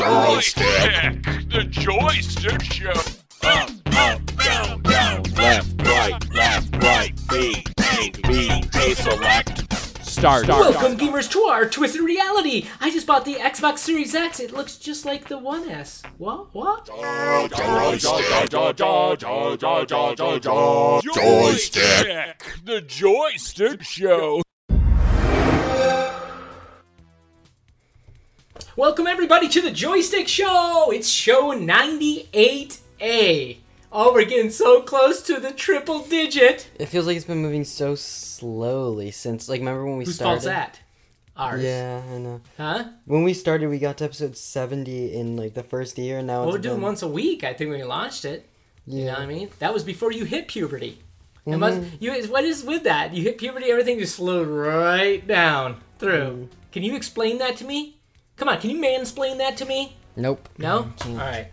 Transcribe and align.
Joystick. 0.00 1.22
The 1.48 1.64
Joystick 1.70 2.62
Show. 2.62 2.90
Up, 3.42 3.70
up, 3.86 4.34
down, 4.36 4.82
down, 4.82 5.22
left, 5.22 5.82
right, 5.82 6.34
left, 6.34 6.74
right, 6.82 7.12
B, 7.30 7.64
A, 7.78 8.10
B, 8.26 8.64
A, 8.74 8.94
select. 8.96 9.72
Start. 10.04 10.48
Welcome, 10.48 10.96
gamers, 10.98 11.30
to 11.30 11.38
our 11.42 11.68
twisted 11.68 12.00
reality. 12.00 12.66
I 12.80 12.90
just 12.90 13.06
bought 13.06 13.24
the 13.24 13.36
Xbox 13.36 13.78
Series 13.78 14.12
X. 14.12 14.40
It 14.40 14.52
looks 14.52 14.76
just 14.76 15.04
like 15.04 15.28
the 15.28 15.38
One 15.38 15.68
S. 15.70 16.02
What? 16.18 16.52
What? 16.52 16.86
Joystick. 21.00 22.44
The 22.64 22.80
Joystick 22.82 23.84
Show. 23.84 24.42
Welcome, 28.80 29.06
everybody, 29.06 29.46
to 29.48 29.60
the 29.60 29.70
Joystick 29.70 30.26
Show. 30.26 30.90
It's 30.90 31.06
show 31.06 31.52
98A. 31.52 33.58
Oh, 33.92 34.14
we're 34.14 34.24
getting 34.24 34.50
so 34.50 34.80
close 34.80 35.20
to 35.24 35.38
the 35.38 35.52
triple 35.52 35.98
digit. 36.00 36.70
It 36.78 36.86
feels 36.86 37.06
like 37.06 37.14
it's 37.16 37.26
been 37.26 37.42
moving 37.42 37.64
so 37.64 37.94
slowly 37.94 39.10
since, 39.10 39.50
like, 39.50 39.58
remember 39.58 39.84
when 39.84 39.98
we 39.98 40.06
Whose 40.06 40.14
started? 40.14 40.30
fault's 40.30 40.44
that? 40.46 40.80
Ours. 41.36 41.62
Yeah, 41.62 42.00
I 42.10 42.16
know. 42.16 42.40
Huh? 42.56 42.84
When 43.04 43.22
we 43.22 43.34
started, 43.34 43.68
we 43.68 43.78
got 43.78 43.98
to 43.98 44.04
episode 44.04 44.34
seventy 44.34 45.14
in 45.14 45.36
like 45.36 45.52
the 45.52 45.62
first 45.62 45.98
year, 45.98 46.16
and 46.16 46.26
now 46.26 46.40
Well, 46.40 46.48
it's 46.48 46.54
we're 46.56 46.62
doing 46.62 46.76
been- 46.76 46.82
once 46.84 47.02
a 47.02 47.08
week. 47.08 47.44
I 47.44 47.52
think 47.52 47.68
when 47.68 47.80
we 47.80 47.84
launched 47.84 48.24
it. 48.24 48.48
Yeah. 48.86 48.98
You 48.98 49.04
know 49.08 49.12
what 49.12 49.20
I 49.20 49.26
mean? 49.26 49.50
That 49.58 49.74
was 49.74 49.84
before 49.84 50.10
you 50.10 50.24
hit 50.24 50.48
puberty. 50.48 51.00
Mhm. 51.46 51.58
must, 51.58 51.82
you, 52.00 52.14
what 52.28 52.44
is 52.44 52.64
with 52.64 52.84
that? 52.84 53.12
You 53.14 53.24
hit 53.24 53.36
puberty, 53.36 53.70
everything 53.70 53.98
just 53.98 54.16
slowed 54.16 54.48
right 54.48 55.26
down 55.26 55.82
through. 55.98 56.48
Mm. 56.50 56.72
Can 56.72 56.82
you 56.82 56.96
explain 56.96 57.36
that 57.38 57.58
to 57.58 57.66
me? 57.66 57.98
Come 58.40 58.48
on, 58.48 58.58
can 58.58 58.70
you 58.70 58.80
mansplain 58.80 59.36
that 59.36 59.58
to 59.58 59.66
me? 59.66 59.98
Nope. 60.16 60.48
No? 60.56 60.90
All 61.04 61.14
right. 61.14 61.48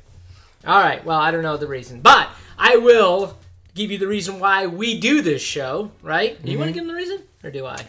All 0.66 0.82
right. 0.82 1.04
Well, 1.04 1.20
I 1.20 1.32
don't 1.32 1.44
know 1.44 1.58
the 1.58 1.68
reason, 1.68 2.00
but 2.00 2.30
I 2.58 2.78
will 2.78 3.38
give 3.76 3.92
you 3.92 3.98
the 3.98 4.08
reason 4.08 4.40
why 4.40 4.68
we 4.68 4.98
do 4.98 5.22
this 5.22 5.42
show, 5.42 5.92
right? 6.02 6.42
Do 6.42 6.50
you 6.50 6.58
want 6.58 6.74
to 6.74 6.80
mm-hmm. 6.80 6.88
give 6.88 6.88
them 6.88 6.88
the 6.88 6.94
reason? 6.94 7.24
Or 7.44 7.52
do 7.52 7.66
I? 7.66 7.86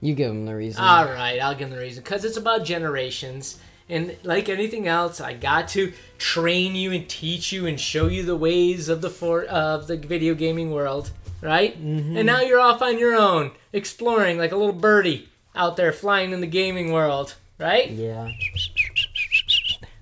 You 0.00 0.16
give 0.16 0.26
them 0.26 0.44
the 0.44 0.56
reason. 0.56 0.82
All 0.82 1.04
right, 1.04 1.38
I'll 1.38 1.54
give 1.54 1.68
them 1.68 1.78
the 1.78 1.84
reason. 1.84 2.02
Because 2.02 2.24
it's 2.24 2.36
about 2.36 2.64
generations. 2.64 3.60
And 3.88 4.16
like 4.24 4.48
anything 4.48 4.88
else, 4.88 5.20
I 5.20 5.34
got 5.34 5.68
to 5.68 5.92
train 6.18 6.74
you 6.74 6.90
and 6.90 7.08
teach 7.08 7.52
you 7.52 7.64
and 7.66 7.78
show 7.78 8.08
you 8.08 8.24
the 8.24 8.34
ways 8.34 8.88
of 8.88 9.02
the 9.02 9.10
for, 9.10 9.44
of 9.44 9.86
the 9.86 9.96
video 9.96 10.34
gaming 10.34 10.72
world, 10.72 11.12
right? 11.40 11.80
Mm-hmm. 11.80 12.16
And 12.16 12.26
now 12.26 12.40
you're 12.40 12.58
off 12.58 12.82
on 12.82 12.98
your 12.98 13.14
own, 13.14 13.52
exploring 13.72 14.36
like 14.36 14.50
a 14.50 14.56
little 14.56 14.72
birdie 14.72 15.28
out 15.54 15.76
there 15.76 15.92
flying 15.92 16.32
in 16.32 16.40
the 16.40 16.46
gaming 16.46 16.92
world, 16.92 17.34
right? 17.58 17.90
yeah. 17.90 18.30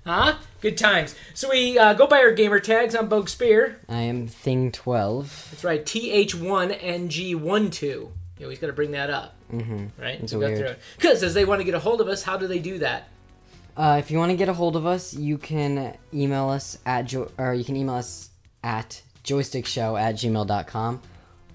Huh? 0.05 0.35
Good 0.59 0.77
times. 0.77 1.15
So 1.33 1.49
we 1.49 1.77
uh, 1.79 1.93
go 1.93 2.07
by 2.07 2.17
our 2.19 2.31
gamer 2.33 2.59
tags 2.59 2.93
on 2.95 3.07
Rogue 3.07 3.29
Spear. 3.29 3.79
I 3.87 4.01
am 4.01 4.27
Thing 4.27 4.69
Twelve. 4.71 5.47
That's 5.51 5.63
right, 5.63 5.85
TH1NG12. 5.85 7.81
You 8.39 8.45
always 8.45 8.59
got 8.59 8.67
to 8.67 8.73
bring 8.73 8.91
that 8.91 9.09
up, 9.09 9.35
Mm-hmm. 9.51 10.01
right? 10.01 10.19
It's 10.19 10.33
go 10.33 10.39
weird. 10.39 10.57
through 10.57 10.67
it. 10.67 10.79
Because 10.97 11.23
as 11.23 11.33
they 11.33 11.45
want 11.45 11.61
to 11.61 11.63
get 11.65 11.73
a 11.75 11.79
hold 11.79 12.01
of 12.01 12.07
us, 12.09 12.23
how 12.23 12.35
do 12.37 12.47
they 12.47 12.59
do 12.59 12.79
that? 12.79 13.07
Uh, 13.77 13.95
if 13.99 14.11
you 14.11 14.17
want 14.17 14.31
to 14.31 14.35
get 14.37 14.49
a 14.49 14.53
hold 14.53 14.75
of 14.75 14.85
us, 14.85 15.13
you 15.13 15.37
can 15.37 15.95
email 16.13 16.49
us 16.49 16.77
at 16.85 17.03
jo- 17.05 17.31
or 17.37 17.53
you 17.53 17.63
can 17.63 17.75
email 17.77 17.95
us 17.95 18.29
at 18.63 19.01
joystickshow 19.23 19.99
at 19.99 20.15
gmail.com 20.15 21.01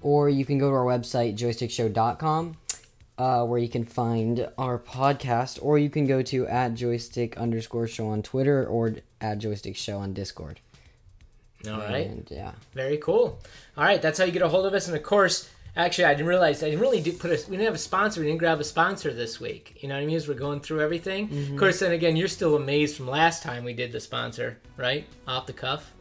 or 0.01 0.27
you 0.29 0.43
can 0.45 0.57
go 0.57 0.69
to 0.69 0.75
our 0.75 0.85
website 0.85 1.37
joystickshow.com 1.37 2.57
uh, 3.19 3.45
where 3.45 3.59
you 3.59 3.67
can 3.67 3.83
find 3.83 4.49
our 4.57 4.79
podcast 4.79 5.59
or 5.61 5.77
you 5.77 5.89
can 5.89 6.07
go 6.07 6.21
to 6.21 6.47
at 6.47 6.73
joystick 6.73 7.37
underscore 7.37 7.85
show 7.85 8.07
on 8.07 8.23
Twitter 8.23 8.65
or 8.65 8.95
at 9.19 9.37
joystick 9.37 9.75
show 9.75 9.97
on 9.97 10.13
Discord. 10.13 10.61
All 11.67 11.77
right. 11.77 12.07
And 12.07 12.25
yeah. 12.31 12.53
Very 12.73 12.97
cool. 12.97 13.37
All 13.77 13.83
right, 13.83 14.01
that's 14.01 14.17
how 14.17 14.23
you 14.23 14.31
get 14.31 14.41
a 14.41 14.47
hold 14.47 14.65
of 14.65 14.73
us. 14.73 14.87
And 14.87 14.95
of 14.95 15.03
course, 15.03 15.49
actually, 15.75 16.05
I 16.05 16.13
didn't 16.13 16.27
realize 16.27 16.63
I 16.63 16.69
didn't 16.69 16.79
really 16.79 17.01
do 17.01 17.11
put 17.11 17.31
a. 17.31 17.49
We 17.49 17.57
didn't 17.57 17.65
have 17.65 17.75
a 17.75 17.77
sponsor. 17.77 18.21
We 18.21 18.27
didn't 18.27 18.39
grab 18.39 18.61
a 18.61 18.63
sponsor 18.63 19.13
this 19.13 19.41
week. 19.41 19.79
You 19.81 19.89
know 19.89 19.95
what 19.95 20.03
I 20.03 20.05
mean? 20.05 20.15
As 20.15 20.29
we're 20.29 20.35
going 20.35 20.61
through 20.61 20.79
everything. 20.79 21.27
Mm-hmm. 21.27 21.53
Of 21.53 21.59
course, 21.59 21.79
then 21.79 21.91
again, 21.91 22.15
you're 22.15 22.29
still 22.29 22.55
amazed 22.55 22.95
from 22.95 23.07
last 23.09 23.43
time 23.43 23.65
we 23.65 23.73
did 23.73 23.91
the 23.91 23.99
sponsor, 23.99 24.57
right? 24.77 25.05
Off 25.27 25.45
the 25.45 25.53
cuff. 25.53 25.91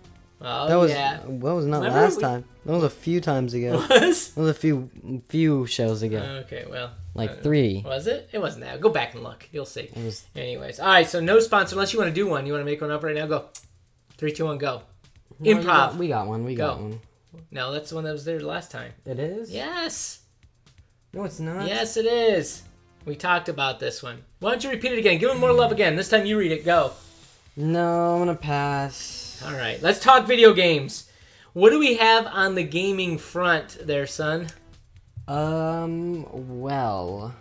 Oh 0.41 0.69
That 0.69 0.77
was 0.77 0.91
yeah. 0.93 1.19
that 1.25 1.29
was 1.31 1.67
not 1.67 1.79
Remember 1.79 2.01
last 2.01 2.17
we- 2.17 2.23
time. 2.23 2.45
That 2.65 2.73
was 2.75 2.85
a 2.85 2.91
few 2.91 3.21
times 3.21 3.55
ago. 3.55 3.79
Was. 3.91 4.35
That 4.35 4.41
was 4.43 4.51
a 4.51 4.55
few 4.55 4.91
few 5.29 5.67
shows 5.67 6.03
ago. 6.03 6.19
Okay, 6.45 6.67
well. 6.69 6.91
like 7.15 7.31
uh, 7.31 7.35
three. 7.37 7.83
Was 7.85 8.07
it? 8.07 8.29
It 8.31 8.39
wasn't 8.41 8.65
that. 8.65 8.81
Go 8.81 8.91
back 8.91 9.15
and 9.15 9.23
look. 9.25 9.49
You'll 9.53 9.65
see. 9.65 9.89
Was 9.97 10.27
Anyways, 10.37 10.79
all 10.79 10.87
right. 10.87 11.09
So 11.09 11.19
no 11.21 11.41
sponsor 11.41 11.75
unless 11.77 11.93
you 11.95 11.99
want 11.99 12.11
to 12.11 12.15
do 12.15 12.27
one. 12.29 12.45
You 12.47 12.53
want 12.53 12.61
to 12.61 12.67
make 12.71 12.81
one 12.81 12.91
up 12.91 13.03
right 13.03 13.15
now? 13.15 13.27
Go. 13.27 13.47
Three, 14.19 14.33
two, 14.33 14.45
one, 14.45 14.59
go. 14.59 14.83
Improv. 15.43 15.65
got- 15.65 15.97
we 15.97 16.09
got 16.09 16.27
one. 16.27 16.45
We 16.45 16.55
Go. 16.55 16.67
got 16.69 16.81
one. 16.81 17.01
No, 17.51 17.73
that's 17.73 17.89
the 17.89 17.95
one 17.95 18.05
that 18.05 18.13
was 18.13 18.25
there 18.27 18.39
last 18.41 18.71
time. 18.71 18.93
It 19.07 19.19
is? 19.19 19.51
Yes. 19.51 20.21
No, 21.15 21.25
it's 21.25 21.41
not. 21.41 21.67
Yes, 21.67 21.97
it 21.97 22.05
is. 22.07 22.63
We 23.07 23.17
talked 23.17 23.49
about 23.49 23.81
this 23.81 24.03
one. 24.03 24.23
Why 24.41 24.51
don't 24.51 24.63
you 24.63 24.71
repeat 24.71 24.93
it 24.93 24.99
again? 24.99 25.19
Give 25.19 25.31
him 25.31 25.39
more 25.41 25.53
love 25.53 25.73
again. 25.73 25.97
This 25.97 26.11
time 26.11 26.27
you 26.27 26.37
read 26.39 26.53
it. 26.53 26.65
Go. 26.67 26.93
No, 27.57 28.15
I'm 28.15 28.19
gonna 28.21 28.35
pass. 28.35 29.25
All 29.45 29.53
right. 29.53 29.81
Let's 29.83 30.01
talk 30.01 30.27
video 30.27 30.53
games. 30.53 31.11
What 31.53 31.71
do 31.71 31.79
we 31.79 31.97
have 31.97 32.27
on 32.27 32.55
the 32.55 32.63
gaming 32.63 33.19
front 33.19 33.79
there, 33.81 34.07
son? 34.07 34.49
Um, 35.27 36.27
well, 36.61 37.35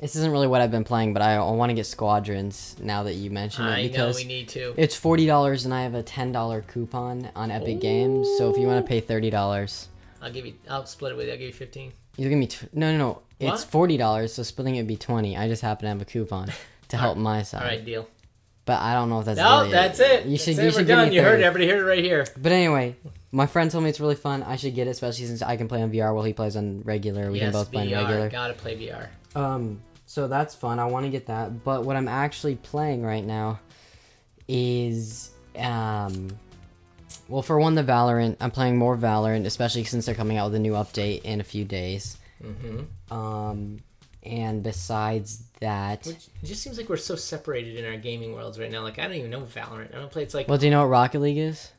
this 0.00 0.16
isn't 0.16 0.30
really 0.32 0.46
what 0.46 0.60
I've 0.60 0.70
been 0.70 0.84
playing, 0.84 1.12
but 1.12 1.22
I, 1.22 1.36
I 1.36 1.50
want 1.52 1.70
to 1.70 1.74
get 1.74 1.86
Squadrons 1.86 2.76
now 2.80 3.04
that 3.04 3.14
you 3.14 3.30
mentioned 3.30 3.68
it 3.68 3.70
I 3.70 3.82
know 3.82 3.88
because 3.88 4.16
we 4.16 4.24
need 4.24 4.48
to. 4.48 4.74
it's 4.76 4.96
forty 4.96 5.26
dollars 5.26 5.64
and 5.64 5.72
I 5.72 5.82
have 5.82 5.94
a 5.94 6.02
ten 6.02 6.32
dollar 6.32 6.62
coupon 6.62 7.30
on 7.36 7.50
Epic 7.50 7.80
Games. 7.80 8.28
So 8.38 8.50
if 8.50 8.58
you 8.58 8.66
want 8.66 8.84
to 8.84 8.88
pay 8.88 9.00
thirty 9.00 9.30
dollars, 9.30 9.88
I'll 10.20 10.32
give 10.32 10.44
you. 10.46 10.54
I'll 10.68 10.86
split 10.86 11.12
it 11.12 11.14
with 11.16 11.26
you. 11.26 11.32
I'll 11.32 11.38
give 11.38 11.46
you 11.46 11.52
fifteen. 11.52 11.92
you 12.16 12.28
give 12.28 12.38
me 12.38 12.48
t- 12.48 12.66
no, 12.72 12.90
no, 12.92 12.98
no. 12.98 13.22
It's 13.38 13.64
forty 13.64 13.96
dollars, 13.96 14.34
so 14.34 14.42
splitting 14.42 14.76
it 14.76 14.80
would 14.80 14.88
be 14.88 14.96
twenty. 14.96 15.36
I 15.36 15.48
just 15.48 15.62
happen 15.62 15.82
to 15.82 15.88
have 15.88 16.02
a 16.02 16.04
coupon 16.04 16.50
to 16.88 16.96
help 16.96 17.16
my 17.16 17.42
side, 17.42 17.62
All 17.62 17.68
right, 17.68 17.84
deal. 17.84 18.08
But 18.64 18.80
I 18.80 18.94
don't 18.94 19.08
know 19.10 19.20
if 19.20 19.26
that's 19.26 19.38
No, 19.38 19.60
really 19.60 19.72
that's 19.72 20.00
it. 20.00 20.26
You 20.26 20.36
should, 20.38 20.56
That's 20.56 20.62
you 20.62 20.68
it. 20.68 20.70
should 20.72 20.76
We're 20.82 20.86
give 20.86 20.96
done. 20.96 21.08
me 21.10 21.14
You 21.16 21.22
heard 21.22 21.40
it. 21.40 21.44
Everybody 21.44 21.70
heard 21.70 21.80
it 21.80 21.84
right 21.88 22.02
here. 22.04 22.26
But 22.36 22.52
anyway, 22.52 22.96
my 23.32 23.46
friend 23.46 23.70
told 23.70 23.84
me 23.84 23.90
it's 23.90 24.00
really 24.00 24.14
fun. 24.14 24.42
I 24.42 24.56
should 24.56 24.74
get 24.74 24.86
it, 24.86 24.90
especially 24.90 25.26
since 25.26 25.42
I 25.42 25.56
can 25.56 25.68
play 25.68 25.82
on 25.82 25.90
VR 25.90 26.14
while 26.14 26.24
he 26.24 26.32
plays 26.32 26.56
on 26.56 26.82
regular. 26.82 27.30
We 27.30 27.38
yes, 27.38 27.46
can 27.46 27.52
both 27.52 27.72
play 27.72 27.92
on 27.94 28.04
regular. 28.04 28.28
VR. 28.28 28.32
Gotta 28.32 28.54
play 28.54 28.76
VR. 28.76 29.08
Um, 29.34 29.80
so 30.06 30.28
that's 30.28 30.54
fun. 30.54 30.78
I 30.78 30.84
want 30.86 31.04
to 31.06 31.10
get 31.10 31.26
that. 31.26 31.64
But 31.64 31.84
what 31.84 31.96
I'm 31.96 32.08
actually 32.08 32.56
playing 32.56 33.02
right 33.02 33.24
now 33.24 33.60
is 34.48 35.30
um, 35.56 36.28
well, 37.28 37.42
for 37.42 37.58
one, 37.58 37.74
the 37.74 37.82
Valorant. 37.84 38.36
I'm 38.40 38.50
playing 38.50 38.76
more 38.76 38.96
Valorant, 38.96 39.46
especially 39.46 39.84
since 39.84 40.06
they're 40.06 40.14
coming 40.14 40.36
out 40.36 40.46
with 40.50 40.56
a 40.56 40.58
new 40.58 40.72
update 40.72 41.22
in 41.22 41.40
a 41.40 41.44
few 41.44 41.64
days. 41.64 42.18
Mm-hmm. 42.42 43.12
Um, 43.14 43.78
and 44.22 44.62
besides 44.62 45.42
that, 45.60 46.06
Which, 46.06 46.28
it 46.42 46.46
just 46.46 46.62
seems 46.62 46.78
like 46.78 46.88
we're 46.88 46.96
so 46.96 47.16
separated 47.16 47.76
in 47.76 47.84
our 47.84 47.96
gaming 47.96 48.32
worlds 48.34 48.58
right 48.58 48.70
now. 48.70 48.82
Like 48.82 48.98
I 48.98 49.02
don't 49.02 49.14
even 49.14 49.30
know 49.30 49.42
Valorant. 49.42 49.94
I 49.94 49.98
don't 49.98 50.10
play. 50.10 50.22
It's 50.22 50.34
like 50.34 50.48
well, 50.48 50.58
do 50.58 50.66
you 50.66 50.70
know 50.70 50.80
what 50.80 50.88
Rocket 50.88 51.20
League 51.20 51.38
is? 51.38 51.70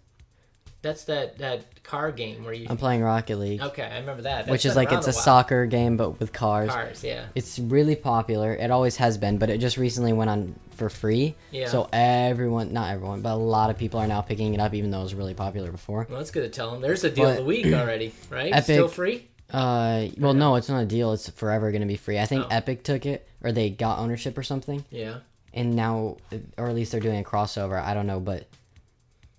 that's 0.83 1.05
that 1.05 1.37
that 1.39 1.81
car 1.83 2.11
game 2.11 2.43
where 2.43 2.53
you. 2.53 2.67
I'm 2.69 2.77
playing 2.77 3.01
Rocket 3.01 3.37
League, 3.37 3.61
Okay, 3.61 3.83
I 3.83 3.99
remember 3.99 4.23
that. 4.23 4.39
That's 4.39 4.49
which 4.49 4.65
is 4.65 4.75
like 4.75 4.91
it's 4.91 5.07
a 5.07 5.11
while. 5.11 5.21
soccer 5.21 5.65
game 5.65 5.97
but 5.97 6.19
with 6.19 6.31
cars. 6.31 6.69
Cars, 6.69 7.03
yeah. 7.03 7.25
It's 7.33 7.57
really 7.57 7.95
popular. 7.95 8.53
It 8.53 8.69
always 8.69 8.97
has 8.97 9.17
been, 9.17 9.37
but 9.39 9.49
it 9.49 9.59
just 9.59 9.77
recently 9.77 10.13
went 10.13 10.29
on 10.29 10.55
for 10.75 10.89
free. 10.89 11.35
Yeah. 11.51 11.69
So 11.69 11.87
everyone, 11.93 12.73
not 12.73 12.91
everyone, 12.91 13.21
but 13.21 13.33
a 13.33 13.35
lot 13.35 13.69
of 13.69 13.77
people 13.77 13.99
are 13.99 14.07
now 14.07 14.21
picking 14.21 14.53
it 14.53 14.59
up, 14.59 14.73
even 14.73 14.91
though 14.91 14.99
it 14.99 15.03
was 15.03 15.15
really 15.15 15.33
popular 15.33 15.71
before. 15.71 16.05
Well, 16.09 16.19
that's 16.19 16.31
good 16.31 16.43
to 16.43 16.49
tell 16.49 16.71
them. 16.71 16.81
There's 16.81 17.03
a 17.05 17.09
deal 17.09 17.29
of 17.29 17.37
the 17.37 17.45
week 17.45 17.65
already, 17.67 18.13
right? 18.29 18.51
Epic- 18.53 18.63
Still 18.65 18.87
free? 18.89 19.27
Uh, 19.51 20.07
well, 20.17 20.33
no, 20.33 20.55
it's 20.55 20.69
not 20.69 20.81
a 20.81 20.85
deal. 20.85 21.13
It's 21.13 21.29
forever 21.29 21.71
going 21.71 21.81
to 21.81 21.87
be 21.87 21.95
free. 21.97 22.19
I 22.19 22.25
think 22.25 22.45
Oh. 22.45 22.47
Epic 22.49 22.83
took 22.83 23.05
it, 23.05 23.27
or 23.43 23.51
they 23.51 23.69
got 23.69 23.99
ownership 23.99 24.37
or 24.37 24.43
something, 24.43 24.83
Yeah. 24.89 25.17
and 25.53 25.75
now, 25.75 26.17
or 26.57 26.67
at 26.69 26.75
least 26.75 26.91
they're 26.91 27.01
doing 27.01 27.19
a 27.19 27.23
crossover. 27.23 27.81
I 27.81 27.93
don't 27.93 28.07
know, 28.07 28.19
but 28.19 28.47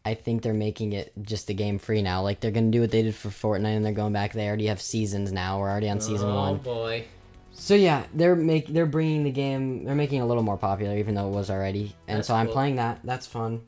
I 0.05 0.15
think 0.15 0.43
they're 0.43 0.53
making 0.55 0.93
it 0.93 1.13
just 1.23 1.47
the 1.47 1.55
game 1.55 1.79
free 1.79 2.03
now. 2.03 2.23
Like 2.23 2.39
they're 2.41 2.51
going 2.53 2.71
to 2.71 2.77
do 2.77 2.81
what 2.81 2.91
they 2.91 3.03
did 3.03 3.15
for 3.15 3.29
Fortnite, 3.31 3.77
and 3.77 3.85
they're 3.85 3.93
going 3.93 4.13
back. 4.13 4.33
They 4.35 4.47
already 4.47 4.67
have 4.67 4.81
seasons 4.81 5.33
now. 5.33 5.59
We're 5.59 5.71
already 5.71 5.89
on 5.89 6.01
season 6.01 6.29
oh 6.31 6.35
one. 6.35 6.57
boy. 6.59 7.05
So 7.57 7.75
yeah, 7.75 8.05
they're 8.13 8.35
make 8.37 8.67
they're 8.67 8.85
bringing 8.87 9.23
the 9.25 9.31
game. 9.31 9.85
They're 9.85 9.95
making 9.95 10.19
it 10.21 10.23
a 10.23 10.27
little 10.27 10.43
more 10.43 10.57
popular, 10.57 10.97
even 10.97 11.15
though 11.15 11.29
it 11.29 11.33
was 11.33 11.51
already. 11.51 11.95
And 12.09 12.19
That's 12.19 12.29
so 12.29 12.35
I'm 12.35 12.47
cool. 12.47 12.53
playing 12.55 12.77
that. 12.77 12.99
That's 13.05 13.27
fun. 13.29 13.63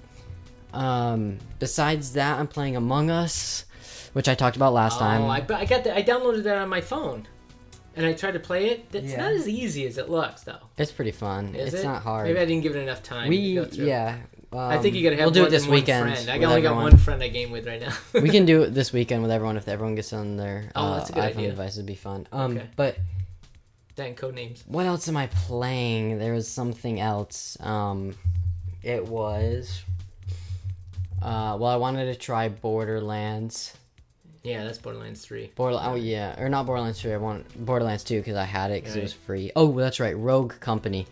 Um, 0.73 1.39
besides 1.59 2.13
that, 2.15 2.39
I'm 2.39 2.49
playing 2.49 2.77
Among 2.77 3.11
Us, 3.11 3.65
which 4.17 4.29
I 4.31 4.35
talked 4.35 4.57
about 4.57 4.73
last 4.73 4.97
oh, 4.97 5.01
time. 5.01 5.25
I, 5.25 5.45
I 5.55 5.67
got 5.67 5.85
that. 5.85 5.95
I 5.95 6.03
downloaded 6.03 6.45
that 6.45 6.57
on 6.57 6.71
my 6.71 6.81
phone, 6.81 7.29
and 7.95 8.07
I 8.07 8.15
tried 8.15 8.31
to 8.31 8.41
play 8.41 8.69
it. 8.71 8.87
It's 8.95 9.11
Yeah. 9.11 9.19
not 9.21 9.33
as 9.33 9.47
easy 9.47 9.87
as 9.87 9.99
it 9.99 10.09
looks, 10.09 10.41
though. 10.43 10.57
It's 10.79 10.91
pretty 10.91 11.11
fun. 11.11 11.55
Is 11.55 11.75
it's 11.75 11.83
it? 11.83 11.87
not 11.87 12.01
hard. 12.01 12.27
Maybe 12.27 12.39
I 12.39 12.47
didn't 12.47 12.63
give 12.63 12.75
it 12.75 12.79
enough 12.79 13.03
time. 13.03 13.29
we 13.29 13.49
to 13.49 13.55
go 13.57 13.65
through. 13.67 13.89
yeah. 13.89 14.17
I 14.55 14.79
think 14.79 14.95
you 14.95 15.03
gotta 15.03 15.17
um, 15.17 15.19
have 15.19 15.27
We'll 15.27 15.43
do 15.43 15.45
it 15.45 15.51
this 15.51 15.67
weekend. 15.67 16.15
friend. 16.15 16.31
I 16.31 16.35
only 16.37 16.63
got 16.63 16.71
everyone. 16.71 16.83
one 16.85 16.97
friend 16.97 17.23
I 17.23 17.29
game 17.29 17.51
with 17.51 17.67
right 17.67 17.79
now. 17.79 17.93
we 18.19 18.31
can 18.31 18.47
do 18.47 18.63
it 18.63 18.73
this 18.73 18.91
weekend 18.91 19.21
with 19.21 19.31
everyone 19.31 19.59
if 19.59 19.69
everyone 19.69 19.97
gets 19.97 20.15
on 20.15 20.39
their 20.39 20.71
Oh, 20.75 20.83
uh, 20.87 20.97
that's 20.97 21.11
a 21.11 21.13
good 21.13 21.25
iPhone 21.25 21.37
idea. 21.37 21.51
devices. 21.51 21.77
It'd 21.77 21.87
be 21.87 21.95
fun. 21.95 22.27
Um, 22.33 22.57
Okay. 22.57 22.67
but 22.75 22.97
That 23.97 24.07
and 24.07 24.17
code 24.17 24.35
names. 24.35 24.65
What 24.67 24.87
else 24.87 25.09
am 25.09 25.17
I 25.19 25.27
playing? 25.27 26.19
There 26.19 26.33
was 26.33 26.49
something 26.49 27.01
else. 27.01 27.59
Um, 27.61 28.15
it 28.83 29.05
was. 29.05 29.83
Uh, 31.21 31.59
well, 31.61 31.67
I 31.67 31.77
wanted 31.77 32.07
to 32.07 32.15
try 32.15 32.49
Borderlands. 32.49 33.76
Yeah, 34.47 34.63
that's 34.63 34.79
Borderlands 34.79 35.23
3. 35.23 35.51
Border. 35.57 35.79
Oh 35.81 35.97
yeah, 35.97 36.41
or 36.41 36.49
not 36.49 36.67
Borderlands 36.67 37.01
3. 37.01 37.15
I 37.15 37.17
want 37.17 37.67
Borderlands 37.67 38.05
2 38.05 38.19
because 38.19 38.37
I 38.37 38.45
had 38.45 38.71
it 38.71 38.81
because 38.83 38.95
it 38.95 39.03
was 39.03 39.13
free. 39.13 39.51
Oh, 39.57 39.73
that's 39.73 39.99
right. 39.99 40.17
Rogue 40.17 40.55
Company. 40.61 41.07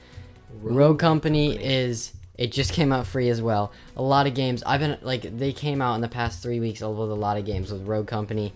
Rogue, 0.63 1.01
Company, 1.01 1.57
is. 1.57 2.13
It 2.39 2.53
just 2.53 2.73
came 2.73 2.93
out 2.93 3.07
free 3.09 3.29
as 3.29 3.43
well. 3.43 3.73
A 3.97 4.03
lot 4.03 4.29
of 4.29 4.35
games. 4.35 4.63
I've 4.65 4.79
been 4.79 4.99
like 5.03 5.37
they 5.37 5.53
came 5.53 5.83
out 5.83 5.97
in 5.97 6.01
the 6.01 6.09
past 6.09 6.43
three 6.43 6.61
weeks 6.61 6.81
with 6.81 6.89
a 6.89 7.15
lot 7.15 7.37
of 7.37 7.45
games 7.45 7.73
with 7.73 7.87
Rogue 7.87 8.07
Company, 8.07 8.53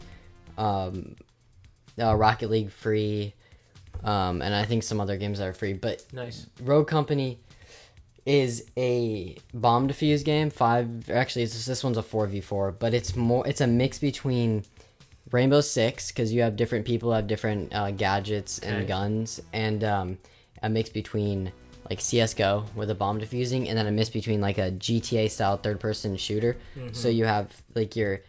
um, 0.57 1.17
uh, 2.01 2.15
Rocket 2.15 2.49
League 2.49 2.71
free, 2.71 3.35
um, 4.05 4.43
and 4.43 4.55
I 4.55 4.65
think 4.65 4.85
some 4.85 5.01
other 5.01 5.17
games 5.17 5.41
that 5.41 5.49
are 5.49 5.53
free. 5.53 5.73
But 5.73 6.05
Nice. 6.13 6.47
Rogue 6.63 6.87
Company 6.87 7.41
is 8.29 8.67
a 8.77 9.37
bomb 9.55 9.89
defuse 9.89 10.23
game. 10.23 10.51
Five 10.51 11.09
actually, 11.11 11.45
it's, 11.45 11.65
this 11.65 11.83
one's 11.83 11.97
a 11.97 12.03
four 12.03 12.27
v 12.27 12.41
four, 12.41 12.71
but 12.73 12.93
it's 12.93 13.17
more. 13.17 13.47
It's 13.49 13.63
a 13.63 13.67
mix 13.67 13.99
between 13.99 14.65
Rainbow 15.31 15.63
Six 15.63 16.13
because 16.13 16.33
you 16.33 16.43
have 16.43 16.55
different 16.55 16.85
people 16.85 17.13
have 17.13 17.27
different 17.27 17.75
uh, 17.75 17.91
gadgets 17.91 18.59
and 18.59 18.77
Okay. 18.77 18.87
guns, 18.87 19.41
and 19.53 19.83
um, 19.83 20.19
a 20.63 20.69
mix 20.69 20.91
between 20.91 21.51
like 21.89 22.01
CS:GO 22.01 22.67
with 22.77 22.91
a 22.91 22.95
bomb 22.95 23.19
defusing, 23.19 23.67
and 23.69 23.79
then 23.79 23.87
a 23.87 23.91
mix 23.91 24.11
between 24.11 24.43
like 24.43 24.59
a 24.59 24.71
GTA 24.73 25.31
style 25.31 25.57
third 25.57 25.81
person 25.81 26.17
shooter. 26.19 26.57
So 26.93 27.09
you 27.09 27.25
have 27.25 27.47
like 27.75 27.97
your 27.97 28.21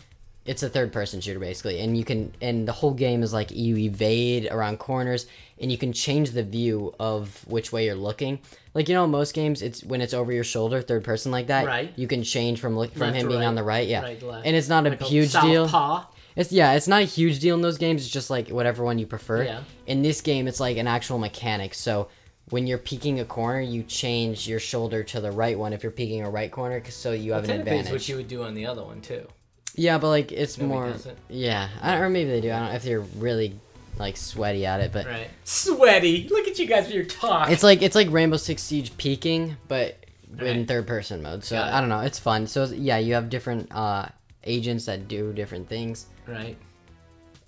it's 0.46 0.64
a 0.64 0.70
third 0.70 0.92
person 0.92 1.20
shooter 1.22 1.38
basically 1.38 1.80
and 1.82 1.96
you 1.96 2.04
can 2.04 2.32
and 2.42 2.68
the 2.68 2.72
whole 2.72 2.94
game 2.94 3.22
is 3.22 3.34
like 3.34 3.52
you 3.52 3.78
evade 3.78 4.48
around 4.50 4.80
corners 4.80 5.28
and 5.60 5.72
you 5.72 5.78
can 5.78 5.94
change 5.94 6.32
the 6.32 6.42
view 6.42 6.96
of 7.00 7.46
which 7.46 7.72
way 7.72 7.86
you're 7.86 7.94
looking 7.94 8.40
like 8.80 8.88
you 8.90 8.96
know 8.96 9.06
most 9.06 9.34
games 9.34 9.62
it's 9.62 9.84
when 9.84 10.00
it's 10.02 10.14
over 10.14 10.32
your 10.32 10.44
shoulder 10.46 10.82
third 10.82 11.04
person 11.04 11.32
like 11.32 11.48
that 11.48 11.66
Right. 11.66 11.92
you 11.98 12.08
can 12.08 12.24
change 12.24 12.60
from 12.62 12.78
look 12.78 12.92
from 12.94 13.02
Left 13.12 13.18
him 13.18 13.28
being 13.28 13.40
right. 13.42 13.46
on 13.46 13.56
the 13.56 13.64
right 13.64 13.88
yeah 13.88 14.02
Right 14.02 14.24
and 14.46 14.56
it's 14.56 14.70
not 14.70 14.88
a 14.88 14.92
Like 14.92 15.02
huge 15.02 15.34
deal 15.34 15.68
Southpaw. 15.68 16.06
it's 16.38 16.52
yeah 16.52 16.74
it's 16.74 16.88
not 16.88 17.02
a 17.02 17.06
huge 17.06 17.40
deal 17.40 17.56
in 17.56 17.62
those 17.62 17.78
games 17.78 18.04
it's 18.04 18.12
just 18.12 18.30
like 18.30 18.50
whatever 18.50 18.84
one 18.86 18.98
you 18.98 19.06
prefer 19.06 19.44
Yeah. 19.44 19.64
in 19.86 20.02
this 20.02 20.22
game 20.22 20.48
it's 20.48 20.60
like 20.62 20.78
an 20.78 20.88
actual 20.88 21.18
mechanic 21.20 21.74
so 21.74 22.08
when 22.52 22.66
you're 22.66 22.78
peeking 22.80 23.20
a 23.20 23.26
corner 23.26 23.60
you 23.62 23.84
change 23.84 24.48
your 24.48 24.60
shoulder 24.60 25.04
to 25.04 25.20
the 25.22 25.32
right 25.32 25.60
one 25.60 25.74
if 25.74 25.84
you're 25.84 25.92
peeking 25.92 26.24
a 26.24 26.30
right 26.30 26.52
corner, 26.52 26.82
so 26.90 27.12
you 27.12 27.34
have 27.34 27.44
an 27.44 27.50
Technically, 27.50 27.72
it's 27.80 27.80
advantage 27.90 28.02
what 28.02 28.10
you 28.10 28.16
would 28.16 28.28
do 28.28 28.42
on 28.44 28.56
the 28.56 28.66
other 28.66 28.84
one, 28.84 29.02
too. 29.02 29.28
yeah, 29.76 30.00
but 30.00 30.08
like 30.08 30.32
it's 30.32 30.58
Nobody 30.58 30.74
more. 30.80 30.88
it. 30.90 31.18
Yeah, 31.30 31.70
I, 31.82 31.98
or 31.98 32.10
maybe 32.10 32.32
they 32.32 32.42
do. 32.42 32.50
I 32.52 32.58
don't 32.60 32.70
know 32.70 32.76
if 32.76 32.84
they're 32.84 33.02
really 33.02 33.60
like 33.98 34.18
sweaty 34.18 34.66
at 34.66 34.80
it, 34.82 34.92
but 34.92 35.06
Right. 35.06 35.30
Sweaty. 35.44 36.28
Look 36.30 36.48
at 36.48 36.60
you 36.60 36.66
guys 36.68 36.86
with 36.86 36.96
your 36.96 37.06
talk. 37.06 37.50
it's 37.52 37.64
like 37.64 37.82
it's 37.82 37.96
like 37.96 38.10
Rainbow 38.12 38.38
Six 38.38 38.62
Siege 38.62 38.96
peaking, 38.98 39.58
but 39.68 39.98
in 40.38 40.46
Right. 40.46 40.68
third 40.68 40.88
person 40.88 41.22
mode. 41.24 41.44
So 41.44 41.58
I 41.60 41.80
don't 41.80 41.90
know. 41.90 42.02
It's 42.02 42.20
fun. 42.20 42.48
So 42.48 42.66
yeah, 42.66 42.98
you 43.00 43.14
have 43.16 43.30
different 43.30 43.70
uh, 43.74 44.08
agents 44.44 44.86
that 44.86 45.08
do 45.08 45.34
different 45.34 45.68
things, 45.68 46.06
right. 46.28 46.56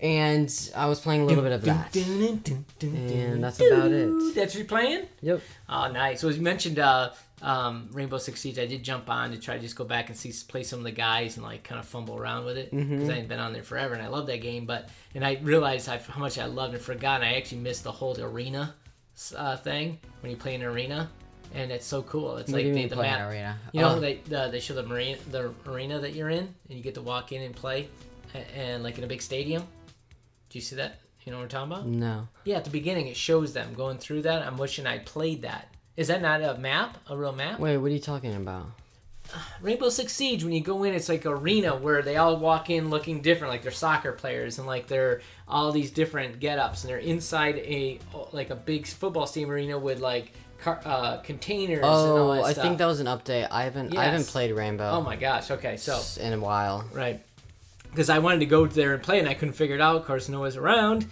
and 0.00 0.70
I 0.74 0.86
was 0.86 1.00
playing 1.00 1.22
a 1.22 1.24
little 1.24 1.42
bit 1.44 1.52
of 1.52 1.62
that. 1.62 1.94
And 1.96 3.42
that's 3.44 3.60
about 3.60 3.92
it. 3.92 4.34
That's 4.34 4.54
what 4.54 4.54
you're 4.54 4.64
playing? 4.64 5.06
Yep. 5.22 5.40
Oh, 5.68 5.90
nice. 5.92 6.20
So 6.20 6.28
as 6.28 6.36
you 6.36 6.42
mentioned, 6.42 6.78
uh, 6.78 7.10
um, 7.42 7.88
Rainbow 7.92 8.18
Six 8.18 8.40
Siege, 8.40 8.58
I 8.58 8.66
did 8.66 8.82
jump 8.82 9.10
on 9.10 9.32
to 9.32 9.38
try 9.38 9.56
to 9.56 9.60
just 9.60 9.76
go 9.76 9.84
back 9.84 10.08
and 10.08 10.16
see 10.16 10.32
play 10.48 10.62
some 10.62 10.78
of 10.78 10.84
the 10.84 10.92
guys 10.92 11.36
and 11.36 11.44
like 11.44 11.64
kind 11.64 11.78
of 11.78 11.86
fumble 11.86 12.16
around 12.16 12.44
with 12.44 12.56
it 12.56 12.70
because 12.70 12.86
Mm-hmm. 12.86 13.10
I 13.10 13.14
hadn't 13.14 13.28
been 13.28 13.40
on 13.40 13.52
there 13.52 13.62
forever 13.64 13.94
and 13.94 14.02
I 14.02 14.06
love 14.08 14.26
that 14.28 14.40
game. 14.40 14.64
But 14.64 14.88
and 15.14 15.24
I 15.24 15.38
realized 15.42 15.88
how, 15.88 15.98
how 15.98 16.20
much 16.20 16.38
I 16.38 16.46
loved 16.46 16.74
and 16.74 16.82
forgot. 16.82 17.20
And 17.20 17.24
I 17.30 17.34
actually 17.34 17.58
missed 17.62 17.84
the 17.84 17.92
whole 17.92 18.18
arena 18.20 18.74
uh, 19.36 19.56
thing 19.56 19.98
when 20.20 20.30
you 20.30 20.36
play 20.36 20.54
an 20.54 20.62
arena, 20.62 21.10
and 21.54 21.70
it's 21.72 21.84
so 21.86 22.02
cool. 22.02 22.36
It's 22.38 22.50
What 22.50 22.62
like 22.64 22.88
the, 22.90 22.96
map. 22.96 23.30
arena? 23.30 23.58
You 23.72 23.80
know, 23.82 23.96
Oh. 23.96 24.00
they 24.00 24.14
the, 24.26 24.48
they 24.50 24.60
show 24.60 24.74
the 24.74 24.84
marine 24.84 25.18
the 25.30 25.52
arena 25.66 25.98
that 25.98 26.14
you're 26.14 26.30
in, 26.30 26.54
and 26.68 26.78
you 26.78 26.80
get 26.82 26.94
to 26.94 27.02
walk 27.02 27.32
in 27.32 27.42
and 27.42 27.54
play, 27.54 27.88
and, 28.34 28.44
and 28.56 28.82
like 28.84 28.98
in 28.98 29.04
a 29.04 29.08
big 29.08 29.20
stadium. 29.20 29.62
Do 30.48 30.58
you 30.58 30.62
see 30.62 30.76
that? 30.76 31.00
You 31.24 31.30
know 31.32 31.38
what 31.38 31.44
I'm 31.44 31.48
talking 31.50 31.72
about? 31.72 31.86
No. 31.86 32.28
Yeah, 32.44 32.56
at 32.56 32.64
the 32.64 32.70
beginning 32.70 33.06
it 33.06 33.16
shows 33.16 33.52
them 33.52 33.74
going 33.74 33.98
through 33.98 34.22
that. 34.22 34.42
I'm 34.42 34.56
wishing 34.58 34.86
I 34.86 34.98
played 34.98 35.42
that. 35.42 35.71
Is 35.96 36.08
that 36.08 36.22
not 36.22 36.40
a 36.42 36.58
map? 36.58 36.96
A 37.08 37.16
real 37.16 37.32
map? 37.32 37.60
Wait, 37.60 37.76
what 37.76 37.86
are 37.90 37.94
you 37.94 38.00
talking 38.00 38.34
about? 38.34 38.66
Rainbow 39.62 39.88
Six 39.88 40.12
Siege, 40.12 40.42
when 40.44 40.52
you 40.52 40.60
go 40.62 40.82
in, 40.84 40.94
it's 40.94 41.08
like 41.08 41.24
arena 41.24 41.74
where 41.76 42.02
they 42.02 42.16
all 42.16 42.36
walk 42.36 42.70
in 42.70 42.90
looking 42.90 43.22
different, 43.22 43.52
like 43.52 43.62
they're 43.62 43.70
soccer 43.72 44.12
players 44.12 44.58
and 44.58 44.66
like 44.66 44.88
they're 44.88 45.20
all 45.48 45.70
these 45.72 45.90
different 45.90 46.40
get-ups, 46.40 46.82
and 46.82 46.90
they're 46.90 46.98
inside 46.98 47.56
a 47.58 47.98
like 48.32 48.50
a 48.50 48.54
big 48.56 48.86
football 48.86 49.26
stadium 49.26 49.50
arena 49.50 49.78
with 49.78 50.00
like 50.00 50.32
car, 50.60 50.80
uh, 50.84 51.18
containers 51.18 51.78
and 51.78 51.84
all 51.86 52.30
Oh, 52.32 52.42
I 52.42 52.52
stuff. 52.52 52.64
think 52.64 52.78
that 52.78 52.86
was 52.86 53.00
an 53.00 53.06
update. 53.06 53.48
I 53.50 53.64
haven't 53.64 53.96
I 53.96 54.04
haven't 54.04 54.26
played 54.26 54.50
Rainbow 54.52 54.90
Oh 54.90 55.00
my 55.02 55.16
gosh! 55.16 55.50
Okay, 55.50 55.76
so 55.76 56.00
in 56.20 56.32
a 56.32 56.38
while. 56.38 56.84
Right. 56.92 57.20
Because 57.90 58.10
I 58.10 58.18
wanted 58.18 58.40
to 58.40 58.46
go 58.46 58.66
there 58.66 58.94
and 58.94 59.02
play, 59.02 59.18
and 59.18 59.28
I 59.28 59.34
couldn't 59.34 59.54
figure 59.54 59.76
it 59.76 59.80
out. 59.82 59.96
Of 59.96 60.04
course, 60.06 60.28
Noah's 60.28 60.56
around. 60.56 61.06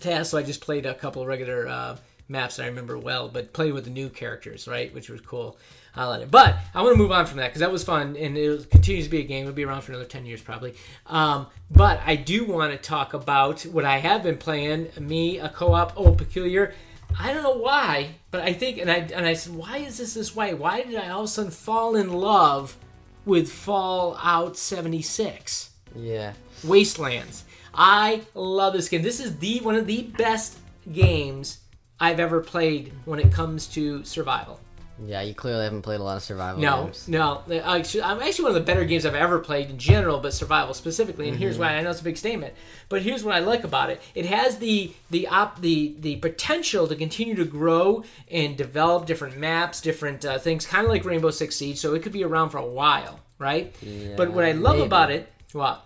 Test, 0.00 0.30
so 0.32 0.38
I 0.38 0.42
just 0.42 0.60
played 0.60 0.86
a 0.86 0.94
couple 0.94 1.22
of 1.22 1.28
regular 1.28 1.66
uh, 1.68 1.96
maps 2.28 2.56
that 2.56 2.64
I 2.64 2.66
remember 2.66 2.98
well, 2.98 3.28
but 3.28 3.52
play 3.52 3.72
with 3.72 3.84
the 3.84 3.90
new 3.90 4.08
characters, 4.08 4.66
right, 4.66 4.92
which 4.94 5.08
was 5.08 5.20
cool. 5.20 5.58
I 5.96 6.06
liked 6.06 6.24
it. 6.24 6.30
But 6.30 6.56
I 6.74 6.82
want 6.82 6.94
to 6.94 6.98
move 6.98 7.12
on 7.12 7.26
from 7.26 7.36
that 7.38 7.48
because 7.48 7.60
that 7.60 7.70
was 7.70 7.84
fun, 7.84 8.16
and 8.16 8.36
it 8.36 8.70
continues 8.70 9.04
to 9.04 9.10
be 9.10 9.20
a 9.20 9.24
game. 9.24 9.42
It'll 9.42 9.54
be 9.54 9.64
around 9.64 9.82
for 9.82 9.92
another 9.92 10.08
ten 10.08 10.26
years 10.26 10.42
probably. 10.42 10.74
Um, 11.06 11.46
but 11.70 12.00
I 12.04 12.16
do 12.16 12.44
want 12.44 12.72
to 12.72 12.78
talk 12.78 13.14
about 13.14 13.62
what 13.62 13.84
I 13.84 13.98
have 13.98 14.22
been 14.22 14.38
playing. 14.38 14.88
Me, 14.98 15.38
a 15.38 15.48
co-op, 15.48 15.92
oh 15.96 16.14
peculiar. 16.14 16.74
I 17.18 17.32
don't 17.32 17.44
know 17.44 17.58
why, 17.58 18.16
but 18.32 18.40
I 18.40 18.52
think, 18.52 18.78
and 18.78 18.90
I 18.90 18.96
and 18.96 19.24
I 19.24 19.34
said, 19.34 19.54
why 19.54 19.78
is 19.78 19.98
this 19.98 20.14
this 20.14 20.34
way? 20.34 20.52
Why 20.52 20.82
did 20.82 20.96
I 20.96 21.10
all 21.10 21.20
of 21.20 21.26
a 21.26 21.28
sudden 21.28 21.52
fall 21.52 21.94
in 21.94 22.12
love 22.12 22.76
with 23.24 23.50
Fallout 23.50 24.56
76? 24.56 25.70
Yeah. 25.94 26.32
Wastelands. 26.64 27.44
I 27.72 28.22
love 28.34 28.72
this 28.72 28.88
game. 28.88 29.02
This 29.02 29.20
is 29.20 29.38
the 29.38 29.60
one 29.60 29.76
of 29.76 29.86
the 29.86 30.02
best 30.02 30.58
games 30.92 31.58
I've 32.04 32.20
ever 32.20 32.40
played 32.40 32.92
when 33.06 33.18
it 33.18 33.32
comes 33.32 33.66
to 33.68 34.04
survival. 34.04 34.60
Yeah, 35.04 35.22
you 35.22 35.34
clearly 35.34 35.64
haven't 35.64 35.82
played 35.82 35.98
a 35.98 36.02
lot 36.04 36.16
of 36.18 36.22
survival 36.22 36.60
No, 36.62 36.84
games. 36.84 37.08
no. 37.08 37.42
Actually, 37.64 38.02
I'm 38.02 38.20
actually 38.22 38.44
one 38.44 38.50
of 38.50 38.54
the 38.54 38.60
better 38.72 38.84
games 38.84 39.04
I've 39.04 39.14
ever 39.16 39.40
played 39.40 39.68
in 39.70 39.76
general, 39.78 40.20
but 40.20 40.32
survival 40.34 40.72
specifically. 40.74 41.26
And 41.26 41.34
Mm-hmm. 41.34 41.42
here's 41.42 41.58
why 41.58 41.74
I 41.74 41.80
know 41.82 41.90
it's 41.90 42.00
a 42.00 42.04
big 42.04 42.16
statement, 42.16 42.54
but 42.88 43.02
here's 43.02 43.24
what 43.24 43.34
I 43.34 43.40
like 43.40 43.64
about 43.64 43.90
it. 43.90 44.00
It 44.14 44.26
has 44.26 44.58
the 44.58 44.92
the 45.10 45.26
op 45.28 45.60
the 45.62 45.96
the 45.98 46.16
potential 46.16 46.86
to 46.86 46.94
continue 46.94 47.34
to 47.36 47.44
grow 47.44 48.04
and 48.30 48.56
develop 48.56 49.06
different 49.06 49.36
maps, 49.36 49.80
different 49.80 50.24
uh, 50.24 50.38
things, 50.38 50.64
kind 50.66 50.84
of 50.86 50.90
like 50.92 51.04
Rainbow 51.04 51.30
Six 51.32 51.56
Siege. 51.56 51.78
So 51.78 51.94
it 51.94 52.02
could 52.04 52.12
be 52.12 52.22
around 52.22 52.50
for 52.50 52.58
a 52.58 52.66
while, 52.66 53.18
right? 53.40 53.74
Yeah, 53.82 54.14
but 54.16 54.30
what 54.32 54.44
I 54.44 54.52
love 54.52 54.76
maybe. 54.76 54.86
about 54.86 55.10
it, 55.10 55.28
what? 55.52 55.84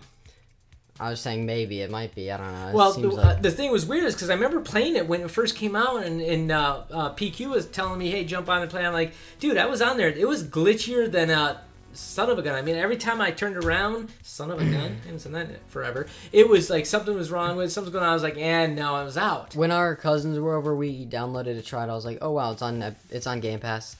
I 0.99 1.09
was 1.09 1.21
saying 1.21 1.45
maybe 1.45 1.81
it 1.81 1.89
might 1.89 2.13
be. 2.13 2.29
I 2.29 2.37
don't 2.37 2.51
know. 2.51 2.67
It 2.69 2.73
Well, 2.73 2.91
seems 2.91 3.15
the, 3.15 3.21
like 3.21 3.37
uh, 3.37 3.41
the 3.41 3.51
thing 3.51 3.71
was 3.71 3.85
weird 3.85 4.03
is 4.03 4.15
because 4.15 4.29
I 4.29 4.33
remember 4.33 4.59
playing 4.59 4.97
it 4.97 5.07
when 5.07 5.21
it 5.21 5.31
first 5.31 5.55
came 5.55 5.75
out, 5.75 6.03
and, 6.03 6.19
and 6.21 6.51
uh, 6.51 6.83
uh, 6.91 7.13
PQ 7.13 7.51
was 7.51 7.65
telling 7.67 7.97
me, 7.99 8.11
"Hey, 8.11 8.25
jump 8.25 8.49
on 8.49 8.61
and 8.61 8.69
play." 8.69 8.85
I'm 8.85 8.91
like, 8.93 9.13
"Dude, 9.39 9.57
I 9.57 9.65
was 9.65 9.81
on 9.81 9.97
there. 9.97 10.09
It 10.09 10.27
was 10.27 10.43
glitchier 10.43 11.09
than 11.09 11.29
a 11.29 11.61
son 11.93 12.29
of 12.29 12.37
a 12.37 12.41
gun." 12.41 12.55
I 12.55 12.61
mean, 12.61 12.75
every 12.75 12.97
time 12.97 13.21
I 13.21 13.31
turned 13.31 13.55
around, 13.55 14.09
son 14.23 14.51
of 14.51 14.59
a 14.59 14.65
gun, 14.65 14.97
I 15.01 15.05
haven't 15.05 15.19
said 15.19 15.31
that 15.33 15.69
forever. 15.69 16.07
It 16.33 16.49
was 16.49 16.69
like 16.69 16.85
something 16.85 17.15
was 17.15 17.31
wrong 17.31 17.55
with 17.55 17.71
something 17.71 17.93
was 17.93 17.97
going 17.97 18.03
on. 18.03 18.11
I 18.11 18.13
was 18.13 18.23
like, 18.23 18.37
"And 18.37 18.75
no, 18.75 18.93
I 18.93 19.03
was 19.03 19.17
out." 19.17 19.55
when 19.55 19.71
our 19.71 19.95
cousins 19.95 20.37
were 20.37 20.55
over, 20.55 20.75
we 20.75 21.05
downloaded 21.05 21.47
it, 21.55 21.65
tried. 21.65 21.85
It. 21.85 21.91
I 21.91 21.95
was 21.95 22.05
like, 22.05 22.17
oh 22.21 22.31
wow, 22.31 22.51
it's 22.51 22.61
on 22.61 22.95
it's 23.09 23.25
on 23.25 23.39
Game 23.39 23.59
Pass. 23.59 23.95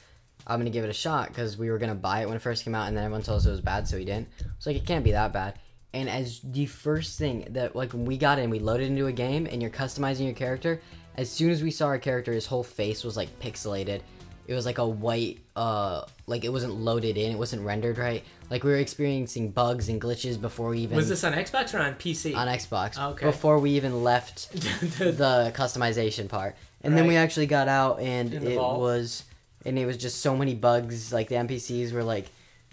I'm 0.46 0.60
gonna 0.60 0.70
give 0.70 0.84
it 0.84 0.90
a 0.90 0.94
shot 0.94 1.30
because 1.30 1.58
we 1.58 1.70
were 1.70 1.78
gonna 1.78 1.96
buy 1.96 2.24
it 2.24 2.28
when 2.28 2.36
it 2.36 2.42
first 2.42 2.66
came 2.66 2.76
out, 2.76 2.90
and 2.90 2.98
then 2.98 3.06
everyone 3.06 3.24
told 3.24 3.38
us 3.38 3.46
it 3.46 3.52
was 3.52 3.62
bad, 3.62 3.88
so 3.88 3.96
we 3.96 4.04
didn't. 4.04 4.28
It's 4.58 4.66
like 4.66 4.76
it 4.76 4.86
can't 4.86 5.06
be 5.06 5.12
that 5.12 5.32
bad. 5.32 5.54
And 5.94 6.08
as 6.10 6.40
the 6.44 6.66
first 6.68 7.18
thing 7.18 7.48
that 7.52 7.76
like 7.76 7.94
when 7.94 8.06
we 8.06 8.18
got 8.18 8.38
in, 8.40 8.50
we 8.50 8.60
loaded 8.60 8.88
into 8.88 9.08
a 9.08 9.12
game, 9.12 9.48
and 9.48 9.62
you're 9.62 9.72
customizing 9.72 10.26
your 10.26 10.34
character. 10.36 10.82
As 11.18 11.30
soon 11.30 11.50
as 11.50 11.62
we 11.64 11.72
saw 11.72 11.88
our 11.88 11.98
character, 11.98 12.32
his 12.32 12.46
whole 12.46 12.64
face 12.64 13.04
was 13.04 13.18
like 13.18 13.40
pixelated. 13.40 14.02
It 14.48 14.54
was 14.56 14.66
like 14.66 14.78
a 14.80 14.88
white, 14.88 15.40
uh, 15.56 16.06
like 16.26 16.44
it 16.44 16.50
wasn't 16.50 16.74
loaded 16.76 17.18
in, 17.18 17.32
it 17.32 17.38
wasn't 17.38 17.64
rendered 17.64 17.98
right. 18.00 18.24
Like 18.50 18.64
we 18.64 18.72
were 18.72 18.78
experiencing 18.78 19.52
bugs 19.52 19.90
and 19.90 20.02
glitches 20.02 20.42
before 20.42 20.70
we 20.70 20.80
even 20.80 20.96
Was 20.98 21.08
this 21.10 21.24
on 21.24 21.34
Xbox 21.34 21.74
or 21.76 21.80
on 21.80 21.94
PC? 21.96 22.36
on 22.36 22.48
Xbox 22.48 22.98
Okay. 23.12 23.26
before 23.28 23.60
we 23.60 23.72
even 23.72 24.04
left 24.04 24.52
the 24.54 25.52
customization 25.56 26.28
part. 26.28 26.56
And 26.82 26.98
then 26.98 27.06
we 27.08 27.16
actually 27.16 27.46
got 27.46 27.68
out 27.68 28.00
and 28.00 28.34
it 28.34 28.56
vault. 28.56 28.80
was 28.80 29.24
and 29.66 29.78
it 29.78 29.86
was 29.86 29.98
just 29.98 30.22
so 30.22 30.36
many 30.36 30.56
bugs 30.56 31.12
like 31.14 31.28
the 31.30 31.36
NPCs 31.36 31.92
were 31.92 32.04
like 32.04 32.26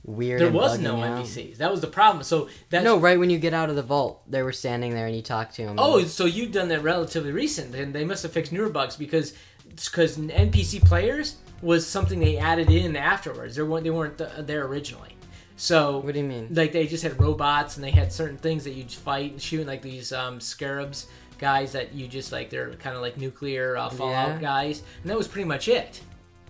weird 0.07 0.41
there 0.41 0.47
and 0.49 0.57
was 0.57 0.79
no 0.79 0.97
out. 1.03 1.25
NPCs. 1.25 1.57
That 1.59 1.71
was 1.71 1.81
the 1.81 1.87
problem. 1.89 2.23
So 2.23 2.49
that's 2.71 2.85
No, 2.85 2.97
right 2.97 3.19
when 3.19 3.29
you 3.29 3.39
get 3.39 3.53
out 3.53 3.69
of 3.71 3.77
the 3.77 3.83
vault, 3.83 4.23
they 4.31 4.43
were 4.43 4.53
standing 4.53 4.95
there 4.95 5.07
and 5.07 5.15
you 5.17 5.23
talked 5.23 5.55
to 5.57 5.67
them. 5.67 5.75
Oh, 5.79 6.03
so 6.05 6.25
you've 6.25 6.53
done 6.53 6.69
that 6.69 6.83
relatively 6.83 7.33
recent. 7.33 7.73
Then 7.73 7.93
they 7.93 8.05
must 8.05 8.23
have 8.23 8.33
fixed 8.33 8.53
newer 8.53 8.69
bugs 8.71 8.97
because 8.97 9.35
because 9.69 10.17
NPC 10.17 10.85
players 10.87 11.37
was 11.61 11.87
something 11.87 12.21
they 12.21 12.39
added 12.39 12.71
in 12.71 12.97
afterwards. 12.97 13.57
They 13.57 13.63
weren't 13.63 13.85
they 13.85 13.91
weren't 13.91 14.19
there 14.47 14.65
originally. 14.65 15.11
So 15.59 15.99
What 15.99 16.13
do 16.15 16.21
you 16.21 16.27
mean? 16.27 16.49
Like 16.53 16.73
they 16.73 16.87
just 16.87 17.03
had 17.03 17.19
robots 17.21 17.77
and 17.77 17.85
they 17.85 17.91
had 17.91 18.13
certain 18.13 18.37
things 18.37 18.65
that 18.65 18.73
you'd 18.73 18.93
fight 18.93 19.33
and 19.33 19.41
shoot, 19.43 19.67
like 19.67 19.83
these 19.83 20.13
um, 20.13 20.39
scarabs 20.41 21.07
guys 21.39 21.73
that 21.73 21.95
you 21.95 22.07
just 22.09 22.31
like 22.33 22.49
they're 22.51 22.71
kind 22.75 22.95
of 22.97 23.03
like 23.03 23.17
nuclear 23.19 23.77
uh, 23.77 23.89
Fallout 23.91 24.29
Yeah. 24.29 24.39
guys, 24.41 24.83
and 25.03 25.11
that 25.11 25.17
was 25.19 25.27
pretty 25.29 25.47
much 25.49 25.67
it 25.69 26.01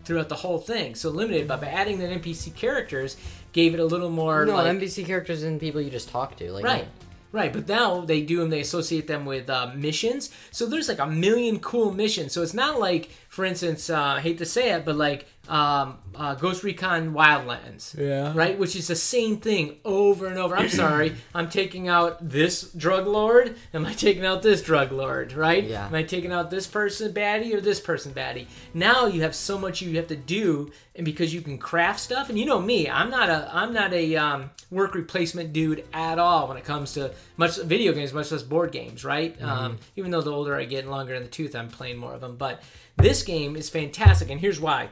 throughout 0.04 0.28
the 0.28 0.36
whole 0.36 0.58
thing. 0.58 0.94
So 0.94 1.10
limited, 1.10 1.48
but 1.48 1.60
by 1.60 1.66
adding 1.68 1.98
the 1.98 2.06
NPC 2.06 2.54
characters, 2.54 3.16
gave 3.56 3.72
it 3.72 3.80
a 3.80 3.84
little 3.84 4.10
more 4.10 4.44
No, 4.44 4.54
like 4.54 4.76
NPC 4.76 5.06
characters 5.06 5.42
and 5.42 5.58
people 5.58 5.80
you 5.80 5.90
just 5.90 6.10
talk 6.10 6.36
to. 6.36 6.52
Like 6.52 6.64
Right. 6.64 6.86
Right, 7.32 7.52
but 7.52 7.68
now 7.68 8.02
they 8.02 8.22
do 8.22 8.38
them. 8.38 8.50
They 8.50 8.60
associate 8.60 9.08
them 9.08 9.26
with 9.26 9.50
uh, 9.50 9.72
missions. 9.74 10.30
So 10.52 10.64
there's 10.64 10.88
like 10.88 11.00
a 11.00 11.06
million 11.06 11.58
cool 11.58 11.92
missions. 11.92 12.32
So 12.32 12.40
it's 12.40 12.54
not 12.54 12.78
like, 12.78 13.10
for 13.36 13.44
instance, 13.44 13.90
uh, 13.90 14.00
I 14.00 14.22
hate 14.22 14.38
to 14.38 14.46
say 14.46 14.72
it, 14.72 14.86
but 14.86 14.96
like 14.96 15.26
um, 15.46 15.98
uh, 16.14 16.34
Ghost 16.36 16.64
Recon 16.64 17.12
Wildlands. 17.12 17.94
Yeah. 17.94 18.32
Right, 18.34 18.58
which 18.58 18.74
is 18.74 18.88
the 18.88 18.96
same 18.96 19.36
thing 19.36 19.76
over 19.84 20.26
and 20.26 20.38
over. 20.38 20.56
I'm 20.56 20.70
sorry, 20.70 21.14
I'm 21.34 21.50
taking 21.50 21.86
out 21.86 22.30
this 22.30 22.72
drug 22.72 23.06
lord. 23.06 23.56
Am 23.74 23.84
I 23.84 23.92
taking 23.92 24.24
out 24.24 24.40
this 24.40 24.62
drug 24.62 24.90
lord? 24.90 25.34
Right? 25.34 25.64
Yeah. 25.64 25.86
Am 25.86 25.94
I 25.94 26.02
taking 26.02 26.32
out 26.32 26.50
this 26.50 26.66
person 26.66 27.12
baddie 27.12 27.52
or 27.52 27.60
this 27.60 27.78
person 27.78 28.14
baddie? 28.14 28.46
Now 28.72 29.04
you 29.04 29.20
have 29.20 29.34
so 29.34 29.58
much 29.58 29.82
you 29.82 29.94
have 29.96 30.08
to 30.08 30.16
do, 30.16 30.72
and 30.94 31.04
because 31.04 31.34
you 31.34 31.42
can 31.42 31.58
craft 31.58 32.00
stuff, 32.00 32.30
and 32.30 32.38
you 32.38 32.46
know 32.46 32.58
me, 32.58 32.88
I'm 32.88 33.10
not 33.10 33.28
a 33.28 33.50
I'm 33.52 33.74
not 33.74 33.92
a 33.92 34.16
um, 34.16 34.50
work 34.70 34.94
replacement 34.94 35.52
dude 35.52 35.84
at 35.92 36.18
all 36.18 36.48
when 36.48 36.56
it 36.56 36.64
comes 36.64 36.94
to 36.94 37.12
much 37.36 37.58
video 37.58 37.92
games, 37.92 38.14
much 38.14 38.32
less 38.32 38.42
board 38.42 38.72
games. 38.72 39.04
Right? 39.04 39.40
Um, 39.42 39.76
even 39.94 40.10
though 40.10 40.22
the 40.22 40.32
older 40.32 40.56
I 40.56 40.64
get 40.64 40.84
and 40.84 40.90
longer 40.90 41.14
in 41.14 41.22
the 41.22 41.28
tooth, 41.28 41.54
I'm 41.54 41.68
playing 41.68 41.98
more 41.98 42.14
of 42.14 42.22
them. 42.22 42.36
But 42.36 42.62
this 42.96 43.22
game 43.22 43.56
is 43.56 43.68
fantastic, 43.68 44.30
and 44.30 44.40
here's 44.40 44.60
why. 44.60 44.88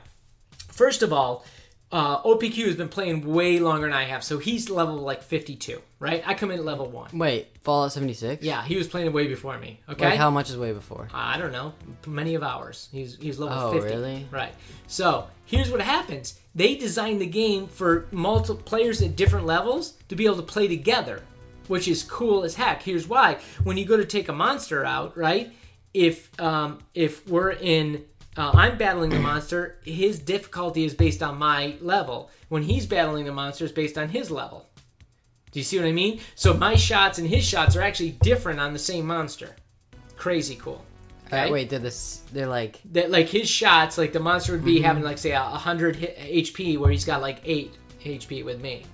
First 0.69 1.03
of 1.03 1.13
all, 1.13 1.45
uh, 1.93 2.21
OPQ 2.23 2.67
has 2.67 2.75
been 2.77 2.89
playing 2.89 3.25
way 3.33 3.61
longer 3.61 3.87
than 3.87 3.95
I 3.95 4.05
have, 4.05 4.25
so 4.25 4.39
he's 4.39 4.69
level 4.69 4.97
like 4.97 5.23
52, 5.23 5.81
right? 6.01 6.23
I 6.27 6.35
come 6.35 6.51
in 6.51 6.59
at 6.59 6.65
level 6.65 6.87
one. 6.89 7.17
Wait, 7.17 7.47
Fallout 7.63 7.93
76? 7.93 8.43
Yeah, 8.43 8.65
he 8.65 8.77
was 8.77 8.89
playing 8.89 9.13
way 9.13 9.29
before 9.29 9.57
me. 9.59 9.81
Okay, 9.89 10.07
Like 10.11 10.19
how 10.19 10.31
much 10.31 10.51
is 10.51 10.57
way 10.57 10.73
before? 10.73 11.09
I 11.15 11.39
don't 11.39 11.53
know, 11.53 11.73
many 12.07 12.35
of 12.35 12.43
hours. 12.43 12.89
He's 12.91 13.17
he's 13.17 13.39
level 13.39 13.57
Oh, 13.69 13.73
50. 13.73 13.89
really? 13.95 14.27
Right. 14.33 14.53
So 14.89 15.29
here's 15.45 15.71
what 15.71 15.81
happens: 15.81 16.41
they 16.55 16.75
designed 16.75 17.21
the 17.21 17.27
game 17.27 17.69
for 17.69 18.07
multiple 18.11 18.63
players 18.65 19.01
at 19.01 19.15
different 19.15 19.47
levels 19.47 19.93
to 20.09 20.17
be 20.17 20.25
able 20.27 20.37
to 20.37 20.43
play 20.43 20.67
together, 20.67 21.23
which 21.69 21.87
is 21.87 22.03
cool 22.03 22.43
as 22.43 22.57
heck. 22.57 22.83
Here's 22.83 23.07
why: 23.07 23.39
when 23.63 23.77
you 23.77 23.85
go 23.85 23.97
to 23.97 24.05
take 24.05 24.29
a 24.29 24.33
monster 24.33 24.85
out, 24.85 25.17
right? 25.17 25.53
If 25.95 26.39
um, 26.41 26.81
if 26.95 27.27
we're 27.29 27.53
in 27.53 28.05
uh, 28.37 28.51
I'm 28.53 28.77
battling 28.77 29.11
the 29.11 29.21
monster, 29.21 29.79
his 29.85 30.19
difficulty 30.19 30.85
is 30.85 30.93
based 30.93 31.23
on 31.23 31.39
my 31.39 31.77
level. 31.81 32.31
When 32.49 32.65
he's 32.65 32.85
battling 32.87 33.25
the 33.25 33.33
monster, 33.33 33.65
it's 33.65 33.73
based 33.73 33.97
on 33.97 34.09
his 34.09 34.31
level. 34.31 34.69
Do 35.53 35.61
you 35.61 35.65
see 35.65 35.79
what 35.79 35.87
I 35.87 35.93
mean? 35.93 36.21
So 36.35 36.53
my 36.53 36.75
shots 36.75 37.19
and 37.19 37.29
his 37.29 37.45
shots 37.45 37.77
are 37.77 37.83
actually 37.83 38.11
different 38.23 38.59
on 38.59 38.73
the 38.73 38.79
same 38.79 39.07
monster. 39.07 39.55
Crazy 40.17 40.57
cool. 40.57 40.85
Uh, 41.31 41.49
wait, 41.51 41.71
they're 41.71 41.79
this. 41.79 42.23
They're 42.33 42.49
like. 42.49 42.81
that 42.93 43.11
like 43.13 43.29
his 43.29 43.49
shots, 43.49 43.97
like 43.97 44.13
the 44.13 44.21
monster 44.21 44.53
would 44.53 44.63
Mm-hmm. 44.63 44.67
be 44.67 44.81
having 44.81 45.03
like 45.05 45.19
say 45.19 45.31
a 45.31 45.41
hundred 45.41 45.97
HP, 45.97 46.77
where 46.77 46.91
he's 46.91 47.05
got 47.05 47.21
like 47.23 47.41
eight 47.45 47.73
HP 48.05 48.45
with 48.45 48.61
me, 48.61 48.85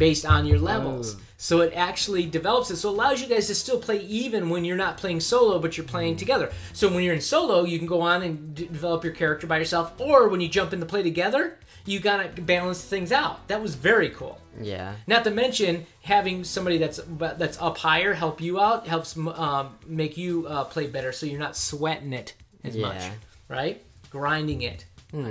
based 0.00 0.24
on 0.26 0.46
your 0.46 0.58
levels. 0.58 1.14
Oh. 1.14 1.20
So 1.36 1.60
it 1.60 1.72
actually 1.76 2.26
develops 2.26 2.70
it. 2.70 2.76
So 2.76 2.88
it 2.90 2.94
allows 2.94 3.22
you 3.22 3.28
guys 3.28 3.46
to 3.46 3.54
still 3.54 3.78
play 3.78 4.00
even 4.00 4.50
when 4.50 4.64
you're 4.64 4.76
not 4.76 4.96
playing 4.96 5.20
solo, 5.20 5.58
but 5.58 5.76
you're 5.76 5.86
playing 5.86 6.16
together. 6.16 6.50
So 6.72 6.88
when 6.88 7.04
you're 7.04 7.14
in 7.14 7.20
solo, 7.20 7.64
you 7.64 7.78
can 7.78 7.86
go 7.86 8.00
on 8.00 8.22
and 8.22 8.54
d- 8.54 8.66
develop 8.66 9.04
your 9.04 9.12
character 9.12 9.46
by 9.46 9.58
yourself, 9.58 9.92
or 9.98 10.28
when 10.28 10.40
you 10.40 10.48
jump 10.48 10.72
in 10.72 10.80
to 10.80 10.86
play 10.86 11.02
together, 11.02 11.58
you 11.86 11.98
gotta 12.00 12.28
balance 12.42 12.82
things 12.84 13.10
out. 13.12 13.46
That 13.48 13.62
was 13.62 13.74
very 13.74 14.10
cool. 14.10 14.38
Yeah. 14.60 14.94
Not 15.06 15.24
to 15.24 15.30
mention 15.30 15.86
having 16.02 16.44
somebody 16.44 16.76
that's 16.78 17.00
that's 17.06 17.60
up 17.60 17.78
higher 17.78 18.12
help 18.14 18.40
you 18.40 18.60
out 18.60 18.86
helps 18.86 19.16
um, 19.16 19.78
make 19.86 20.16
you 20.18 20.46
uh, 20.46 20.64
play 20.64 20.86
better, 20.88 21.12
so 21.12 21.24
you're 21.26 21.38
not 21.40 21.56
sweating 21.56 22.12
it 22.12 22.34
as 22.64 22.74
Yeah. 22.76 22.88
much, 22.88 23.02
right? 23.48 23.82
Grinding 24.10 24.62
it. 24.62 24.84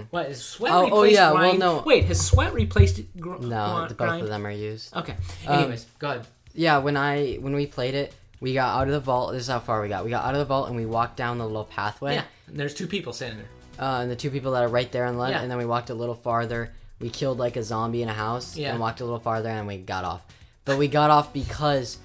What 0.10 0.28
is 0.28 0.44
sweat 0.44 0.72
Oh- 0.74 0.90
oh, 0.92 1.04
yeah, 1.04 1.32
well, 1.32 1.56
no. 1.58 1.84
Wait, 1.86 2.06
has 2.06 2.20
sweat 2.26 2.54
replaced 2.54 3.02
gr- 3.20 3.38
No, 3.40 3.86
both 3.88 3.98
grind? 3.98 4.24
of 4.24 4.30
them 4.30 4.46
are 4.46 4.52
used. 4.52 4.96
Okay. 4.96 5.16
Um, 5.48 5.60
Anyways, 5.60 5.86
go 6.00 6.10
ahead. 6.10 6.28
Yeah, 6.54 6.80
when 6.80 6.98
I 6.98 7.36
when 7.36 7.54
we 7.56 7.66
played 7.68 7.94
it, 7.96 8.14
we 8.42 8.54
got 8.54 8.78
out 8.80 8.88
of 8.88 8.94
the 8.94 9.00
vault. 9.00 9.34
This 9.34 9.44
is 9.44 9.48
how 9.48 9.60
far 9.60 9.82
we 9.82 9.88
got. 9.88 10.04
We 10.04 10.10
got 10.10 10.26
out 10.26 10.34
of 10.34 10.40
the 10.40 10.46
vault 10.46 10.68
and 10.68 10.76
we 10.76 10.86
walked 10.86 11.16
down 11.18 11.38
the 11.38 11.46
little 11.46 11.64
pathway. 11.66 12.16
Yeah, 12.16 12.24
and 12.48 12.60
there's 12.60 12.74
two 12.74 12.88
people 12.88 13.14
standing 13.14 13.40
there. 13.40 13.48
Uh, 13.88 14.02
and 14.02 14.12
the 14.12 14.16
two 14.16 14.30
people 14.32 14.52
that 14.54 14.64
are 14.64 14.68
right 14.68 14.92
there 14.92 15.06
on 15.06 15.14
the 15.14 15.20
left, 15.20 15.32
Yeah. 15.34 15.42
and 15.42 15.50
then 15.50 15.58
we 15.58 15.66
walked 15.66 15.90
a 15.90 15.94
little 15.94 16.16
farther. 16.16 16.72
We 17.00 17.10
killed 17.10 17.38
like 17.40 17.56
a 17.56 17.64
zombie 17.64 18.02
in 18.02 18.10
a 18.10 18.14
house, 18.14 18.58
Yeah. 18.58 18.72
and 18.72 18.80
walked 18.80 19.00
a 19.00 19.06
little 19.06 19.20
farther, 19.22 19.48
and 19.48 19.66
we 19.66 19.78
got 19.78 20.04
off. 20.04 20.22
But 20.66 20.78
we 20.78 20.90
got 20.90 21.10
off 21.10 21.32
because, 21.32 21.98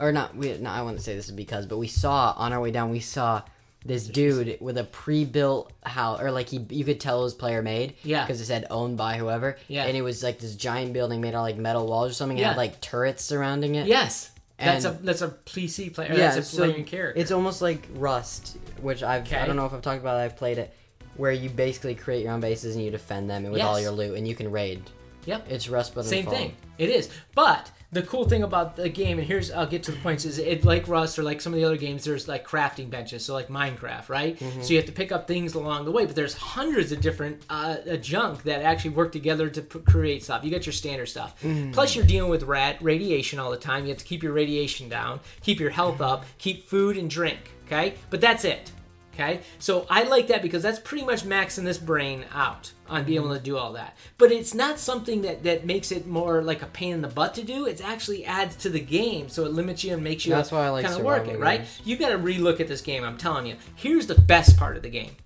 or 0.00 0.10
not. 0.10 0.34
We 0.34 0.58
no, 0.58 0.68
I 0.70 0.82
wouldn't 0.82 1.02
say 1.02 1.14
this 1.14 1.26
is 1.26 1.32
because, 1.32 1.66
but 1.66 1.78
we 1.78 1.86
saw 1.86 2.34
on 2.36 2.52
our 2.52 2.60
way 2.60 2.72
down, 2.72 2.90
we 2.90 2.98
saw 2.98 3.42
this 3.84 4.06
dude 4.06 4.58
with 4.60 4.78
a 4.78 4.84
pre-built 4.84 5.72
house, 5.84 6.20
or 6.20 6.30
like 6.30 6.48
he, 6.48 6.64
you 6.70 6.84
could 6.84 7.00
tell 7.00 7.20
it 7.20 7.24
was 7.24 7.34
player 7.34 7.62
made, 7.62 7.94
Yeah. 8.04 8.24
because 8.24 8.40
it 8.40 8.44
said 8.46 8.66
owned 8.70 8.96
by 8.96 9.16
whoever, 9.16 9.56
Yeah. 9.68 9.84
and 9.84 9.96
it 9.96 10.02
was 10.02 10.22
like 10.22 10.38
this 10.38 10.54
giant 10.54 10.92
building 10.92 11.20
made 11.20 11.34
out 11.34 11.38
of 11.38 11.42
like 11.42 11.56
metal 11.56 11.86
walls 11.86 12.10
or 12.10 12.14
something. 12.14 12.38
It 12.38 12.42
Yeah. 12.42 12.48
had 12.48 12.56
like 12.56 12.80
turrets 12.80 13.24
surrounding 13.24 13.74
it. 13.74 13.86
Yes, 13.86 14.30
that's 14.58 14.84
a 14.84 14.92
that's 15.02 15.22
a 15.22 15.28
PC 15.46 15.92
player. 15.92 16.10
Yeah, 16.12 16.32
that's 16.34 16.36
a 16.36 16.42
so 16.44 16.68
playing 16.70 16.84
character. 16.84 17.20
it's 17.20 17.32
almost 17.32 17.60
like 17.62 17.88
Rust, 17.94 18.56
which 18.80 19.02
I've 19.02 19.32
I 19.32 19.46
don't 19.46 19.56
know 19.56 19.66
if 19.66 19.72
I've 19.74 19.82
talked 19.82 20.00
about. 20.00 20.20
it, 20.20 20.24
I've 20.24 20.36
played 20.36 20.58
it, 20.58 20.72
where 21.16 21.32
you 21.32 21.50
basically 21.50 21.94
create 21.96 22.22
your 22.22 22.32
own 22.32 22.40
bases 22.40 22.76
and 22.76 22.84
you 22.84 22.90
defend 22.90 23.28
them 23.28 23.42
with 23.50 23.60
all 23.62 23.80
your 23.80 23.90
loot, 23.90 24.16
and 24.16 24.26
you 24.28 24.34
can 24.36 24.50
raid. 24.50 24.82
yep. 25.26 25.46
It's 25.50 25.68
Rust, 25.68 25.94
but 25.94 26.04
Same 26.04 26.26
thing. 26.26 26.54
It 26.78 26.88
is. 26.90 27.08
But 27.34 27.70
the 27.92 28.02
cool 28.02 28.26
thing 28.26 28.42
about 28.42 28.76
the 28.76 28.88
game, 28.88 29.18
and 29.18 29.26
here's 29.26 29.50
I'll 29.50 29.66
get 29.66 29.82
to 29.84 29.92
the 29.92 29.98
points, 29.98 30.24
is 30.24 30.38
it 30.38 30.64
like 30.64 30.88
Rust 30.88 31.18
or 31.18 31.22
like 31.22 31.42
some 31.42 31.52
of 31.52 31.58
the 31.58 31.64
other 31.66 31.76
games, 31.76 32.04
there's 32.04 32.26
like 32.26 32.46
crafting 32.46 32.88
benches, 32.88 33.22
so 33.22 33.34
like 33.34 33.48
Minecraft, 33.48 34.08
right? 34.08 34.38
Mm-hmm. 34.38 34.62
So 34.62 34.70
you 34.70 34.76
have 34.76 34.86
to 34.86 34.92
pick 34.92 35.12
up 35.12 35.28
things 35.28 35.54
along 35.54 35.84
the 35.84 35.92
way, 35.92 36.06
but 36.06 36.16
there's 36.16 36.32
hundreds 36.32 36.90
of 36.90 37.02
different 37.02 37.42
uh, 37.50 37.76
uh, 37.90 37.96
junk 37.96 38.44
that 38.44 38.62
actually 38.62 38.92
work 38.92 39.12
together 39.12 39.50
to 39.50 39.60
p- 39.60 39.78
create 39.80 40.22
stuff. 40.22 40.42
You 40.42 40.50
got 40.50 40.64
your 40.64 40.72
standard 40.72 41.06
stuff. 41.06 41.38
Mm-hmm. 41.42 41.72
Plus 41.72 41.94
you're 41.94 42.06
dealing 42.06 42.30
with 42.30 42.44
rat 42.44 42.78
radiation 42.80 43.38
all 43.38 43.50
the 43.50 43.58
time. 43.58 43.84
You 43.84 43.90
have 43.90 43.98
to 43.98 44.04
keep 44.04 44.22
your 44.22 44.32
radiation 44.32 44.88
down, 44.88 45.20
keep 45.42 45.60
your 45.60 45.70
health 45.70 46.00
up, 46.00 46.24
keep 46.38 46.64
food 46.64 46.96
and 46.96 47.10
drink. 47.10 47.50
Okay, 47.66 47.94
but 48.08 48.22
that's 48.22 48.44
it. 48.44 48.72
Okay, 49.14 49.40
so 49.58 49.86
I 49.90 50.04
like 50.04 50.28
that 50.28 50.40
because 50.40 50.62
that's 50.62 50.78
pretty 50.78 51.04
much 51.04 51.22
maxing 51.24 51.64
this 51.64 51.76
brain 51.76 52.24
out 52.32 52.72
on 52.88 53.04
being 53.04 53.18
able 53.18 53.34
to 53.34 53.40
do 53.40 53.58
all 53.58 53.74
that. 53.74 53.96
But 54.16 54.32
it's 54.32 54.54
not 54.54 54.78
something 54.78 55.22
that 55.22 55.42
that 55.42 55.66
makes 55.66 55.92
it 55.92 56.06
more 56.06 56.42
like 56.42 56.62
a 56.62 56.66
pain 56.66 56.94
in 56.94 57.02
the 57.02 57.08
butt 57.08 57.34
to 57.34 57.42
do. 57.42 57.66
It 57.66 57.82
actually 57.84 58.24
adds 58.24 58.56
to 58.56 58.70
the 58.70 58.80
game, 58.80 59.28
so 59.28 59.44
it 59.44 59.52
limits 59.52 59.84
you 59.84 59.92
and 59.92 60.02
makes 60.02 60.24
you 60.24 60.32
That's 60.32 60.50
why 60.50 60.64
I 60.64 60.68
like 60.70 60.86
kind 60.86 60.98
of 60.98 61.04
work 61.04 61.28
it 61.28 61.38
right. 61.38 61.60
games. 61.60 61.80
You 61.84 61.96
got 61.96 62.08
to 62.10 62.18
relook 62.18 62.60
at 62.60 62.68
this 62.68 62.80
game. 62.80 63.04
I'm 63.04 63.18
telling 63.18 63.46
you. 63.46 63.56
Here's 63.76 64.06
the 64.06 64.14
best 64.14 64.56
part 64.56 64.76
of 64.76 64.82
the 64.82 64.90
game 64.90 65.16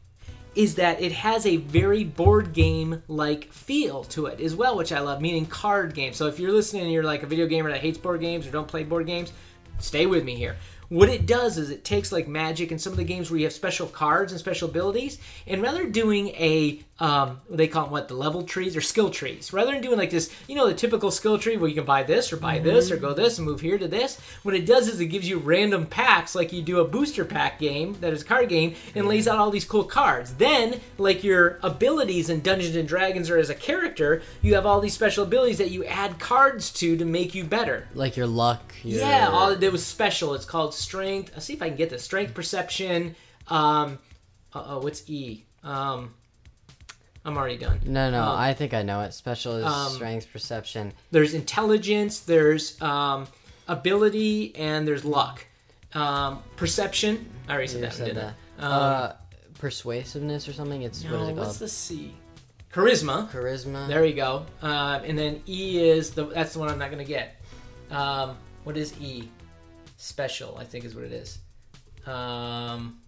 is 0.56 0.76
that 0.76 1.00
it 1.02 1.12
has 1.12 1.44
a 1.44 1.58
very 1.58 2.02
board 2.02 2.54
game 2.54 3.02
like 3.08 3.52
feel 3.52 4.02
to 4.04 4.26
it 4.26 4.40
as 4.40 4.56
well, 4.56 4.74
which 4.76 4.90
I 4.90 5.00
love, 5.00 5.20
meaning 5.20 5.44
card 5.46 5.94
game. 5.94 6.14
So 6.14 6.26
if 6.26 6.40
you're 6.40 6.50
listening 6.50 6.82
and 6.84 6.90
you're 6.90 7.04
like 7.04 7.22
a 7.22 7.26
video 7.26 7.46
gamer 7.46 7.70
that 7.70 7.82
hates 7.82 7.98
board 7.98 8.20
games 8.20 8.46
or 8.46 8.50
don't 8.50 8.66
play 8.66 8.82
board 8.82 9.06
games, 9.06 9.32
stay 9.78 10.06
with 10.06 10.24
me 10.24 10.34
here. 10.34 10.56
What 10.88 11.08
it 11.08 11.26
does 11.26 11.58
is 11.58 11.70
it 11.70 11.84
takes 11.84 12.12
like 12.12 12.28
magic 12.28 12.70
and 12.70 12.80
some 12.80 12.92
of 12.92 12.96
the 12.96 13.04
games 13.04 13.30
where 13.30 13.38
you 13.38 13.46
have 13.46 13.52
special 13.52 13.86
cards 13.86 14.32
and 14.32 14.40
special 14.40 14.68
abilities, 14.68 15.18
and 15.46 15.62
rather 15.62 15.82
than 15.82 15.92
doing 15.92 16.28
a 16.28 16.80
um, 16.98 17.42
they 17.50 17.68
call 17.68 17.84
them 17.84 17.92
what 17.92 18.08
the 18.08 18.14
level 18.14 18.42
trees 18.42 18.74
or 18.74 18.80
skill 18.80 19.10
trees, 19.10 19.52
rather 19.52 19.72
than 19.72 19.82
doing 19.82 19.98
like 19.98 20.10
this, 20.10 20.30
you 20.48 20.54
know, 20.54 20.66
the 20.66 20.74
typical 20.74 21.10
skill 21.10 21.38
tree 21.38 21.56
where 21.56 21.68
you 21.68 21.74
can 21.74 21.84
buy 21.84 22.02
this 22.02 22.32
or 22.32 22.38
buy 22.38 22.58
this 22.58 22.90
or 22.90 22.96
go 22.96 23.12
this 23.12 23.36
and 23.38 23.46
move 23.46 23.60
here 23.60 23.76
to 23.76 23.86
this. 23.86 24.18
What 24.42 24.54
it 24.54 24.64
does 24.64 24.88
is 24.88 24.98
it 24.98 25.06
gives 25.06 25.28
you 25.28 25.38
random 25.38 25.86
packs, 25.86 26.34
like 26.34 26.52
you 26.52 26.62
do 26.62 26.80
a 26.80 26.88
booster 26.88 27.24
pack 27.24 27.58
game 27.58 27.96
that 28.00 28.14
is 28.14 28.22
a 28.22 28.24
card 28.24 28.48
game, 28.48 28.74
and 28.94 29.06
lays 29.06 29.28
out 29.28 29.38
all 29.38 29.50
these 29.50 29.66
cool 29.66 29.84
cards. 29.84 30.34
Then, 30.34 30.80
like 30.96 31.22
your 31.22 31.58
abilities 31.62 32.30
in 32.30 32.40
Dungeons 32.40 32.76
and 32.76 32.88
Dragons 32.88 33.28
or 33.28 33.36
as 33.36 33.50
a 33.50 33.54
character, 33.54 34.22
you 34.40 34.54
have 34.54 34.64
all 34.64 34.80
these 34.80 34.94
special 34.94 35.24
abilities 35.24 35.58
that 35.58 35.70
you 35.70 35.84
add 35.84 36.18
cards 36.18 36.70
to 36.74 36.96
to 36.96 37.04
make 37.04 37.34
you 37.34 37.44
better. 37.44 37.88
Like 37.94 38.16
your 38.16 38.26
luck. 38.26 38.74
Your... 38.82 39.00
Yeah, 39.00 39.28
all 39.28 39.50
it 39.50 39.72
was 39.72 39.84
special. 39.84 40.34
It's 40.34 40.46
called 40.46 40.72
strength. 40.76 41.32
I'll 41.34 41.40
see 41.40 41.52
if 41.54 41.62
I 41.62 41.68
can 41.68 41.76
get 41.76 41.90
this. 41.90 42.02
Strength, 42.04 42.34
perception. 42.34 43.14
Um, 43.48 43.98
uh 44.54 44.64
oh, 44.66 44.78
what's 44.80 45.08
E? 45.08 45.44
Um, 45.62 46.14
I'm 47.24 47.36
already 47.36 47.56
done. 47.58 47.80
No, 47.84 48.10
no, 48.10 48.22
Um, 48.22 48.38
I 48.38 48.54
think 48.54 48.72
I 48.72 48.82
know 48.82 49.00
it. 49.00 49.12
Special 49.12 49.56
is 49.56 49.64
um, 49.66 49.92
strength, 49.92 50.28
perception. 50.32 50.92
There's 51.10 51.34
intelligence. 51.34 52.20
There's 52.20 52.80
um, 52.80 53.26
ability, 53.66 54.54
and 54.56 54.86
there's 54.86 55.04
luck. 55.04 55.44
Um, 55.94 56.42
perception. 56.56 57.28
I 57.48 57.52
already 57.52 57.66
said 57.68 57.76
You 57.76 57.82
that. 57.86 57.92
said 57.94 58.04
didn't 58.06 58.34
that. 58.58 58.64
Um, 58.64 58.72
uh, 58.72 59.12
persuasiveness 59.58 60.48
or 60.48 60.52
something. 60.52 60.82
It's 60.82 61.02
what 61.04 61.14
is 61.14 61.14
it 61.14 61.24
called? 61.34 61.38
what's 61.38 61.58
the 61.58 61.68
C? 61.68 62.14
Charisma. 62.72 63.28
Charisma. 63.30 63.88
There 63.88 64.04
you 64.04 64.14
go. 64.14 64.44
Um, 64.62 65.02
and 65.04 65.18
then 65.18 65.42
E 65.48 65.80
is 65.88 66.10
the 66.10 66.26
that's 66.26 66.52
the 66.52 66.58
one 66.58 66.68
I'm 66.68 66.78
not 66.78 66.90
gonna 66.90 67.04
get. 67.04 67.36
Um, 67.90 68.36
what 68.64 68.76
is 68.76 68.98
E? 69.00 69.30
Special, 69.96 70.56
I 70.58 70.64
think 70.64 70.84
is 70.84 70.94
what 70.94 71.04
it 71.04 71.12
is. 71.12 71.38
Um, 72.06 73.00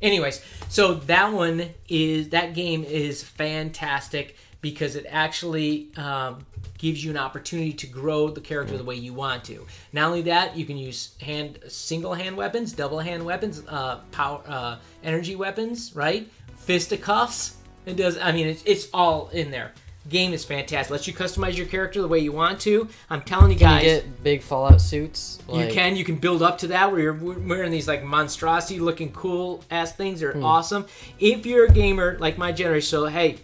anyways, 0.00 0.42
so 0.68 0.94
that 0.94 1.32
one 1.32 1.70
is 1.88 2.30
that 2.30 2.54
game 2.54 2.84
is 2.84 3.22
fantastic. 3.22 4.36
because 4.62 4.94
it 4.94 5.04
actually 5.10 5.88
um, 5.96 6.46
gives 6.78 7.04
you 7.04 7.10
an 7.10 7.16
opportunity 7.18 7.72
to 7.72 7.86
grow 7.86 8.30
the 8.30 8.40
character 8.40 8.78
the 8.78 8.84
way 8.84 8.94
you 8.94 9.12
want 9.12 9.44
to. 9.44 9.66
Not 9.92 10.06
only 10.06 10.22
that, 10.22 10.56
you 10.56 10.64
can 10.64 10.78
use 10.78 11.14
hand 11.20 11.58
single 11.68 12.14
hand 12.14 12.36
weapons, 12.36 12.72
double 12.72 13.00
hand 13.00 13.24
weapons, 13.24 13.62
uh, 13.68 13.96
power 14.12 14.40
uh, 14.46 14.76
energy 15.02 15.36
weapons, 15.36 15.94
right? 15.94 16.30
Fisticuffs. 16.56 17.56
It 17.84 17.96
does. 17.96 18.16
I 18.16 18.30
mean, 18.30 18.46
it's, 18.46 18.62
it's 18.64 18.88
all 18.94 19.28
in 19.30 19.50
there. 19.50 19.72
Game 20.08 20.32
is 20.32 20.44
fantastic. 20.44 20.90
Lets 20.90 21.06
you 21.06 21.12
customize 21.14 21.56
your 21.56 21.66
character 21.66 22.02
the 22.02 22.08
way 22.08 22.18
you 22.18 22.32
want 22.32 22.60
to. 22.62 22.88
I'm 23.08 23.22
telling 23.22 23.52
you 23.52 23.56
Can 23.58 23.68
guys. 23.68 23.84
you 23.84 23.90
get 23.90 24.24
big 24.24 24.42
Fallout 24.42 24.80
suits? 24.80 25.38
You 25.52 25.68
can. 25.70 25.94
You 25.96 26.04
can 26.04 26.16
build 26.16 26.42
up 26.42 26.58
to 26.58 26.66
that 26.68 26.90
where 26.90 27.00
you're 27.00 27.12
wearing 27.14 27.70
these 27.70 27.86
like 27.86 28.02
monstrosity 28.02 28.80
looking 28.80 29.12
cool 29.12 29.62
ass 29.70 29.92
things. 29.92 30.18
They're 30.20 30.32
Hmm. 30.32 30.44
awesome. 30.44 30.86
If 31.20 31.46
you're 31.46 31.66
a 31.66 31.70
gamer 31.72 32.16
like 32.18 32.36
my 32.36 32.50
generation, 32.50 32.86
so 32.88 33.06
hey, 33.06 33.38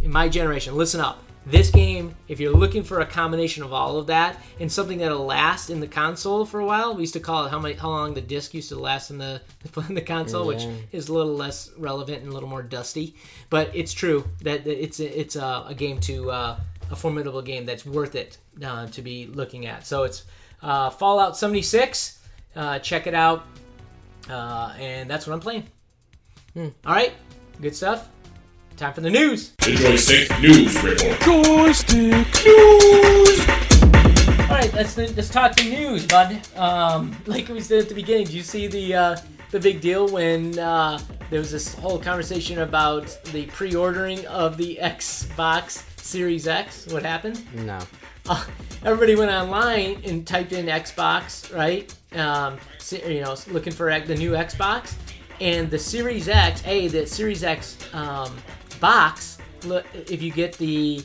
in 0.00 0.10
my 0.10 0.28
generation, 0.28 0.74
listen 0.76 1.00
up. 1.00 1.22
This 1.46 1.70
game, 1.70 2.14
if 2.26 2.40
you're 2.40 2.56
looking 2.56 2.82
for 2.82 3.00
a 3.00 3.06
combination 3.06 3.62
of 3.62 3.72
all 3.72 3.98
of 3.98 4.06
that 4.06 4.40
and 4.58 4.72
something 4.72 4.98
that'll 4.98 5.26
last 5.26 5.68
in 5.68 5.80
the 5.80 5.86
console 5.86 6.46
for 6.46 6.58
a 6.58 6.64
while, 6.64 6.94
we 6.94 7.02
used 7.02 7.12
to 7.14 7.20
call 7.20 7.44
it 7.44 7.50
how 7.50 7.58
many 7.58 7.74
how 7.74 7.90
long 7.90 8.14
the 8.14 8.22
disc 8.22 8.54
used 8.54 8.70
to 8.70 8.76
last 8.78 9.10
in 9.10 9.18
the 9.18 9.42
in 9.88 9.94
the 9.94 10.00
console, 10.00 10.46
which 10.46 10.62
is 10.90 11.08
a 11.08 11.12
little 11.12 11.34
less 11.34 11.70
relevant 11.76 12.22
and 12.22 12.30
a 12.30 12.32
little 12.32 12.48
more 12.48 12.62
dusty. 12.62 13.14
But 13.50 13.70
it's 13.74 13.92
true 13.92 14.26
that 14.40 14.66
it's 14.66 15.00
a, 15.00 15.20
it's 15.20 15.36
a, 15.36 15.66
a 15.68 15.74
game 15.74 16.00
to 16.00 16.30
uh, 16.30 16.60
a 16.90 16.96
formidable 16.96 17.42
game 17.42 17.66
that's 17.66 17.84
worth 17.84 18.14
it 18.14 18.38
uh, 18.64 18.86
to 18.86 19.02
be 19.02 19.26
looking 19.26 19.66
at. 19.66 19.86
So 19.86 20.04
it's 20.04 20.24
uh, 20.62 20.88
Fallout 20.90 21.36
76. 21.36 22.20
Uh, 22.56 22.78
check 22.78 23.06
it 23.06 23.14
out, 23.14 23.44
uh, 24.30 24.72
and 24.78 25.10
that's 25.10 25.26
what 25.26 25.34
I'm 25.34 25.40
playing. 25.40 25.64
All 26.86 26.94
right, 26.94 27.12
good 27.60 27.74
stuff. 27.76 28.08
Time 28.76 28.92
for 28.92 29.02
the 29.02 29.10
news. 29.10 29.50
The 29.58 29.76
Joystick 29.76 30.40
News 30.40 30.74
Report. 30.82 31.20
Joystick 31.20 32.44
News! 32.44 33.48
All 34.40 34.56
right, 34.56 34.74
let's 34.74 34.96
let's 34.96 35.28
talk 35.28 35.54
the 35.54 35.70
news, 35.70 36.04
bud. 36.06 36.40
Um, 36.56 37.16
like 37.26 37.48
we 37.48 37.60
said 37.60 37.82
at 37.82 37.88
the 37.88 37.94
beginning, 37.94 38.26
do 38.26 38.36
you 38.36 38.42
see 38.42 38.66
the 38.66 38.94
uh, 38.94 39.16
the 39.52 39.60
big 39.60 39.80
deal 39.80 40.08
when 40.08 40.58
uh, 40.58 40.98
there 41.30 41.38
was 41.38 41.52
this 41.52 41.72
whole 41.74 42.00
conversation 42.00 42.60
about 42.60 43.16
the 43.26 43.46
pre-ordering 43.46 44.26
of 44.26 44.56
the 44.56 44.80
Xbox 44.82 45.84
Series 46.00 46.48
X? 46.48 46.88
What 46.88 47.04
happened? 47.04 47.44
No. 47.54 47.78
uh, 48.28 48.44
everybody 48.84 49.14
went 49.14 49.30
online 49.30 50.02
and 50.04 50.26
typed 50.26 50.52
in 50.52 50.66
Xbox, 50.66 51.54
right? 51.54 51.94
Um, 52.18 52.58
you 53.08 53.20
know, 53.20 53.36
looking 53.52 53.72
for 53.72 53.96
the 54.00 54.16
new 54.16 54.32
Xbox, 54.32 54.94
and 55.40 55.70
the 55.70 55.78
Series 55.78 56.28
X. 56.28 56.60
A 56.66 56.88
the 56.88 57.06
Series 57.06 57.44
X 57.44 57.78
um, 57.92 58.36
box. 58.88 59.38
Look, 59.64 59.86
if 59.94 60.20
you 60.20 60.30
get 60.30 60.52
the 60.58 61.02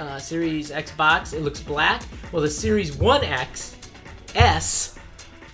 uh, 0.00 0.18
Series 0.18 0.72
X 0.72 0.90
box, 0.92 1.32
it 1.32 1.42
looks 1.42 1.60
black. 1.60 2.02
Well, 2.32 2.42
the 2.42 2.50
Series 2.50 2.96
One 2.96 3.22
X, 3.22 3.76
S, 4.34 4.98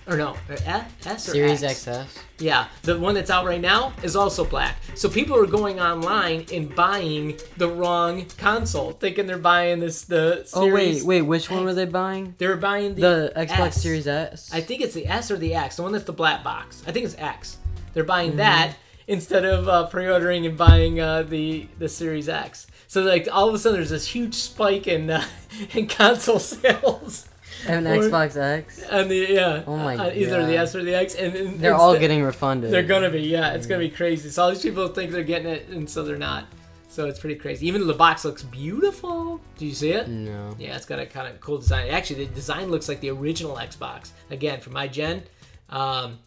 or 0.07 0.17
no, 0.17 0.29
or 0.49 0.55
F, 0.65 1.05
S 1.05 1.29
or 1.29 1.33
Series 1.33 1.61
X? 1.63 1.85
XS. 1.85 2.17
Yeah, 2.39 2.65
the 2.81 2.97
one 2.97 3.13
that's 3.13 3.29
out 3.29 3.45
right 3.45 3.61
now 3.61 3.93
is 4.01 4.15
also 4.15 4.43
black. 4.43 4.77
So 4.95 5.07
people 5.07 5.37
are 5.37 5.45
going 5.45 5.79
online 5.79 6.47
and 6.51 6.73
buying 6.75 7.37
the 7.57 7.67
wrong 7.69 8.25
console, 8.39 8.93
thinking 8.93 9.27
they're 9.27 9.37
buying 9.37 9.79
this 9.79 10.03
the. 10.05 10.43
Series 10.45 10.53
Oh 10.55 10.73
wait, 10.73 11.03
wait. 11.03 11.21
Which 11.21 11.51
one 11.51 11.63
were 11.63 11.75
they 11.75 11.85
buying? 11.85 12.33
They 12.39 12.47
were 12.47 12.55
buying 12.57 12.95
the, 12.95 13.31
The 13.35 13.45
Xbox 13.45 13.67
S. 13.67 13.81
Series 13.83 14.07
S. 14.07 14.49
I 14.51 14.61
think 14.61 14.81
it's 14.81 14.95
the 14.95 15.05
S 15.05 15.29
or 15.29 15.37
the 15.37 15.53
X, 15.53 15.75
the 15.75 15.83
one 15.83 15.91
that's 15.91 16.05
the 16.05 16.11
black 16.13 16.43
box. 16.43 16.81
I 16.87 16.91
think 16.91 17.05
it's 17.05 17.15
X. 17.19 17.59
They're 17.93 18.03
buying 18.03 18.29
Mm-hmm. 18.29 18.37
that 18.37 18.73
instead 19.11 19.43
of 19.45 19.67
uh, 19.67 19.85
pre-ordering 19.87 20.45
and 20.45 20.57
buying 20.57 20.99
uh, 20.99 21.23
the 21.23 21.67
the 21.77 21.89
Series 21.89 22.29
X. 22.29 22.67
So 22.87 23.01
like 23.01 23.27
all 23.31 23.47
of 23.49 23.53
a 23.53 23.59
sudden 23.59 23.77
there's 23.77 23.89
this 23.89 24.07
huge 24.07 24.33
spike 24.35 24.87
in 24.87 25.09
uh, 25.09 25.23
in 25.73 25.87
console 25.87 26.39
sales. 26.39 27.27
and 27.67 27.85
or- 27.85 27.97
Xbox 27.97 28.35
X. 28.41 28.81
And 28.83 29.11
the 29.11 29.15
yeah, 29.29 29.63
Oh 29.67 29.77
my 29.77 29.95
uh, 29.97 30.11
either 30.13 30.45
the 30.45 30.57
S 30.57 30.73
or 30.75 30.83
the 30.83 30.95
X, 30.95 31.15
and, 31.15 31.35
and 31.35 31.59
They're 31.59 31.75
all 31.75 31.97
getting 31.99 32.23
refunded. 32.23 32.71
They're 32.71 32.83
gonna 32.83 33.09
be, 33.09 33.21
yeah. 33.21 33.53
It's 33.53 33.67
gonna 33.67 33.79
be 33.79 33.89
crazy. 33.89 34.29
So 34.29 34.43
all 34.43 34.49
these 34.49 34.61
people 34.61 34.87
think 34.87 35.11
they're 35.11 35.23
getting 35.23 35.51
it, 35.51 35.67
and 35.67 35.89
so 35.89 36.03
they're 36.03 36.17
not. 36.17 36.45
So 36.87 37.07
it's 37.07 37.19
pretty 37.19 37.35
crazy. 37.35 37.67
Even 37.67 37.81
though 37.81 37.87
the 37.87 37.93
box 37.93 38.25
looks 38.25 38.43
beautiful. 38.43 39.39
Do 39.57 39.65
you 39.65 39.73
see 39.73 39.91
it? 39.93 40.09
No. 40.09 40.55
Yeah, 40.59 40.75
it's 40.75 40.85
got 40.85 40.99
a 40.99 41.05
kind 41.05 41.27
of 41.27 41.39
cool 41.39 41.57
design. 41.57 41.87
Actually, 41.89 42.25
the 42.25 42.33
design 42.33 42.69
looks 42.69 42.89
like 42.89 42.99
the 42.99 43.09
original 43.11 43.55
Xbox. 43.55 44.11
Again, 44.29 44.59
for 44.59 44.71
my 44.71 44.87
gen, 44.89 45.23
um, 45.69 46.19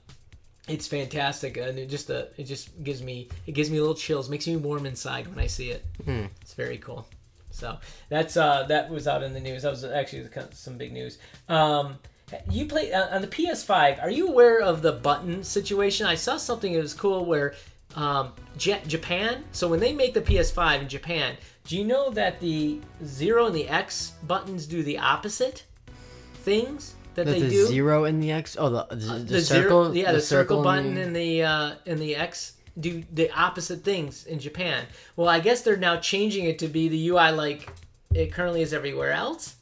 it's 0.66 0.86
fantastic, 0.86 1.56
and 1.56 1.78
it 1.78 1.88
just 1.88 2.10
uh, 2.10 2.24
it 2.36 2.44
just 2.44 2.82
gives 2.82 3.02
me 3.02 3.28
it 3.46 3.52
gives 3.52 3.70
me 3.70 3.78
little 3.80 3.94
chills, 3.94 4.30
makes 4.30 4.46
me 4.46 4.56
warm 4.56 4.86
inside 4.86 5.28
when 5.28 5.38
I 5.38 5.46
see 5.46 5.70
it. 5.70 5.84
Hmm. 6.04 6.26
It's 6.40 6.54
very 6.54 6.78
cool. 6.78 7.06
So 7.50 7.78
that's 8.08 8.36
uh, 8.36 8.64
that 8.68 8.90
was 8.90 9.06
out 9.06 9.22
in 9.22 9.32
the 9.32 9.40
news. 9.40 9.62
That 9.62 9.70
was 9.70 9.84
actually 9.84 10.28
some 10.52 10.76
big 10.78 10.92
news. 10.92 11.18
Um, 11.48 11.98
you 12.50 12.66
play 12.66 12.92
uh, 12.92 13.14
on 13.14 13.20
the 13.20 13.28
PS5. 13.28 14.02
Are 14.02 14.10
you 14.10 14.28
aware 14.28 14.60
of 14.60 14.82
the 14.82 14.92
button 14.92 15.44
situation? 15.44 16.06
I 16.06 16.14
saw 16.14 16.36
something 16.36 16.72
that 16.72 16.80
was 16.80 16.94
cool 16.94 17.24
where 17.24 17.54
um, 17.94 18.32
Ja- 18.58 18.80
Japan. 18.86 19.44
So 19.52 19.68
when 19.68 19.80
they 19.80 19.92
make 19.92 20.14
the 20.14 20.22
PS5 20.22 20.82
in 20.82 20.88
Japan, 20.88 21.36
do 21.64 21.76
you 21.76 21.84
know 21.84 22.10
that 22.10 22.40
the 22.40 22.80
zero 23.04 23.46
and 23.46 23.54
the 23.54 23.68
X 23.68 24.14
buttons 24.26 24.66
do 24.66 24.82
the 24.82 24.98
opposite 24.98 25.64
things 26.36 26.94
that 27.14 27.26
The, 27.26 27.32
they 27.32 27.40
the 27.42 27.48
do? 27.48 27.66
zero 27.66 28.04
in 28.04 28.20
the 28.20 28.32
X. 28.32 28.56
Oh, 28.58 28.68
the 28.70 28.86
the, 28.90 28.96
the, 28.96 29.18
the 29.24 29.40
circle. 29.42 29.84
zero, 29.92 29.92
yeah, 30.06 30.12
the, 30.12 30.20
circle, 30.20 30.58
in 30.58 30.64
button 30.64 30.94
the- 30.94 31.02
and 31.02 31.16
the 31.16 31.42
uh, 31.42 31.74
and 31.86 31.98
the 32.00 32.16
X 32.16 32.52
do 32.78 33.04
the 33.12 33.30
opposite 33.30 33.84
things 33.84 34.24
in 34.26 34.38
Japan. 34.40 34.86
Well, 35.16 35.28
I 35.28 35.40
guess 35.40 35.62
they're 35.62 35.76
now 35.76 35.96
changing 35.98 36.44
it 36.46 36.58
to 36.60 36.68
be 36.68 36.88
the 36.88 37.08
UI 37.10 37.30
like 37.32 37.68
it 38.12 38.32
currently 38.32 38.62
is 38.62 38.72
everywhere 38.72 39.12
else. 39.12 39.56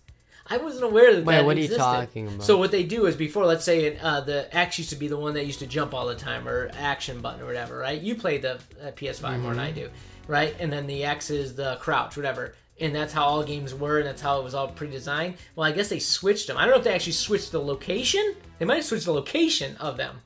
I 0.49 0.57
wasn't 0.59 0.85
aware 0.85 1.15
that 1.15 1.25
Wait, 1.25 1.37
that 1.37 1.45
what 1.45 1.57
are 1.57 1.61
you 1.61 1.65
existed. 1.67 1.83
talking 1.83 2.27
about? 2.29 2.43
So 2.43 2.57
what 2.59 2.71
they 2.73 2.83
do 2.83 3.07
is 3.07 3.15
before, 3.17 3.47
let's 3.47 3.65
say 3.65 3.97
uh, 3.97 4.21
the 4.23 4.55
X 4.55 4.77
used 4.79 4.91
to 4.91 4.97
be 4.97 5.09
the 5.09 5.17
one 5.17 5.35
that 5.35 5.47
used 5.47 5.61
to 5.61 5.67
jump 5.67 5.95
all 5.95 6.07
the 6.07 6.17
time 6.17 6.47
or 6.49 6.71
action 6.79 7.21
button 7.21 7.41
or 7.41 7.47
whatever, 7.47 7.79
right? 7.79 7.99
You 8.01 8.17
play 8.17 8.39
the 8.39 8.55
uh, 8.83 8.91
PS5 8.97 9.41
more 9.41 9.51
than 9.55 9.61
I 9.61 9.69
Mm-hmm. 9.71 9.79
do, 9.81 9.91
right? 10.27 10.55
And 10.59 10.71
then 10.73 10.87
the 10.87 11.05
X 11.05 11.31
is 11.31 11.55
the 11.55 11.77
crouch, 11.81 12.17
whatever. 12.17 12.55
And 12.81 12.95
that's 12.95 13.13
how 13.13 13.25
all 13.25 13.45
games 13.45 13.75
were, 13.75 13.99
and 13.99 14.07
that's 14.07 14.23
how 14.23 14.41
it 14.41 14.45
was 14.45 14.55
all 14.55 14.69
pre-designed. 14.69 15.37
Well, 15.55 15.67
I 15.67 15.73
guess 15.73 15.89
they 15.89 15.99
switched 15.99 16.49
them. 16.49 16.57
I 16.57 16.63
don't 16.63 16.73
know 16.73 16.79
if 16.79 16.85
they 16.85 16.95
actually 16.95 17.13
switched 17.13 17.53
the 17.53 17.61
location. 17.61 18.35
They 18.59 18.65
might 18.65 18.77
have 18.77 18.85
switched 18.85 19.05
the 19.05 19.13
location 19.13 19.77
of 19.77 19.97
them 19.97 20.23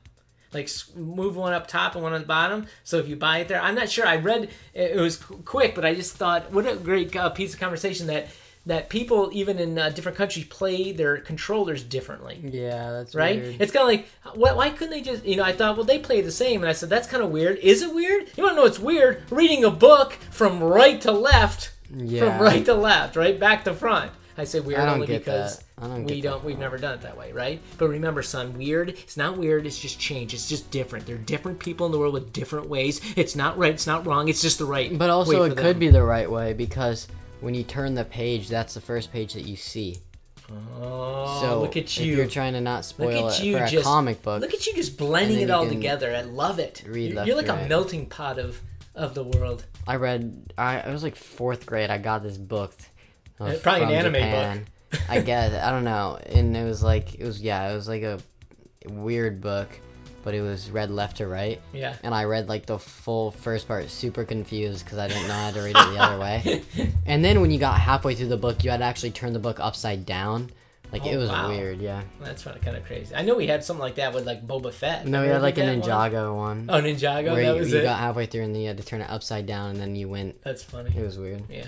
like 0.55 0.71
move 0.97 1.37
one 1.37 1.53
up 1.53 1.67
top 1.67 1.95
and 1.95 2.03
one 2.03 2.13
on 2.13 2.21
the 2.23 2.27
bottom. 2.27 2.67
So 2.83 2.99
if 2.99 3.09
you 3.09 3.17
buy 3.17 3.39
it 3.39 3.49
there, 3.49 3.61
I'm 3.61 3.75
not 3.75 3.91
sure. 3.91 4.07
I 4.07 4.17
read 4.17 4.45
it 4.75 4.93
it 4.93 5.01
was 5.01 5.17
quick, 5.17 5.75
but 5.75 5.85
I 5.85 5.95
just 5.95 6.17
thought 6.17 6.51
what 6.51 6.67
a 6.67 6.77
great 6.77 7.15
uh, 7.15 7.31
piece 7.31 7.53
of 7.53 7.61
conversation 7.61 8.07
that 8.07 8.29
that 8.65 8.89
people 8.89 9.31
even 9.33 9.59
in 9.61 9.79
uh, 9.79 9.91
different 9.91 10.19
countries 10.19 10.45
play 10.47 10.91
their 10.91 11.19
controllers 11.19 11.85
differently. 11.85 12.41
Yeah, 12.43 12.91
that's 12.91 13.15
Right? 13.15 13.41
Weird. 13.41 13.61
It's 13.61 13.71
kind 13.71 13.83
of 13.83 13.89
like, 13.89 14.37
why, 14.37 14.53
why 14.55 14.71
couldn't 14.71 14.91
they 14.91 15.03
just, 15.03 15.25
you 15.25 15.37
know, 15.37 15.45
I 15.45 15.53
thought, 15.53 15.77
well, 15.77 15.87
they 15.87 16.01
play 16.01 16.21
the 16.21 16.33
same. 16.33 16.63
And 16.63 16.69
I 16.69 16.73
said, 16.73 16.91
that's 16.91 17.07
kind 17.07 17.23
of 17.23 17.31
weird. 17.31 17.59
Is 17.59 17.83
it 17.83 17.95
weird? 17.95 18.29
You 18.37 18.43
want 18.43 18.55
to 18.55 18.57
know 18.57 18.63
what's 18.63 18.81
weird? 18.81 19.23
Reading 19.31 19.63
a 19.63 19.71
book 19.71 20.15
from 20.33 20.61
right 20.61 21.01
to 21.03 21.13
left, 21.13 21.71
Yeah. 21.95 22.37
from 22.37 22.45
right 22.45 22.65
to 22.65 22.75
left, 22.75 23.17
right? 23.17 23.39
Back 23.39 23.65
to 23.65 23.75
front. 23.75 24.13
I 24.39 24.45
say 24.45 24.61
weird 24.61 24.81
I 24.81 24.93
only 24.93 25.07
because 25.07 25.65
don't 25.81 26.05
we 26.05 26.21
don't, 26.21 26.45
we've 26.45 26.59
never 26.59 26.77
done 26.77 26.95
it 26.95 27.01
that 27.03 27.17
way, 27.17 27.33
right? 27.33 27.61
But 27.79 27.89
remember, 27.89 28.23
son, 28.23 28.53
weird, 28.59 28.91
it's 28.91 29.17
not 29.17 29.39
weird, 29.39 29.67
it's 29.67 29.79
just 29.79 29.99
change. 29.99 30.35
It's 30.35 30.47
just 30.49 30.71
different. 30.71 31.07
There 31.07 31.15
are 31.17 31.19
different 31.21 31.59
people 31.59 31.87
in 31.87 31.93
the 31.93 31.99
world 31.99 32.13
with 32.13 32.35
different 32.35 32.69
ways. 32.69 33.01
It's 33.17 33.35
not 33.35 33.57
right, 33.57 33.73
it's 33.73 33.87
not 33.87 34.07
wrong, 34.07 34.29
it's 34.29 34.43
just 34.43 34.59
the 34.59 34.67
right 34.67 34.97
But 34.97 35.09
also, 35.09 35.45
it 35.45 35.55
them. 35.55 35.59
could 35.59 35.79
be 35.79 35.89
the 35.89 36.03
right 36.03 36.31
way 36.31 36.53
because 36.53 37.09
when 37.41 37.55
you 37.55 37.63
turn 37.63 37.95
the 37.95 38.05
page, 38.05 38.49
that's 38.49 38.75
the 38.75 38.81
first 38.81 39.11
page 39.11 39.33
that 39.33 39.47
you 39.47 39.57
see. 39.57 39.97
Oh, 40.79 41.39
So 41.41 41.61
look 41.61 41.77
at 41.77 41.85
If 41.85 41.99
you. 41.99 42.17
you're 42.17 42.27
trying 42.27 42.53
to 42.53 42.61
not 42.61 42.85
spoil 42.85 43.09
Look 43.23 43.33
at 43.35 43.41
it 43.41 43.45
you 43.45 43.59
for 43.59 43.65
a 43.65 43.83
comic 43.83 44.23
book, 44.23 44.41
Look 44.43 44.55
at 44.55 44.67
you 44.67 44.75
just 44.75 44.97
blending 44.97 45.41
it 45.41 45.51
all 45.51 45.67
together. 45.69 46.15
I 46.15 46.23
love 46.23 46.59
it. 46.59 46.85
read 46.87 47.15
You're, 47.15 47.25
you're 47.25 47.37
like 47.37 47.47
to 47.47 47.65
a 47.65 47.69
melting 47.69 48.07
pot 48.07 48.39
of 48.39 48.61
of 48.97 49.15
the 49.15 49.25
world. 49.25 49.65
I 49.87 49.97
read. 49.97 50.53
I 50.59 50.79
it 50.79 50.91
was 50.93 51.03
like 51.03 51.17
fourth 51.17 51.67
grade. 51.67 51.91
I 51.91 51.99
got 51.99 52.23
this 52.23 52.37
book. 52.39 52.73
uh, 53.41 53.45
Uh, 53.45 53.59
probably 53.59 53.85
an 53.85 54.07
anime 54.07 54.59
book. 54.59 55.01
I 55.09 55.21
guess 55.21 55.53
I 55.63 55.71
don't 55.71 55.85
know, 55.85 56.19
and 56.27 56.57
it 56.57 56.65
was 56.65 56.83
like 56.83 57.15
it 57.15 57.25
was 57.25 57.41
yeah, 57.41 57.71
it 57.71 57.75
was 57.75 57.89
like 57.89 58.03
a 58.03 58.19
weird 58.89 59.41
book, 59.41 59.69
but 60.23 60.33
it 60.35 60.41
was 60.41 60.71
read 60.71 60.91
left 60.91 61.17
to 61.19 61.27
right, 61.27 61.61
Yeah. 61.73 61.97
and 62.03 62.15
I 62.15 62.25
read 62.25 62.49
like 62.49 62.67
the 62.67 62.79
full 62.79 63.33
first 63.33 63.67
part, 63.69 63.91
super 63.91 64.25
confused 64.25 64.85
because 64.85 64.99
I 64.99 65.09
didn't 65.09 65.27
know 65.29 65.35
how 65.35 65.51
to 65.51 65.61
read 65.61 65.77
it 65.77 65.91
the 65.93 65.99
other 65.99 66.19
way. 66.19 66.63
And 67.07 67.25
then 67.25 67.41
when 67.41 67.51
you 67.53 67.59
got 67.59 67.79
halfway 67.79 68.15
through 68.17 68.29
the 68.29 68.37
book, 68.37 68.65
you 68.65 68.71
had 68.71 68.79
to 68.79 68.85
actually 68.85 69.11
turn 69.13 69.33
the 69.33 69.39
book 69.39 69.59
upside 69.61 70.05
down. 70.07 70.51
Like 70.93 71.05
it 71.05 71.17
Oh, 71.17 71.19
was 71.19 71.29
wow. 71.31 71.49
weird, 71.49 71.81
yeah. 71.81 72.03
That's 72.21 72.45
kind 72.45 72.77
of 72.77 72.85
crazy. 72.85 73.15
I 73.15 73.23
know 73.23 73.35
we 73.35 73.47
had 73.47 73.65
something 73.65 73.83
like 73.83 73.97
that 73.97 74.15
with 74.15 74.25
like 74.27 74.47
Boba 74.47 74.73
Fett. 74.73 75.07
No, 75.07 75.23
we 75.23 75.29
had 75.29 75.43
like 75.43 75.59
a 75.59 75.63
that 75.63 75.79
one? 75.79 75.83
Ninjago 75.83 76.37
one. 76.37 76.67
Oh, 76.69 76.81
Ninjago. 76.81 77.33
where 77.33 77.45
that 77.45 77.55
you, 77.55 77.61
was 77.61 77.73
you 77.73 77.79
it. 77.81 77.83
got 77.83 77.99
halfway 77.99 78.27
through 78.27 78.43
and 78.43 78.55
then 78.55 78.63
you 78.63 78.69
had 78.69 78.77
to 78.79 78.85
turn 78.85 79.01
it 79.01 79.11
upside 79.11 79.47
down 79.47 79.71
and 79.71 79.81
then 79.81 79.97
you 79.97 80.09
went. 80.09 80.41
That's 80.43 80.63
funny. 80.63 80.93
It 80.97 81.03
was 81.03 81.19
weird. 81.19 81.43
Yeah. 81.51 81.67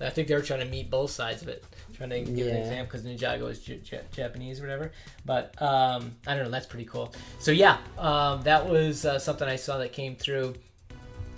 I 0.00 0.10
think 0.10 0.28
they 0.28 0.34
were 0.34 0.42
trying 0.42 0.60
to 0.60 0.66
meet 0.66 0.90
both 0.90 1.10
sides 1.10 1.42
of 1.42 1.48
it, 1.48 1.64
trying 1.96 2.10
to 2.10 2.20
give 2.20 2.46
an 2.46 2.54
Yeah. 2.54 2.60
example 2.60 2.84
because 2.98 3.02
Ninjago 3.02 3.50
is 3.50 3.58
J- 3.60 3.78
J- 3.82 4.02
Japanese 4.12 4.60
or 4.60 4.62
whatever. 4.64 4.92
But 5.24 5.60
um, 5.60 6.14
I 6.24 6.34
don't 6.36 6.44
know. 6.44 6.50
That's 6.50 6.66
pretty 6.66 6.84
cool. 6.84 7.12
So 7.40 7.50
yeah, 7.50 7.78
um, 7.98 8.42
that 8.42 8.68
was 8.68 9.04
uh, 9.04 9.18
something 9.18 9.48
I 9.48 9.56
saw 9.56 9.78
that 9.78 9.92
came 9.92 10.14
through. 10.14 10.54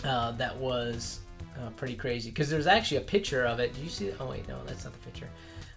Uh, 0.05 0.33
that 0.33 0.57
was 0.57 1.20
uh, 1.61 1.71
pretty 1.71 1.95
crazy 1.95 2.31
because 2.31 2.49
there's 2.51 2.67
actually 2.67 2.99
a 2.99 3.03
picture 3.03 3.45
of 3.45 3.61
it. 3.61 3.75
Do 3.75 3.81
you 3.83 3.89
see? 3.89 4.07
It? 4.07 4.17
Oh 4.21 4.27
wait, 4.27 4.47
no, 4.49 4.59
that's 4.67 4.85
not 4.85 4.93
the 4.93 4.99
picture. 5.01 5.29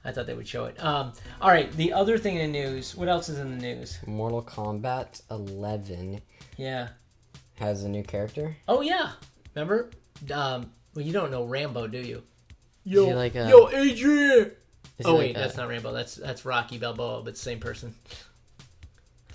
I 0.06 0.12
thought 0.12 0.26
they 0.28 0.34
would 0.34 0.48
show 0.48 0.66
it. 0.66 0.84
Um, 0.84 1.14
all 1.42 1.50
right, 1.50 1.72
the 1.74 1.94
other 1.94 2.18
thing 2.18 2.36
in 2.38 2.52
the 2.52 2.60
news. 2.60 2.96
What 2.96 3.08
else 3.08 3.30
is 3.30 3.40
in 3.40 3.52
the 3.52 3.62
news? 3.62 4.00
Mortal 4.06 4.42
Kombat 4.44 5.22
11 5.32 6.20
Yeah. 6.58 6.90
has 7.56 7.84
a 7.84 7.90
new 7.90 8.04
character. 8.04 8.56
Oh 8.68 8.82
yeah. 8.82 9.12
Remember? 9.56 9.92
Um, 10.34 10.72
well, 10.94 11.06
you 11.06 11.14
don't 11.14 11.32
know 11.32 11.46
Rambo, 11.46 11.88
do 11.88 12.00
you? 12.00 12.24
Is 12.86 12.92
he 13.06 13.14
like 13.14 13.36
a- 13.36 13.48
yo, 13.50 13.70
Adrian. 13.70 14.52
Is 15.00 15.06
Oh 15.06 15.14
he 15.14 15.20
wait, 15.20 15.28
like 15.28 15.38
a- 15.38 15.40
that's 15.40 15.58
not 15.58 15.70
Rambo. 15.70 15.94
That's 15.94 16.16
that's 16.16 16.44
Rocky 16.46 16.78
Balboa, 16.78 17.24
but 17.24 17.38
same 17.38 17.60
person. 17.60 17.96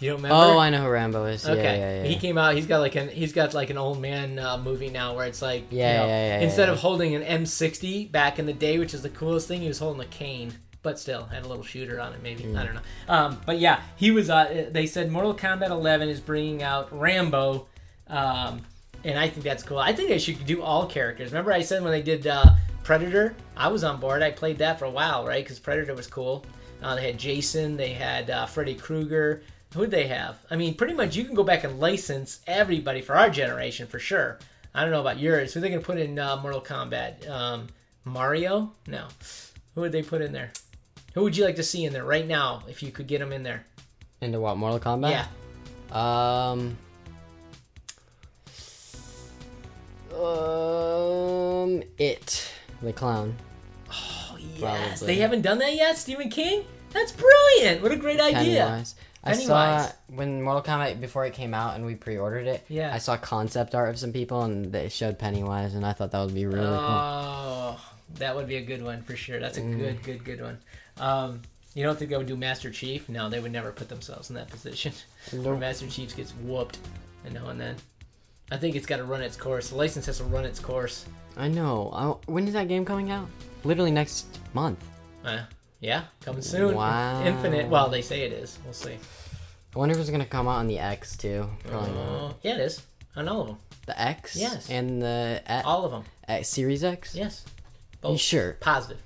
You 0.00 0.10
don't 0.10 0.18
remember? 0.22 0.36
Oh, 0.36 0.58
I 0.58 0.70
know 0.70 0.82
who 0.82 0.88
Rambo 0.88 1.24
is. 1.26 1.44
Okay, 1.48 1.62
yeah, 1.78 2.02
yeah. 2.02 2.08
he 2.08 2.16
came 2.16 2.38
out. 2.38 2.54
He's 2.54 2.66
got 2.66 2.78
like 2.78 2.94
an 2.94 3.08
he's 3.08 3.32
got 3.32 3.52
like 3.54 3.70
an 3.70 3.78
old 3.78 4.00
man 4.00 4.38
uh, 4.38 4.56
movie 4.58 4.90
now 4.90 5.14
where 5.16 5.26
it's 5.26 5.42
like 5.42 5.70
you 5.72 5.78
Yeah, 5.78 5.96
know, 6.00 6.06
yeah, 6.06 6.26
yeah, 6.26 6.40
instead 6.40 6.68
yeah. 6.68 6.72
of 6.74 6.78
holding 6.80 7.14
an 7.16 7.22
M60 7.42 8.10
back 8.12 8.38
in 8.38 8.46
the 8.46 8.52
day, 8.52 8.78
which 8.78 8.94
is 8.94 9.02
the 9.02 9.08
coolest 9.10 9.48
thing, 9.48 9.60
he 9.62 9.68
was 9.68 9.78
holding 9.80 10.00
a 10.00 10.06
cane, 10.06 10.52
but 10.82 10.98
still 11.00 11.24
had 11.24 11.44
a 11.44 11.48
little 11.48 11.64
shooter 11.64 12.00
on 12.00 12.12
it. 12.12 12.22
Maybe 12.22 12.44
Mm. 12.44 12.56
I 12.58 12.64
don't 12.64 12.74
know. 12.74 12.80
Um, 13.08 13.40
but 13.44 13.58
yeah, 13.58 13.80
he 13.96 14.10
was. 14.12 14.30
Uh, 14.30 14.68
they 14.70 14.86
said 14.86 15.10
Mortal 15.10 15.34
Kombat 15.34 15.70
11 15.70 16.08
is 16.08 16.20
bringing 16.20 16.62
out 16.62 16.88
Rambo, 16.96 17.66
um, 18.06 18.62
and 19.04 19.18
I 19.18 19.28
think 19.28 19.42
that's 19.44 19.62
cool. 19.64 19.78
I 19.78 19.92
think 19.92 20.08
they 20.10 20.18
should 20.18 20.46
do 20.46 20.62
all 20.62 20.86
characters. 20.86 21.32
Remember 21.32 21.52
I 21.52 21.62
said 21.62 21.82
when 21.82 21.90
they 21.92 22.02
did 22.02 22.26
uh, 22.26 22.44
Predator, 22.84 23.34
I 23.56 23.68
was 23.68 23.82
on 23.84 23.98
board. 23.98 24.22
I 24.22 24.30
played 24.30 24.58
that 24.58 24.78
for 24.78 24.84
a 24.84 24.90
while, 24.90 25.26
right? 25.26 25.44
Because 25.44 25.58
Predator 25.58 25.94
was 25.94 26.06
cool. 26.06 26.44
Uh, 26.80 26.94
they 26.94 27.06
had 27.08 27.18
Jason, 27.18 27.76
they 27.76 27.92
had 27.92 28.30
uh, 28.30 28.46
Freddy 28.46 28.74
Krueger. 28.76 29.42
Who'd 29.74 29.90
they 29.90 30.06
have? 30.06 30.38
I 30.50 30.56
mean, 30.56 30.74
pretty 30.74 30.94
much 30.94 31.14
you 31.14 31.24
can 31.24 31.34
go 31.34 31.44
back 31.44 31.62
and 31.62 31.78
license 31.78 32.40
everybody 32.46 33.02
for 33.02 33.16
our 33.16 33.28
generation 33.28 33.86
for 33.86 33.98
sure. 33.98 34.38
I 34.74 34.82
don't 34.82 34.90
know 34.90 35.00
about 35.00 35.18
yours. 35.18 35.52
Who 35.52 35.58
are 35.58 35.60
they 35.60 35.68
going 35.68 35.80
to 35.80 35.86
put 35.86 35.98
in 35.98 36.18
uh, 36.18 36.36
Mortal 36.36 36.60
Kombat? 36.60 37.28
Um, 37.28 37.68
Mario? 38.04 38.72
No. 38.86 39.08
Who 39.74 39.82
would 39.82 39.92
they 39.92 40.02
put 40.02 40.22
in 40.22 40.32
there? 40.32 40.52
Who 41.14 41.22
would 41.22 41.36
you 41.36 41.44
like 41.44 41.56
to 41.56 41.62
see 41.62 41.84
in 41.84 41.92
there 41.92 42.04
right 42.04 42.26
now 42.26 42.62
if 42.68 42.82
you 42.82 42.90
could 42.90 43.06
get 43.06 43.18
them 43.18 43.32
in 43.32 43.42
there? 43.42 43.64
Into 44.20 44.40
what? 44.40 44.56
Mortal 44.56 44.80
Kombat? 44.80 45.10
Yeah. 45.10 45.26
Um. 46.50 46.78
Um. 50.18 51.82
It. 51.98 52.52
The 52.82 52.92
clown. 52.92 53.36
Oh, 53.90 54.38
yes. 54.38 54.60
Probably. 54.60 55.06
They 55.06 55.20
haven't 55.20 55.42
done 55.42 55.58
that 55.58 55.74
yet, 55.74 55.98
Stephen 55.98 56.30
King? 56.30 56.64
That's 56.92 57.12
brilliant. 57.12 57.82
What 57.82 57.92
a 57.92 57.96
great 57.96 58.20
idea. 58.20 58.64
Pennywise. 58.64 58.94
I 59.24 59.32
saw 59.32 59.64
Pennywise. 59.66 59.94
when 60.08 60.42
Mortal 60.42 60.62
Kombat 60.62 61.00
before 61.00 61.26
it 61.26 61.34
came 61.34 61.52
out 61.54 61.74
and 61.76 61.84
we 61.84 61.94
pre-ordered 61.96 62.46
it. 62.46 62.64
Yeah. 62.68 62.94
I 62.94 62.98
saw 62.98 63.16
concept 63.16 63.74
art 63.74 63.90
of 63.90 63.98
some 63.98 64.12
people 64.12 64.42
and 64.42 64.72
they 64.72 64.88
showed 64.88 65.18
Pennywise 65.18 65.74
and 65.74 65.84
I 65.84 65.92
thought 65.92 66.12
that 66.12 66.24
would 66.24 66.34
be 66.34 66.46
really 66.46 66.60
cool. 66.66 66.76
Oh, 66.78 67.80
that 68.14 68.34
would 68.36 68.46
be 68.46 68.56
a 68.56 68.62
good 68.62 68.82
one 68.82 69.02
for 69.02 69.16
sure. 69.16 69.38
That's 69.40 69.58
a 69.58 69.60
Mm. 69.62 69.78
good, 69.78 70.02
good, 70.02 70.24
good 70.24 70.40
one. 70.40 70.58
Um, 70.98 71.42
you 71.74 71.82
don't 71.84 71.98
think 71.98 72.10
they 72.10 72.16
would 72.16 72.26
do 72.26 72.36
Master 72.36 72.70
Chief? 72.70 73.08
No, 73.08 73.28
they 73.28 73.40
would 73.40 73.52
never 73.52 73.72
put 73.72 73.88
themselves 73.88 74.30
in 74.30 74.36
that 74.36 74.48
position. 74.48 74.92
cool. 75.30 75.40
Where 75.42 75.52
Nope. 75.52 75.60
Master 75.60 75.86
Chief 75.88 76.16
gets 76.16 76.32
whooped, 76.32 76.78
and 77.24 77.34
now 77.34 77.48
and 77.48 77.60
then. 77.60 77.76
I 78.50 78.56
think 78.56 78.76
it's 78.76 78.86
got 78.86 78.96
to 78.96 79.04
run 79.04 79.20
its 79.20 79.36
course. 79.36 79.68
The 79.70 79.76
license 79.76 80.06
has 80.06 80.18
to 80.18 80.24
run 80.24 80.44
its 80.44 80.58
course. 80.58 81.04
I 81.36 81.48
know. 81.48 81.90
I, 81.92 82.30
when 82.32 82.46
is 82.48 82.54
that 82.54 82.66
game 82.68 82.84
coming 82.84 83.10
out? 83.10 83.28
Literally 83.62 83.90
next 83.90 84.26
month. 84.54 84.82
Uh, 85.24 85.42
yeah, 85.80 86.04
coming 86.20 86.42
soon. 86.42 86.74
Wow. 86.74 87.24
Infinite. 87.24 87.68
Well, 87.68 87.88
they 87.88 88.02
say 88.02 88.22
it 88.22 88.32
is. 88.32 88.58
We'll 88.64 88.72
see. 88.72 88.96
I 89.74 89.78
wonder 89.78 89.94
if 89.94 90.00
it's 90.00 90.10
gonna 90.10 90.24
come 90.26 90.48
out 90.48 90.58
on 90.58 90.66
the 90.66 90.78
X 90.78 91.16
too. 91.16 91.48
Probably 91.66 91.90
not. 91.92 92.08
Uh, 92.30 92.32
yeah, 92.42 92.54
it 92.54 92.60
is. 92.60 92.82
On 93.16 93.28
all 93.28 93.40
of 93.42 93.46
them. 93.48 93.58
The 93.86 94.00
X. 94.00 94.36
Yes. 94.36 94.68
And 94.70 95.00
the 95.02 95.42
uh, 95.46 95.62
All 95.64 95.84
of 95.84 95.90
them. 95.92 96.04
uh, 96.28 96.42
Series 96.42 96.84
X. 96.84 97.14
Yes. 97.14 97.44
You 98.04 98.16
sure? 98.18 98.52
Positive. 98.60 99.02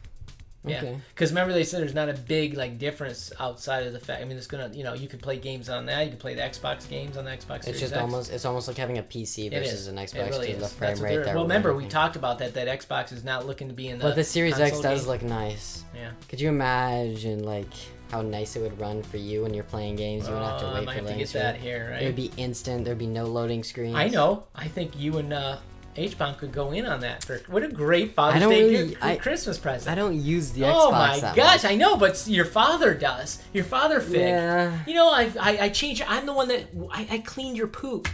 Yeah, 0.65 0.79
Okay. 0.79 0.97
because 1.13 1.31
remember 1.33 1.53
they 1.53 1.65
said 1.65 1.81
there's 1.81 1.93
not 1.95 2.09
a 2.09 2.13
big 2.13 2.57
like 2.57 2.79
difference 2.79 3.33
outside 3.41 3.85
of 3.87 3.93
the 3.93 3.99
fact. 3.99 4.23
I 4.23 4.25
mean, 4.25 4.37
it's 4.37 4.47
gonna 4.47 4.71
you 4.73 4.85
know 4.85 4.95
you 4.95 5.09
can 5.09 5.19
play 5.19 5.37
games 5.37 5.69
on 5.69 5.87
that. 5.87 6.05
You 6.05 6.11
can 6.11 6.19
play 6.21 6.35
the 6.37 6.43
Xbox 6.43 6.89
games 6.89 7.17
on 7.17 7.25
the 7.25 7.33
Xbox. 7.33 7.57
It's 7.57 7.65
Series 7.67 7.81
just 7.81 7.93
X. 7.95 8.01
almost 8.01 8.33
it's 8.33 8.45
almost 8.45 8.69
like 8.69 8.77
having 8.77 8.99
a 8.99 9.03
PC 9.03 9.51
versus 9.51 9.73
is. 9.81 9.87
an 9.89 9.99
It 9.99 10.11
Xbox 10.11 10.31
really 10.31 10.47
because 10.53 10.59
the 10.61 10.67
is. 10.67 10.73
frame 10.75 11.01
rate 11.01 11.25
there. 11.25 11.35
Well, 11.35 11.43
remember 11.45 11.75
we 11.75 11.87
talked 11.89 12.15
about 12.15 12.39
that. 12.39 12.55
That 12.55 12.69
Xbox 12.69 13.13
is 13.13 13.25
not 13.25 13.45
looking 13.47 13.67
to 13.69 13.75
be 13.75 13.89
in 13.89 13.99
the. 13.99 14.05
But 14.05 14.15
the 14.15 14.23
Series 14.25 14.61
X 14.61 14.79
does 14.81 15.01
game. 15.01 15.09
look 15.09 15.23
nice. 15.23 15.85
Yeah. 15.97 16.13
Could 16.29 16.41
you 16.41 16.49
imagine 16.49 17.43
like 17.45 17.73
how 18.13 18.23
nice 18.23 18.55
it 18.57 18.61
would 18.61 18.79
run 18.79 19.03
for 19.03 19.17
you 19.17 19.43
when 19.43 19.55
you're 19.55 19.65
playing 19.65 19.97
games? 19.97 20.29
You 20.29 20.35
wouldn't 20.35 20.51
have 20.53 20.61
Oh, 20.63 20.65
to 20.65 20.71
I 20.71 20.79
wait 20.81 20.87
might 20.87 20.93
for 20.93 20.99
have 21.01 21.09
to 21.13 21.19
get 21.19 21.29
screen. 21.29 21.43
that 21.45 21.57
here, 21.57 21.91
right? 21.93 22.03
It 22.03 22.07
would 22.07 22.15
be 22.17 22.31
instant. 22.37 22.85
There'd 22.85 22.99
be 22.99 23.07
no 23.07 23.25
loading 23.25 23.65
screens. 23.65 23.97
I 23.97 24.07
know. 24.09 24.45
I 24.55 24.69
think 24.69 24.97
you 24.97 25.19
and 25.19 25.33
uh, 25.33 25.57
H-Bomb 25.95 26.37
could 26.37 26.53
go 26.53 26.71
in 26.73 26.87
on 26.87 27.01
that. 27.01 27.25
For 27.25 27.41
what 27.49 27.63
a 27.63 27.69
great 27.69 28.15
Father's 28.15 28.41
Day 28.49 28.63
really- 28.71 28.97
I- 29.03 29.17
Christmas 29.17 29.59
present. 29.59 29.91
I 29.91 29.95
don't 29.95 30.17
use 30.21 30.51
the 30.53 30.63
Xbox 30.63 30.73
oh 30.75 30.91
my 30.93 31.21
gosh, 31.37 31.63
much. 31.63 31.65
I 31.65 31.75
know, 31.75 31.97
but 31.97 32.27
your 32.27 32.47
father 32.47 32.95
does. 32.95 33.43
Your 33.53 33.65
father 33.65 34.01
fig. 34.01 34.21
Yeah. 34.21 34.79
You 34.87 34.95
know, 34.95 35.11
I 35.11 35.31
I, 35.41 35.59
I 35.63 35.69
changed. 35.69 36.03
I'm 36.09 36.25
the 36.27 36.33
one 36.33 36.49
that 36.49 36.65
I, 36.91 37.07
I 37.11 37.19
cleaned 37.19 37.57
your 37.57 37.67
poop. 37.67 38.09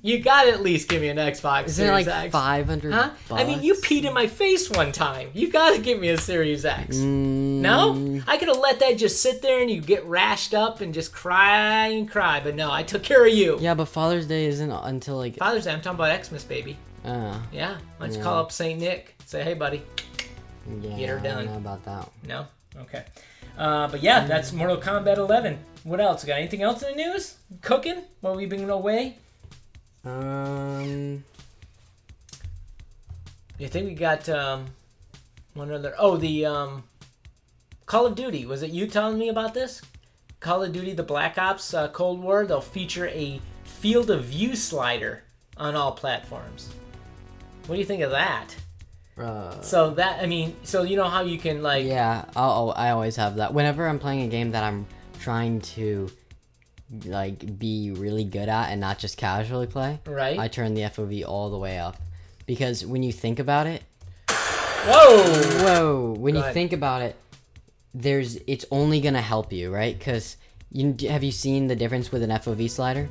You 0.00 0.20
gotta 0.20 0.52
at 0.52 0.62
least 0.62 0.88
give 0.88 1.02
me 1.02 1.08
an 1.08 1.16
Xbox 1.16 1.66
Isn't 1.66 1.88
it 1.88 1.90
like 1.90 2.06
X. 2.06 2.30
five 2.30 2.66
hundred? 2.66 2.92
Huh? 2.92 3.10
I 3.32 3.42
mean, 3.42 3.62
you 3.64 3.74
peed 3.74 4.04
in 4.04 4.14
my 4.14 4.28
face 4.28 4.70
one 4.70 4.92
time. 4.92 5.30
You 5.34 5.50
gotta 5.50 5.80
give 5.80 5.98
me 5.98 6.10
a 6.10 6.16
Series 6.16 6.64
X. 6.64 6.98
Mm, 6.98 7.60
No, 7.60 8.20
I 8.28 8.36
could 8.36 8.46
have 8.46 8.58
let 8.58 8.78
that 8.78 8.96
just 8.96 9.20
sit 9.20 9.42
there 9.42 9.60
and 9.60 9.68
you 9.68 9.80
get 9.80 10.06
rashed 10.06 10.54
up 10.54 10.80
and 10.80 10.94
just 10.94 11.12
cry 11.12 11.88
and 11.88 12.08
cry. 12.08 12.40
But 12.42 12.54
no, 12.54 12.70
I 12.70 12.84
took 12.84 13.02
care 13.02 13.26
of 13.26 13.32
you. 13.34 13.58
Yeah, 13.60 13.74
but 13.74 13.86
Father's 13.86 14.26
Day 14.26 14.46
isn't 14.46 14.70
until 14.70 15.16
like. 15.16 15.36
Father's 15.36 15.64
Day. 15.64 15.72
I'm 15.72 15.80
talking 15.80 15.96
about 15.98 16.24
Xmas, 16.24 16.44
baby. 16.44 16.76
Uh, 17.08 17.38
Yeah. 17.52 17.78
Don't 17.98 18.12
Yeah. 18.14 18.22
call 18.22 18.40
up 18.40 18.52
Saint 18.52 18.80
Nick? 18.80 19.16
Say, 19.26 19.42
hey, 19.42 19.54
buddy. 19.54 19.82
yeah, 20.82 20.96
Get 20.96 21.08
her 21.08 21.18
I 21.18 21.22
done. 21.22 21.44
don't 21.44 21.52
know 21.54 21.56
about 21.58 21.84
that. 21.86 22.08
No. 22.26 22.46
Okay. 22.82 23.04
Uh, 23.56 23.88
but 23.88 24.02
yeah, 24.02 24.26
that's 24.26 24.52
Mortal 24.52 24.76
Kombat 24.76 25.16
11. 25.16 25.58
What 25.84 26.00
else? 26.00 26.22
Got 26.24 26.38
anything 26.38 26.62
else 26.62 26.82
in 26.82 26.90
the 26.90 26.96
news? 26.96 27.36
Cooking 27.62 28.02
while 28.20 28.36
we've 28.36 28.48
been 28.48 28.68
away? 28.70 29.16
Um, 30.04 31.24
You 33.58 33.66
think 33.68 33.86
we 33.88 33.94
got 33.94 34.28
um, 34.28 34.66
one 35.54 35.72
other? 35.72 35.94
Oh, 35.98 36.16
the 36.16 36.46
um, 36.46 36.84
Call 37.86 38.06
of 38.06 38.14
Duty. 38.14 38.46
Was 38.46 38.62
it 38.62 38.70
you 38.70 38.86
telling 38.86 39.18
me 39.18 39.28
about 39.28 39.54
this? 39.54 39.82
Call 40.38 40.62
of 40.62 40.72
Duty: 40.72 40.92
The 40.92 41.02
Black 41.02 41.36
Ops 41.38 41.74
uh, 41.74 41.88
Cold 41.88 42.22
War. 42.22 42.46
They'll 42.46 42.60
feature 42.60 43.08
a 43.08 43.40
field 43.64 44.10
of 44.10 44.24
view 44.26 44.54
slider 44.54 45.24
on 45.56 45.74
all 45.74 45.90
platforms. 45.92 46.70
What 47.68 47.74
do 47.76 47.80
you 47.80 47.84
think 47.86 48.02
of 48.02 48.10
that? 48.12 48.56
uh, 49.18 49.60
So 49.60 49.90
that 49.90 50.22
I 50.22 50.26
mean, 50.26 50.56
so 50.62 50.82
you 50.84 50.96
know 50.96 51.08
how 51.08 51.20
you 51.20 51.38
can 51.38 51.62
like 51.62 51.84
yeah, 51.84 52.24
I'll, 52.34 52.72
I 52.74 52.90
always 52.90 53.14
have 53.16 53.36
that. 53.36 53.52
Whenever 53.52 53.86
I'm 53.86 53.98
playing 53.98 54.22
a 54.22 54.28
game 54.28 54.52
that 54.52 54.64
I'm 54.64 54.86
trying 55.20 55.60
to 55.76 56.08
like 57.04 57.58
be 57.58 57.90
really 57.90 58.24
good 58.24 58.48
at 58.48 58.70
and 58.70 58.80
not 58.80 58.98
just 58.98 59.18
casually 59.18 59.66
play, 59.66 60.00
right? 60.06 60.38
I 60.38 60.48
turn 60.48 60.72
the 60.72 60.80
FOV 60.82 61.26
all 61.28 61.50
the 61.50 61.58
way 61.58 61.78
up 61.78 61.98
because 62.46 62.86
when 62.86 63.02
you 63.02 63.12
think 63.12 63.38
about 63.38 63.66
it, 63.66 63.82
Whoa! 64.30 65.42
whoa, 65.62 66.14
when 66.18 66.32
Go 66.32 66.38
you 66.38 66.44
ahead. 66.44 66.54
think 66.54 66.72
about 66.72 67.02
it, 67.02 67.14
there's 67.92 68.36
it's 68.46 68.64
only 68.70 69.02
gonna 69.02 69.20
help 69.20 69.52
you, 69.52 69.70
right? 69.74 69.98
Because 69.98 70.38
you 70.72 70.96
have 71.10 71.22
you 71.22 71.32
seen 71.32 71.66
the 71.66 71.76
difference 71.76 72.10
with 72.10 72.22
an 72.22 72.30
FOV 72.30 72.70
slider? 72.70 73.10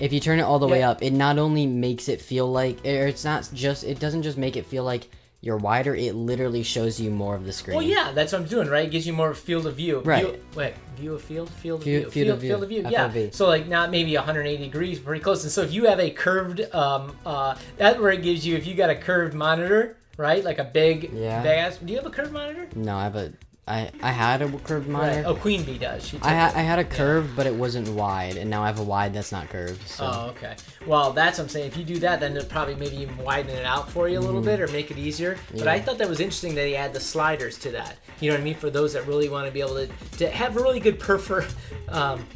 If 0.00 0.12
you 0.12 0.18
turn 0.20 0.38
it 0.38 0.42
all 0.42 0.58
the 0.58 0.66
way 0.66 0.82
up, 0.82 1.02
it 1.02 1.12
not 1.12 1.38
only 1.38 1.66
makes 1.66 2.08
it 2.08 2.20
feel 2.22 2.50
like, 2.50 2.78
or 2.86 3.06
it's 3.06 3.24
not 3.24 3.48
just, 3.52 3.84
it 3.84 4.00
doesn't 4.00 4.22
just 4.22 4.38
make 4.38 4.56
it 4.56 4.64
feel 4.66 4.82
like 4.82 5.08
you're 5.42 5.56
wider. 5.58 5.94
It 5.94 6.14
literally 6.14 6.62
shows 6.62 6.98
you 7.00 7.10
more 7.10 7.34
of 7.34 7.44
the 7.44 7.52
screen. 7.52 7.76
Well, 7.76 7.86
yeah, 7.86 8.12
that's 8.12 8.32
what 8.32 8.40
I'm 8.42 8.46
doing, 8.48 8.68
right? 8.68 8.86
It 8.86 8.90
gives 8.90 9.06
you 9.06 9.12
more 9.12 9.34
field 9.34 9.66
of 9.66 9.76
view. 9.76 10.00
Right. 10.00 10.24
View, 10.24 10.40
wait, 10.54 10.74
view 10.96 11.14
of 11.14 11.22
field, 11.22 11.48
field 11.50 11.80
of 11.80 11.84
View- 11.84 12.00
view, 12.00 12.10
field 12.10 12.28
of 12.30 12.40
view, 12.40 12.48
field 12.50 12.62
of 12.62 12.68
view. 12.70 12.86
Yeah. 12.88 13.28
So 13.32 13.46
like 13.46 13.66
not 13.68 13.90
maybe 13.90 14.14
180 14.16 14.64
degrees, 14.64 14.98
pretty 14.98 15.22
close. 15.22 15.42
And 15.42 15.52
so 15.52 15.62
if 15.62 15.72
you 15.72 15.84
have 15.86 16.00
a 16.00 16.10
curved, 16.10 16.60
um, 16.74 17.16
uh, 17.26 17.54
that's 17.76 17.98
where 17.98 18.10
it 18.10 18.22
gives 18.22 18.46
you. 18.46 18.56
If 18.56 18.66
you 18.66 18.74
got 18.74 18.90
a 18.90 18.96
curved 18.96 19.34
monitor, 19.34 19.96
right, 20.16 20.42
like 20.44 20.58
a 20.58 20.64
big, 20.64 21.10
Yeah. 21.12 21.42
big 21.42 21.52
ass. 21.58 21.76
Do 21.78 21.90
you 21.92 21.98
have 21.98 22.06
a 22.06 22.10
curved 22.10 22.32
monitor? 22.32 22.68
No, 22.74 22.96
I 22.96 23.04
have 23.04 23.16
a, 23.16 23.32
I, 23.68 23.90
I 24.02 24.10
had 24.10 24.42
a 24.42 24.48
curved 24.60 24.88
monitor. 24.88 25.18
Right. 25.18 25.26
Oh, 25.26 25.34
Queen 25.36 25.62
Bee 25.62 25.78
does. 25.78 26.04
She 26.08 26.18
I, 26.22 26.34
ha- 26.34 26.52
I 26.56 26.62
had 26.62 26.80
a 26.80 26.84
curved, 26.84 27.36
but 27.36 27.46
it 27.46 27.54
wasn't 27.54 27.88
wide, 27.90 28.36
and 28.36 28.50
now 28.50 28.62
I 28.64 28.66
have 28.66 28.80
a 28.80 28.82
wide 28.82 29.14
that's 29.14 29.30
not 29.30 29.48
curved. 29.48 29.86
So. 29.86 30.10
Oh, 30.12 30.26
okay. 30.30 30.56
Well, 30.86 31.12
that's 31.12 31.38
what 31.38 31.44
I'm 31.44 31.48
saying. 31.50 31.68
If 31.68 31.76
you 31.76 31.84
do 31.84 32.00
that, 32.00 32.18
then 32.18 32.36
it'll 32.36 32.48
probably 32.48 32.74
maybe 32.74 32.96
even 32.96 33.16
widen 33.18 33.54
it 33.54 33.64
out 33.64 33.88
for 33.88 34.08
you 34.08 34.18
a 34.18 34.20
little 34.20 34.40
bit 34.40 34.60
or 34.60 34.66
make 34.68 34.90
it 34.90 34.98
easier. 34.98 35.38
But 35.52 35.58
Mm-hmm. 35.60 35.68
I 35.68 35.78
thought 35.80 35.98
that 35.98 36.08
was 36.08 36.18
interesting 36.18 36.54
that 36.56 36.66
he 36.66 36.74
add 36.74 36.92
the 36.92 36.98
sliders 37.00 37.58
to 37.58 37.70
that. 37.72 37.98
You 38.20 38.30
know 38.30 38.34
what 38.36 38.40
I 38.40 38.44
mean? 38.44 38.54
For 38.56 38.70
those 38.70 38.92
that 38.94 39.06
really 39.06 39.28
want 39.28 39.46
to 39.46 39.52
be 39.52 39.60
able 39.60 39.74
to, 39.76 39.88
to 40.18 40.28
have 40.30 40.56
a 40.56 40.60
really 40.60 40.80
good 40.80 40.98
peripher, 40.98 41.48
um, 41.90 42.26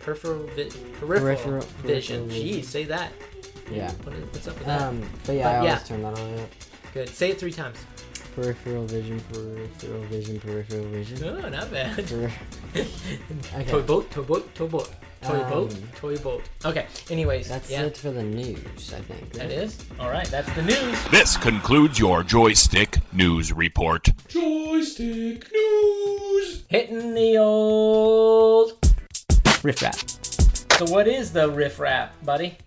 peripheral, 0.00 0.46
vi- 0.56 0.70
peripheral, 0.98 1.20
Peripheral- 1.36 1.60
vision. 1.82 2.28
peripheral 2.28 2.54
Jeez, 2.60 2.64
say 2.64 2.84
that. 2.84 3.12
yeah. 3.70 3.92
What 4.04 4.14
is, 4.14 4.24
what's 4.32 4.48
up 4.48 4.56
with 4.56 4.66
that? 4.66 4.80
Um, 4.80 5.02
but 5.26 5.34
yeah, 5.34 5.42
But 5.42 5.48
I 5.48 5.56
always 5.58 5.72
yeah. 5.72 5.78
turn 5.80 6.02
that 6.04 6.14
way 6.14 6.42
up. 6.42 6.48
Good. 6.94 7.08
Say 7.10 7.30
it 7.32 7.38
three 7.38 7.52
times. 7.52 7.76
Peripheral 8.34 8.84
vision, 8.86 9.20
peripheral 9.32 10.02
vision, 10.02 10.40
peripheral 10.40 10.84
vision. 10.86 11.22
Oh, 11.24 11.48
not 11.48 11.70
bad. 11.70 11.96
Per- 12.08 12.32
Toy 13.68 13.82
boat, 13.82 14.10
toy 14.10 14.22
boat, 14.22 14.54
toy 14.54 14.66
boat. 14.66 14.90
Toy 15.22 15.38
boat. 15.44 15.72
Um, 15.72 15.82
Toy 15.96 16.16
boat. 16.18 16.42
Okay. 16.66 16.86
Anyways, 17.08 17.48
That's 17.48 17.70
yeah, 17.70 17.84
it 17.84 17.96
for 17.96 18.10
the 18.10 18.22
news, 18.22 18.92
I 18.92 19.00
think. 19.00 19.32
that 19.32 19.50
is. 19.50 19.78
All 19.98 20.10
right. 20.10 20.26
That's 20.26 20.52
the 20.54 20.62
news. 20.62 21.02
This 21.10 21.38
concludes 21.38 21.98
your 21.98 22.22
joystick 22.22 22.98
news 23.12 23.50
report. 23.52 24.08
Joystick 24.28 25.50
news. 25.50 26.64
Hitting 26.68 27.14
the 27.14 27.38
old 27.38 28.72
rift 29.62 29.80
rap. 29.80 29.94
So 30.78 30.84
what 30.92 31.08
is 31.08 31.32
the 31.32 31.48
rift 31.48 31.78
rap, 31.78 32.12
buddy? 32.22 32.58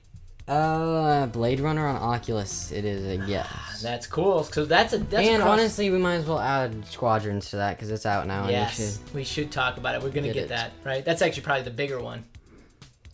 Uh, 0.48 1.26
Blade 1.28 1.60
Runner 1.60 1.86
on 1.86 1.98
Oculus. 1.98 2.72
It 2.72 2.86
is 2.86 3.06
a 3.06 3.26
yes. 3.26 3.82
That's 3.82 4.08
cool. 4.08 4.44
So 4.44 4.64
that's 4.66 4.94
a 4.94 5.00
that's 5.00 5.28
a 5.28 5.32
and 5.32 5.42
cross- 5.44 5.60
honestly, 5.60 5.90
we 5.90 5.98
might 5.98 6.16
as 6.16 6.26
well 6.26 6.40
add 6.40 6.86
Squadrons 6.88 7.50
to 7.50 7.58
that 7.58 7.76
because 7.76 7.92
it's 7.92 8.06
out 8.06 8.26
now. 8.28 8.40
and 8.40 8.48
we 8.48 8.54
Yes, 8.54 8.76
should- 9.04 9.14
we 9.14 9.24
should 9.26 9.52
talk 9.52 9.78
about 9.78 9.96
it. 9.96 10.02
We're 10.02 10.10
gonna 10.10 10.28
Get 10.28 10.34
get, 10.36 10.50
that 10.50 10.72
right. 10.86 11.04
That's 11.04 11.22
actually 11.22 11.44
probably 11.44 11.64
the 11.64 11.72
bigger 11.72 12.00
one 12.00 12.24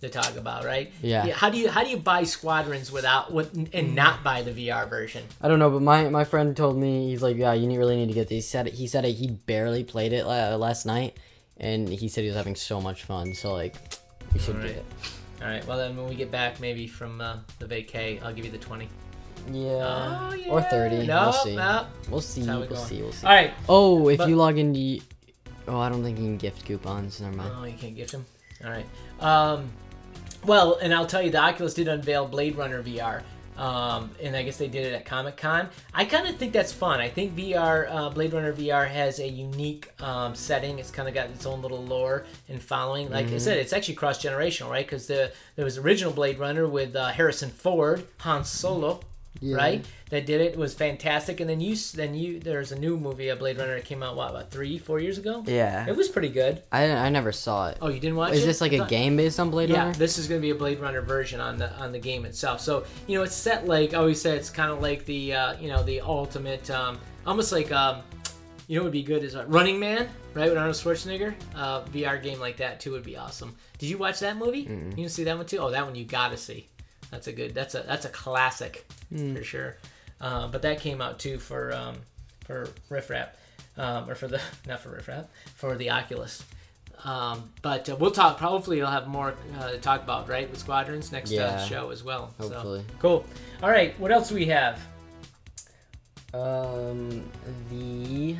to 0.01 0.09
talk 0.09 0.35
about, 0.35 0.63
right? 0.63 0.91
Yeah. 1.01 1.27
How 1.31 1.49
do 1.49 1.57
you 1.57 1.69
how 1.71 1.83
do 1.83 1.89
you 1.89 1.97
buy 1.97 2.23
Squadrons 2.23 2.91
without 2.91 3.33
with, 3.33 3.51
and 3.73 3.95
not 3.95 4.23
buy 4.23 4.43
the 4.43 4.51
VR 4.51 4.87
version? 4.87 5.23
I 5.41 5.47
don't 5.47 5.57
know, 5.57 5.71
but 5.71 5.81
my, 5.81 6.09
my 6.09 6.25
friend 6.25 6.55
told 6.55 6.77
me 6.77 7.09
he's 7.09 7.23
like, 7.23 7.37
yeah, 7.37 7.53
you 7.53 7.67
really 7.79 7.95
need 7.95 8.09
to 8.09 8.13
get 8.13 8.27
these. 8.27 8.45
He 8.45 8.49
said 8.51 8.67
he 8.67 8.85
said 8.85 9.05
he 9.05 9.27
barely 9.31 9.83
played 9.83 10.13
it 10.13 10.25
last 10.27 10.85
night, 10.85 11.17
and 11.57 11.89
he 11.89 12.09
said 12.09 12.21
he 12.21 12.27
was 12.27 12.37
having 12.37 12.55
so 12.55 12.79
much 12.79 13.05
fun. 13.05 13.33
So 13.33 13.53
like, 13.53 13.75
you 14.35 14.39
should 14.39 14.55
Alright. 14.57 14.67
get 14.75 14.77
it. 14.77 14.85
All 15.43 15.49
right. 15.49 15.65
Well, 15.67 15.77
then 15.77 15.97
when 15.97 16.07
we 16.07 16.15
get 16.15 16.31
back, 16.31 16.59
maybe 16.61 16.87
from 16.87 17.19
uh, 17.19 17.37
the 17.59 17.65
vacay, 17.65 18.23
I'll 18.23 18.33
give 18.33 18.45
you 18.45 18.51
the 18.51 18.57
twenty. 18.57 18.87
Yeah. 19.51 20.29
Oh, 20.31 20.37
Or 20.49 20.61
thirty. 20.61 21.05
No, 21.05 21.23
we'll 21.23 21.33
see. 21.33 21.55
no. 21.55 21.85
We'll 22.09 22.21
see. 22.21 22.45
how 22.45 22.59
We'll 22.59 22.67
going. 22.69 22.85
see. 22.85 23.01
We'll 23.01 23.11
see. 23.11 23.27
All 23.27 23.33
right. 23.33 23.51
Oh, 23.67 24.07
if 24.07 24.19
But- 24.19 24.29
you 24.29 24.35
log 24.37 24.57
in, 24.57 24.71
the 24.71 25.01
oh, 25.67 25.77
I 25.79 25.89
don't 25.89 26.01
think 26.03 26.17
you 26.17 26.23
can 26.23 26.37
gift 26.37 26.63
coupons. 26.65 27.19
Never 27.19 27.35
mind. 27.35 27.51
Oh, 27.57 27.65
you 27.65 27.75
can't 27.77 27.95
gift 27.95 28.13
them. 28.13 28.25
All 28.63 28.71
right. 28.71 28.85
Um, 29.19 29.69
well, 30.45 30.77
and 30.81 30.93
I'll 30.93 31.05
tell 31.07 31.21
you, 31.21 31.29
the 31.29 31.39
Oculus 31.39 31.73
did 31.73 31.87
unveil 31.89 32.25
Blade 32.27 32.55
Runner 32.55 32.81
VR, 32.81 33.23
um, 33.57 34.11
and 34.21 34.35
I 34.35 34.43
guess 34.43 34.57
they 34.57 34.67
did 34.67 34.85
it 34.87 34.93
at 34.93 35.05
Comic 35.05 35.37
Con. 35.37 35.69
I 35.93 36.05
kind 36.05 36.27
of 36.27 36.37
think 36.37 36.53
that's 36.53 36.71
fun. 36.71 36.99
I 36.99 37.09
think 37.09 37.35
VR, 37.35 37.87
uh, 37.89 38.09
Blade 38.09 38.33
Runner 38.33 38.53
VR, 38.53 38.87
has 38.87 39.19
a 39.19 39.27
unique 39.27 39.89
um, 40.01 40.35
setting. 40.35 40.79
It's 40.79 40.91
kind 40.91 41.07
of 41.07 41.13
got 41.13 41.29
its 41.29 41.45
own 41.45 41.61
little 41.61 41.83
lore 41.83 42.25
and 42.49 42.61
following. 42.61 43.09
Like 43.09 43.27
I 43.31 43.37
said, 43.37 43.57
it's 43.57 43.73
actually 43.73 43.95
cross 43.95 44.23
generational, 44.23 44.69
right? 44.69 44.85
Because 44.85 45.07
the 45.07 45.31
there 45.55 45.65
was 45.65 45.77
original 45.77 46.13
Blade 46.13 46.39
Runner 46.39 46.67
with 46.67 46.95
uh, 46.95 47.07
Harrison 47.07 47.49
Ford, 47.49 48.05
Han 48.19 48.43
Solo. 48.43 49.01
Yeah. 49.41 49.55
Right, 49.57 49.85
that 50.09 50.25
did 50.25 50.41
it. 50.41 50.53
it 50.53 50.57
was 50.57 50.73
fantastic, 50.73 51.39
and 51.39 51.49
then 51.49 51.59
you, 51.59 51.75
then 51.75 52.13
you, 52.13 52.39
there's 52.39 52.71
a 52.71 52.79
new 52.79 52.97
movie, 52.97 53.29
a 53.29 53.35
Blade 53.35 53.57
Runner, 53.57 53.75
that 53.75 53.83
came 53.83 54.01
out 54.03 54.15
what 54.15 54.29
about 54.29 54.51
three, 54.51 54.77
four 54.77 54.99
years 54.99 55.17
ago. 55.17 55.43
Yeah. 55.45 55.85
It 55.87 55.97
was 55.97 56.07
pretty 56.07 56.29
good. 56.29 56.61
I 56.71 56.85
I 56.89 57.09
never 57.09 57.31
saw 57.31 57.69
it. 57.69 57.77
Oh, 57.81 57.89
you 57.89 57.99
didn't 57.99 58.15
watch 58.15 58.33
Is 58.33 58.43
it? 58.43 58.45
this 58.45 58.61
like 58.61 58.73
a 58.73 58.85
game 58.85 59.17
based 59.17 59.39
on 59.39 59.49
Blade 59.49 59.69
Yeah, 59.69 59.79
Runner? 59.79 59.91
Yeah, 59.91 59.97
this 59.97 60.17
is 60.17 60.27
going 60.27 60.39
to 60.39 60.41
be 60.45 60.51
a 60.51 60.55
Blade 60.55 60.79
Runner 60.79 61.01
version 61.01 61.39
on 61.39 61.57
the 61.57 61.71
on 61.73 61.91
the 61.91 61.99
game 61.99 62.25
itself. 62.25 62.61
So 62.61 62.85
you 63.07 63.17
know, 63.17 63.23
it's 63.23 63.35
set 63.35 63.67
like 63.67 63.93
I 63.93 63.97
always 63.97 64.21
say, 64.21 64.37
it's 64.37 64.49
kind 64.49 64.71
of 64.71 64.81
like 64.81 65.03
the 65.05 65.33
uh, 65.33 65.53
you 65.59 65.67
know 65.67 65.83
the 65.83 65.99
ultimate, 66.01 66.69
um, 66.69 66.99
almost 67.25 67.51
like 67.51 67.71
um, 67.71 68.01
you 68.67 68.77
know, 68.77 68.83
what 68.83 68.85
would 68.85 68.93
be 68.93 69.03
good 69.03 69.23
is 69.23 69.35
uh, 69.35 69.45
Running 69.47 69.79
Man, 69.79 70.07
right? 70.35 70.47
With 70.47 70.57
Arnold 70.57 70.75
Schwarzenegger, 70.75 71.33
uh, 71.55 71.81
VR 71.85 72.21
game 72.21 72.39
like 72.39 72.57
that 72.57 72.79
too 72.79 72.91
would 72.91 73.03
be 73.03 73.17
awesome. 73.17 73.55
Did 73.77 73.89
you 73.89 73.97
watch 73.97 74.19
that 74.19 74.37
movie? 74.37 74.59
You 74.61 74.91
didn't 74.95 75.09
see 75.11 75.23
that 75.25 75.35
one 75.35 75.45
too? 75.47 75.57
Oh, 75.57 75.71
that 75.71 75.85
one 75.85 75.95
you 75.95 76.05
gotta 76.05 76.37
see. 76.37 76.69
That's 77.13 77.27
a 77.27 77.31
good. 77.31 77.53
That's 77.53 77.75
a 77.75 77.83
that's 77.83 78.05
a 78.05 78.09
classic 78.09 78.85
for 79.35 79.43
sure. 79.43 79.77
Uh, 80.19 80.47
but 80.47 80.63
that 80.63 80.79
came 80.79 80.99
out 80.99 81.19
too 81.19 81.37
for 81.37 81.71
um, 81.73 81.95
for 82.45 82.69
Rift 82.89 83.11
Rap, 83.11 83.37
um, 83.77 84.09
or 84.09 84.15
for 84.15 84.27
the 84.27 84.41
not 84.67 84.79
for 84.79 84.89
Rift 84.89 85.07
Rap 85.07 85.29
for 85.55 85.75
the 85.77 85.91
Oculus. 85.91 86.43
Um, 87.05 87.51
but 87.61 87.87
uh, 87.89 87.95
we'll 87.97 88.11
talk. 88.11 88.39
Hopefully, 88.39 88.77
you'll 88.77 88.87
have 88.89 89.07
more 89.07 89.35
uh, 89.59 89.71
to 89.71 89.77
talk 89.77 90.01
about, 90.01 90.27
right, 90.27 90.49
with 90.49 90.59
Squadrons 90.59 91.11
next 91.11 91.31
uh, 91.31 91.35
Yeah. 91.35 91.57
show 91.65 91.89
as 91.91 92.03
well. 92.03 92.33
So, 92.39 92.49
Hopefully. 92.49 92.83
cool. 92.99 93.25
All 93.61 93.69
right, 93.69 93.97
what 93.99 94.11
else 94.11 94.29
do 94.29 94.35
we 94.35 94.45
have? 94.45 94.79
Um, 96.33 97.23
the 97.69 98.35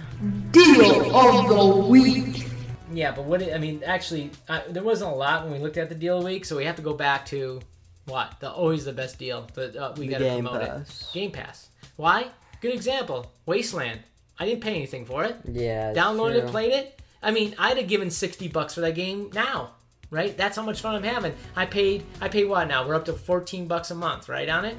deal 0.51 1.15
of 1.15 1.47
the 1.49 1.88
week. 1.89 2.47
Yeah, 2.91 3.12
but 3.12 3.25
what 3.25 3.43
I 3.53 3.57
mean, 3.59 3.83
actually, 3.86 4.31
uh, 4.49 4.62
there 4.69 4.83
wasn't 4.83 5.12
a 5.12 5.15
lot 5.15 5.43
when 5.43 5.53
we 5.53 5.59
looked 5.59 5.77
at 5.77 5.89
the 5.89 5.95
deal 5.95 6.17
of 6.17 6.23
the 6.23 6.29
week, 6.29 6.45
so 6.45 6.57
we 6.57 6.65
have 6.65 6.75
to 6.77 6.81
go 6.81 6.93
back 6.93 7.25
to 7.27 7.59
what 8.06 8.39
the 8.39 8.52
always 8.52 8.86
the 8.86 8.94
best 8.94 9.20
deal. 9.20 9.48
But 9.54 9.76
uh, 9.76 9.94
we 9.98 10.08
got 10.08 10.20
to 10.20 10.24
Game 10.26 10.46
promote 10.46 10.62
Pass. 10.68 11.02
it. 11.10 11.13
Game 11.13 11.32
Pass. 11.32 11.70
Why? 11.96 12.28
Good 12.62 12.74
example. 12.74 13.32
Wasteland. 13.46 14.00
I 14.39 14.46
didn't 14.46 14.62
pay 14.62 14.76
anything 14.76 15.06
for 15.06 15.24
it. 15.26 15.36
yeah. 15.46 15.89
it's 15.92 16.00
Downloaded 16.00 16.36
it, 16.36 16.42
true. 16.42 16.50
played 16.50 16.72
it. 16.74 17.00
I 17.22 17.32
mean, 17.32 17.56
I'd 17.58 17.78
have 17.78 17.88
given 17.88 18.10
sixty 18.10 18.48
bucks 18.48 18.74
for 18.74 18.82
that 18.82 18.96
game 18.96 19.30
now, 19.34 19.72
right? 20.10 20.36
That's 20.36 20.56
how 20.58 20.63
much 20.63 20.82
fun 20.82 20.96
I'm 20.96 21.04
having. 21.04 21.34
I 21.56 21.66
paid. 21.66 22.04
I 22.20 22.28
pay 22.30 22.44
what 22.46 22.68
now? 22.68 22.86
We're 22.88 22.96
up 22.96 23.06
to 23.06 23.13
fourteen 23.13 23.68
bucks 23.68 23.92
a 23.92 23.96
month, 23.96 24.28
right 24.28 24.50
on 24.50 24.66
it. 24.66 24.76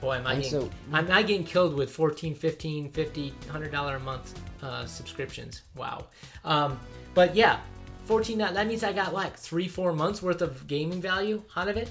Boy, 0.00 0.16
am 0.16 0.26
I 0.26 0.34
And 0.34 0.42
getting, 0.42 0.60
so- 0.60 0.70
I'm 0.92 1.06
not 1.06 1.26
getting 1.26 1.44
killed 1.44 1.74
with 1.74 1.90
14 1.90 2.34
15 2.34 2.90
50 2.90 3.30
100 3.30 3.70
dollar 3.72 3.96
a 3.96 4.00
month 4.00 4.38
uh, 4.62 4.84
subscriptions. 4.86 5.62
Wow. 5.76 6.06
Um, 6.44 6.78
but 7.14 7.34
yeah, 7.36 7.60
14. 8.06 8.38
That 8.38 8.66
means 8.66 8.82
I 8.84 8.92
got 8.92 9.14
like 9.14 9.36
three, 9.36 9.68
four 9.68 9.92
months 9.92 10.20
worth 10.22 10.42
of 10.42 10.66
gaming 10.66 11.00
value 11.00 11.42
out 11.56 11.68
of 11.68 11.76
it, 11.78 11.90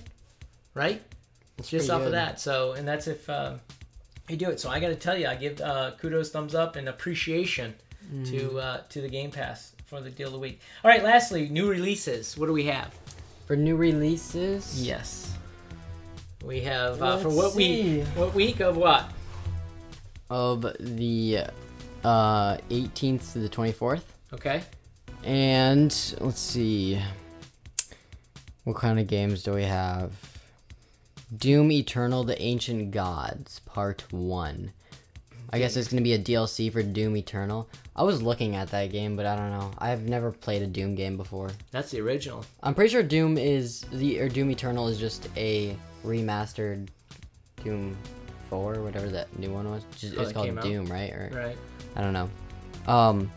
right? 0.74 1.02
Just 1.58 1.70
pretty 1.70 1.90
off 1.92 2.02
of 2.02 2.12
that. 2.12 2.40
So, 2.40 2.74
and 2.74 2.88
that's 2.88 3.08
if 3.08 3.30
um, 3.30 3.60
you 4.28 4.38
do 4.38 4.50
it. 4.50 4.60
So 4.60 4.70
I 4.70 4.80
got 4.80 4.88
to 4.90 4.96
tell 4.96 5.18
you, 5.18 5.28
I 5.28 5.36
give 5.36 5.62
uh, 5.62 5.92
kudos, 6.00 6.32
thumbs 6.32 6.56
up, 6.56 6.76
and 6.76 6.88
appreciation 6.90 7.76
Mm. 8.14 8.30
to 8.32 8.60
uh, 8.60 8.82
to 8.90 9.00
the 9.00 9.08
Game 9.08 9.32
Pass 9.32 9.72
for 9.86 10.02
the 10.02 10.10
deal 10.10 10.28
of 10.28 10.34
the 10.34 10.40
week. 10.40 10.60
All 10.84 10.92
right, 10.92 11.02
lastly, 11.02 11.48
new 11.48 11.70
releases. 11.70 12.38
What 12.38 12.48
do 12.48 12.52
we 12.52 12.66
have? 12.66 12.94
For 13.48 13.56
new 13.56 13.78
releases. 13.78 14.86
Yes, 14.86 15.34
we 16.44 16.60
have 16.62 17.02
uh, 17.02 17.16
for 17.20 17.30
what 17.30 17.54
see. 17.54 18.00
week? 18.00 18.08
What 18.08 18.34
week 18.34 18.60
of 18.60 18.76
what? 18.76 19.06
Of 20.30 20.64
the 20.82 21.44
uh 22.04 22.58
18th 22.70 23.32
to 23.32 23.40
the 23.40 23.48
24th. 23.48 24.02
Okay. 24.34 24.64
And 25.24 25.96
let's 26.20 26.42
see. 26.42 27.00
What 28.66 28.76
kind 28.76 29.00
of 29.00 29.08
games 29.08 29.44
do 29.44 29.54
we 29.54 29.64
have? 29.64 30.12
Doom 31.38 31.72
Eternal 31.72 32.24
The 32.24 32.40
Ancient 32.42 32.92
Gods, 32.92 33.60
Part 33.60 34.12
1. 34.12 34.72
I 35.52 35.60
guess 35.60 35.76
it's 35.78 35.88
going 35.88 36.00
to 36.00 36.04
be 36.04 36.14
a 36.14 36.20
DLC 36.20 36.72
for 36.72 36.82
Doom 36.82 37.16
Eternal. 37.16 37.70
I 37.96 38.04
was 38.04 38.22
looking 38.24 38.56
at 38.56 38.70
that 38.72 38.92
game, 38.92 39.16
but 39.16 39.26
I 39.26 39.36
don't 39.36 39.52
know. 39.52 39.72
I've 39.78 40.04
never 40.10 40.32
played 40.32 40.64
a 40.64 40.68
Doom 40.68 40.96
game 40.96 41.16
before. 41.16 41.52
That's 41.72 41.92
the 41.92 42.02
original. 42.02 42.44
I'm 42.64 42.74
pretty 42.74 42.92
sure 42.92 43.04
Doom 43.04 43.38
is 43.38 43.82
the 43.92 44.20
or 44.20 44.30
Doom 44.30 44.50
Eternal 44.52 44.88
is 44.88 44.98
just 45.00 45.30
a 45.38 45.78
remastered 46.04 46.88
Doom 47.64 47.96
4, 48.50 48.82
whatever 48.82 49.08
that 49.10 49.38
new 49.38 49.52
one 49.52 49.70
was. 49.70 49.84
Just, 49.98 50.18
Oh, 50.18 50.22
it's 50.24 50.32
called 50.32 50.46
came 50.48 50.58
out? 50.58 50.64
Doom, 50.64 50.86
right? 50.88 51.12
Or 51.12 51.30
Right. 51.34 51.58
I 51.96 52.02
don't 52.02 52.14
know. 52.14 52.30
Um, 52.92 53.32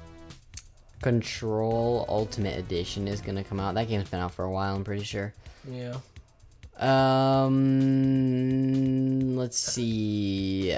Control 1.02 2.06
Ultimate 2.08 2.58
Edition 2.58 3.06
is 3.06 3.20
gonna 3.20 3.44
come 3.44 3.60
out. 3.60 3.74
That 3.74 3.88
game's 3.88 4.08
been 4.08 4.20
out 4.20 4.32
for 4.32 4.44
a 4.44 4.50
while. 4.50 4.74
I'm 4.74 4.84
pretty 4.84 5.04
sure. 5.04 5.34
Yeah. 5.70 5.96
Um, 7.96 9.36
let's 9.36 9.58
see. 9.58 10.76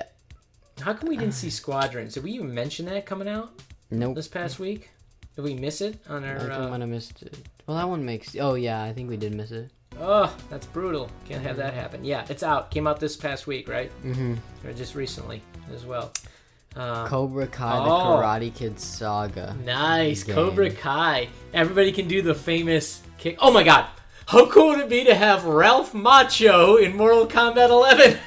How 0.81 0.95
come 0.95 1.09
we 1.09 1.17
didn't 1.17 1.35
see 1.35 1.51
Squadrons? 1.51 2.15
Did 2.15 2.25
we 2.25 2.33
even 2.33 2.55
mention 2.55 2.87
that 2.87 3.05
coming 3.07 3.29
out 3.29 3.51
Nope. 3.91 4.15
this 4.15 4.29
past 4.29 4.59
week? 4.59 4.91
Did 5.37 5.45
we 5.45 5.55
miss 5.55 5.81
it 5.81 5.99
on 6.09 6.25
our? 6.25 6.37
I 6.37 6.39
think 6.39 6.51
we 6.51 6.57
Uh... 6.57 6.69
might 6.69 6.81
have 6.81 6.89
missed 6.89 7.23
it. 7.23 7.37
Well, 7.67 7.77
that 7.77 7.89
one 7.89 8.05
makes. 8.05 8.37
Oh 8.41 8.55
yeah, 8.55 8.83
I 8.83 8.93
think 8.93 9.09
we 9.09 9.17
did 9.17 9.35
miss 9.35 9.51
it. 9.51 9.71
Oh, 10.01 10.35
that's 10.49 10.67
brutal. 10.67 11.11
Can't 11.29 11.43
have 11.43 11.57
that 11.57 11.75
happen. 11.75 12.05
Yeah, 12.05 12.25
it's 12.29 12.43
out. 12.45 12.71
Came 12.71 12.87
out 12.87 13.01
this 13.01 13.17
past 13.17 13.47
week, 13.47 13.69
right? 13.69 13.91
Mm-hmm. 14.05 14.35
Or 14.67 14.73
just 14.73 14.95
recently 14.95 15.43
as 15.75 15.85
well. 15.85 16.13
Um, 16.77 17.09
Cobra 17.09 17.47
Kai: 17.49 17.79
Oh. 17.79 18.17
The 18.17 18.23
Karate 18.23 18.55
Kid 18.55 18.79
Saga. 18.79 19.57
Nice, 19.65 20.23
game. 20.23 20.35
Cobra 20.37 20.71
Kai. 20.71 21.29
Everybody 21.53 21.91
can 21.93 22.07
do 22.07 22.23
the 22.23 22.35
famous 22.35 23.03
kick. 23.19 23.37
Oh 23.41 23.51
my 23.51 23.65
god, 23.65 23.87
how 24.29 24.47
cool 24.51 24.69
would 24.69 24.81
it 24.81 24.89
be 24.91 25.05
to 25.05 25.15
have 25.15 25.45
Ralph 25.47 25.93
Macchio 25.95 26.83
in 26.83 26.95
Mortal 26.97 27.27
Kombat 27.27 27.71
11? 27.71 28.19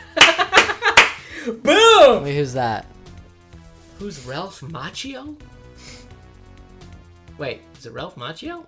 Boom! 1.62 2.24
Wait, 2.24 2.36
who's 2.36 2.54
that? 2.54 2.88
Who's 4.00 4.26
Ralph 4.26 4.62
Macchio? 4.62 5.36
Wait, 7.38 7.62
is 7.78 7.86
it 7.86 7.94
Ralph 7.94 8.16
Macchio? 8.16 8.66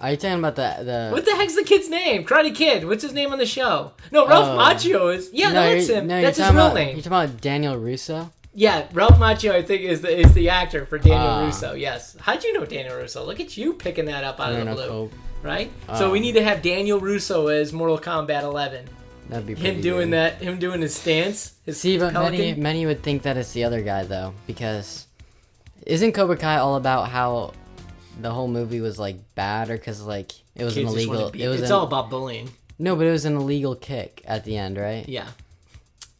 Are 0.00 0.10
you 0.10 0.16
talking 0.16 0.40
about 0.40 0.56
the 0.56 0.82
the? 0.84 1.10
What 1.12 1.24
the 1.24 1.36
heck's 1.36 1.54
the 1.54 1.62
kid's 1.62 1.88
name? 1.88 2.24
Karate 2.24 2.52
Kid. 2.52 2.84
What's 2.84 3.04
his 3.04 3.12
name 3.12 3.30
on 3.32 3.38
the 3.38 3.46
show? 3.46 3.92
No, 4.10 4.26
Ralph 4.26 4.48
Oh. 4.48 4.58
Macchio 4.58 5.14
is. 5.14 5.30
Yeah, 5.32 5.52
no, 5.52 5.72
that's 5.72 5.88
him. 5.88 6.08
no, 6.08 6.20
that's 6.20 6.38
his 6.38 6.48
real 6.48 6.66
about, 6.66 6.74
name. 6.74 6.96
You're 6.96 7.04
talking 7.04 7.30
about 7.30 7.40
Daniel 7.40 7.76
Russo. 7.76 8.32
Yeah, 8.54 8.86
Ralph 8.92 9.16
Macchio, 9.18 9.52
I 9.52 9.62
think, 9.62 9.82
is 9.82 10.02
the 10.02 10.20
is 10.20 10.32
the 10.34 10.50
actor 10.50 10.84
for 10.86 10.98
Daniel 10.98 11.18
Ah. 11.20 11.44
Russo. 11.46 11.72
Yes. 11.74 12.16
How'd 12.20 12.44
you 12.44 12.52
know 12.52 12.66
Daniel 12.66 12.96
Russo? 12.96 13.24
Look 13.24 13.40
at 13.40 13.56
you 13.56 13.72
picking 13.74 14.04
that 14.06 14.24
up 14.24 14.40
out 14.40 14.52
of 14.52 14.66
the 14.66 14.74
blue. 14.74 15.10
Right? 15.42 15.70
so 15.96 16.10
we 16.10 16.18
Um, 16.18 16.22
need 16.22 16.32
to 16.34 16.42
have 16.44 16.62
Daniel 16.62 17.00
Russo 17.00 17.48
as 17.48 17.72
Mortal 17.72 17.98
Kombat 17.98 18.42
11. 18.44 18.84
That'd 19.28 19.46
be 19.46 19.54
pretty 19.54 19.76
Him 19.76 19.80
doing 19.80 20.10
good. 20.10 20.18
that, 20.18 20.42
him 20.42 20.58
doing 20.58 20.82
his 20.82 20.94
stance. 20.94 21.54
His 21.64 21.80
See, 21.80 21.96
but 21.98 22.12
many 22.12 22.36
pelican. 22.36 22.62
many 22.62 22.86
would 22.86 23.02
think 23.02 23.22
that 23.22 23.36
it's 23.36 23.52
the 23.52 23.64
other 23.64 23.80
guy 23.82 24.04
though, 24.04 24.34
because 24.46 25.06
isn't 25.86 26.12
Cobra 26.12 26.36
Kai 26.36 26.58
all 26.58 26.76
about 26.76 27.08
how 27.08 27.52
the 28.20 28.30
whole 28.30 28.46
movie 28.48 28.80
was 28.80 28.98
like 28.98 29.16
bad, 29.34 29.70
or 29.70 29.76
because 29.78 30.02
like 30.02 30.32
It 30.54 30.64
was 30.64 30.74
Kids 30.74 30.92
an 30.92 30.98
illegal. 30.98 31.30
beat- 31.30 31.42
It 31.42 31.48
was 31.48 31.60
it's 31.62 31.70
an- 31.70 31.76
all 31.76 31.84
about 31.84 32.10
bullying. 32.10 32.50
no, 32.78 32.94
but 32.94 33.06
it 33.06 33.10
was 33.10 33.24
an 33.24 33.36
illegal 33.36 33.74
kick 33.74 34.22
at 34.26 34.44
the 34.44 34.58
end, 34.58 34.76
right? 34.76 35.08
Yeah. 35.08 35.28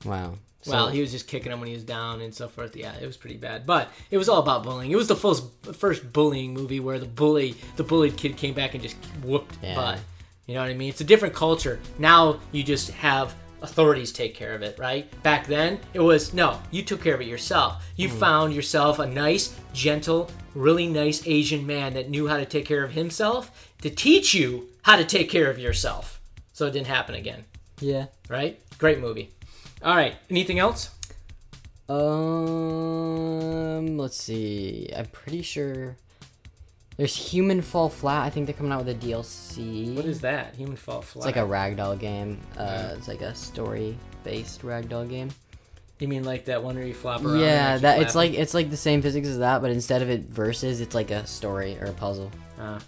Wow. 0.06 0.34
So, 0.62 0.70
Well, 0.72 0.88
he 0.88 1.00
was 1.00 1.10
just 1.10 1.26
kicking 1.26 1.50
him 1.50 1.58
when 1.58 1.66
he 1.68 1.74
was 1.74 1.82
down 1.82 2.20
and 2.20 2.32
so 2.32 2.46
forth. 2.48 2.76
Yeah, 2.76 2.92
it 3.00 3.04
was 3.06 3.16
pretty 3.16 3.36
bad. 3.36 3.66
But 3.66 3.90
it 4.12 4.16
was 4.18 4.28
all 4.28 4.38
about 4.40 4.62
bullying. 4.62 4.92
It 4.92 4.96
was 4.96 5.08
the 5.08 5.16
first 5.16 5.44
first 5.74 6.12
bullying 6.12 6.54
movie 6.54 6.78
where 6.80 6.98
the 7.00 7.06
bully, 7.06 7.56
the 7.76 7.82
bullied 7.84 8.16
kid, 8.16 8.36
came 8.36 8.54
back 8.54 8.74
and 8.74 8.82
just 8.82 8.96
whooped 9.24 9.56
Yeah. 9.62 9.74
butt. 9.74 9.98
You 10.46 10.54
know 10.54 10.60
what 10.60 10.70
I 10.70 10.74
mean? 10.74 10.88
It's 10.88 11.00
a 11.00 11.04
different 11.04 11.34
culture. 11.34 11.80
Now 11.98 12.38
you 12.52 12.62
just 12.62 12.90
have 12.90 13.34
authorities 13.60 14.12
take 14.12 14.34
care 14.34 14.54
of 14.54 14.62
it, 14.62 14.78
right? 14.78 15.06
Back 15.22 15.46
then 15.46 15.78
it 15.94 16.00
was 16.00 16.32
no, 16.34 16.60
you 16.70 16.82
took 16.82 17.02
care 17.02 17.14
of 17.14 17.20
it 17.20 17.26
yourself. 17.28 17.82
You 17.96 18.08
Hmm. 18.08 18.16
found 18.18 18.54
yourself 18.54 18.98
a 18.98 19.06
nice, 19.06 19.54
gentle, 19.72 20.30
really 20.54 20.86
nice 20.86 21.26
Asian 21.26 21.66
man 21.66 21.94
that 21.94 22.08
knew 22.10 22.28
how 22.28 22.36
to 22.36 22.44
take 22.44 22.66
care 22.66 22.84
of 22.84 22.92
himself 22.92 23.50
to 23.82 23.90
teach 23.90 24.32
you 24.34 24.68
how 24.82 24.96
to 24.96 25.04
take 25.04 25.28
care 25.30 25.48
of 25.50 25.58
yourself. 25.58 26.20
So 26.52 26.66
it 26.66 26.72
didn't 26.72 26.88
happen 26.88 27.14
again, 27.14 27.44
yeah. 27.80 28.06
right? 28.28 28.60
Great 28.78 29.00
movie. 29.00 29.30
All 29.84 29.96
right, 29.96 30.14
anything 30.30 30.60
else? 30.60 30.90
Um, 31.88 33.18
let's 33.98 34.16
see. 34.16 34.88
I'm 34.96 35.06
pretty 35.06 35.42
sure 35.42 35.96
there's 36.96 37.16
Human 37.16 37.62
Fall 37.62 37.88
Flat. 37.88 38.24
I 38.24 38.30
think 38.30 38.46
they're 38.46 38.54
coming 38.54 38.70
out 38.70 38.84
with 38.84 38.96
a 38.96 39.06
DLC. 39.06 39.96
What 39.96 40.04
is 40.04 40.20
that? 40.20 40.54
Human 40.54 40.76
Fall 40.76 41.02
Flat. 41.02 41.26
It's 41.26 41.36
like 41.36 41.44
a 41.44 41.48
ragdoll 41.48 41.98
game. 41.98 42.38
Uh, 42.56 42.94
it's 42.96 43.08
like 43.08 43.22
a 43.22 43.34
story-based 43.34 44.62
ragdoll 44.62 45.08
game. 45.08 45.30
You 45.98 46.08
mean 46.08 46.24
like 46.24 46.44
that 46.46 46.62
one 46.62 46.76
where 46.76 46.84
you 46.86 46.94
flop 46.94 47.24
around? 47.24 47.40
Yeah, 47.40 47.78
that 47.78 48.02
it's 48.02 48.14
like 48.16 48.34
it's 48.34 48.54
like 48.54 48.70
the 48.70 48.76
same 48.76 49.02
physics 49.02 49.28
as 49.28 49.38
that, 49.38 49.62
but 49.62 49.70
instead 49.70 50.02
of 50.02 50.10
it 50.10 50.22
versus, 50.22 50.80
it's 50.80 50.96
like 50.96 51.12
a 51.12 51.26
story 51.26 51.78
or 51.80 51.86
a 51.86 51.92
puzzle. 51.92 52.30
Ah, 52.58 52.80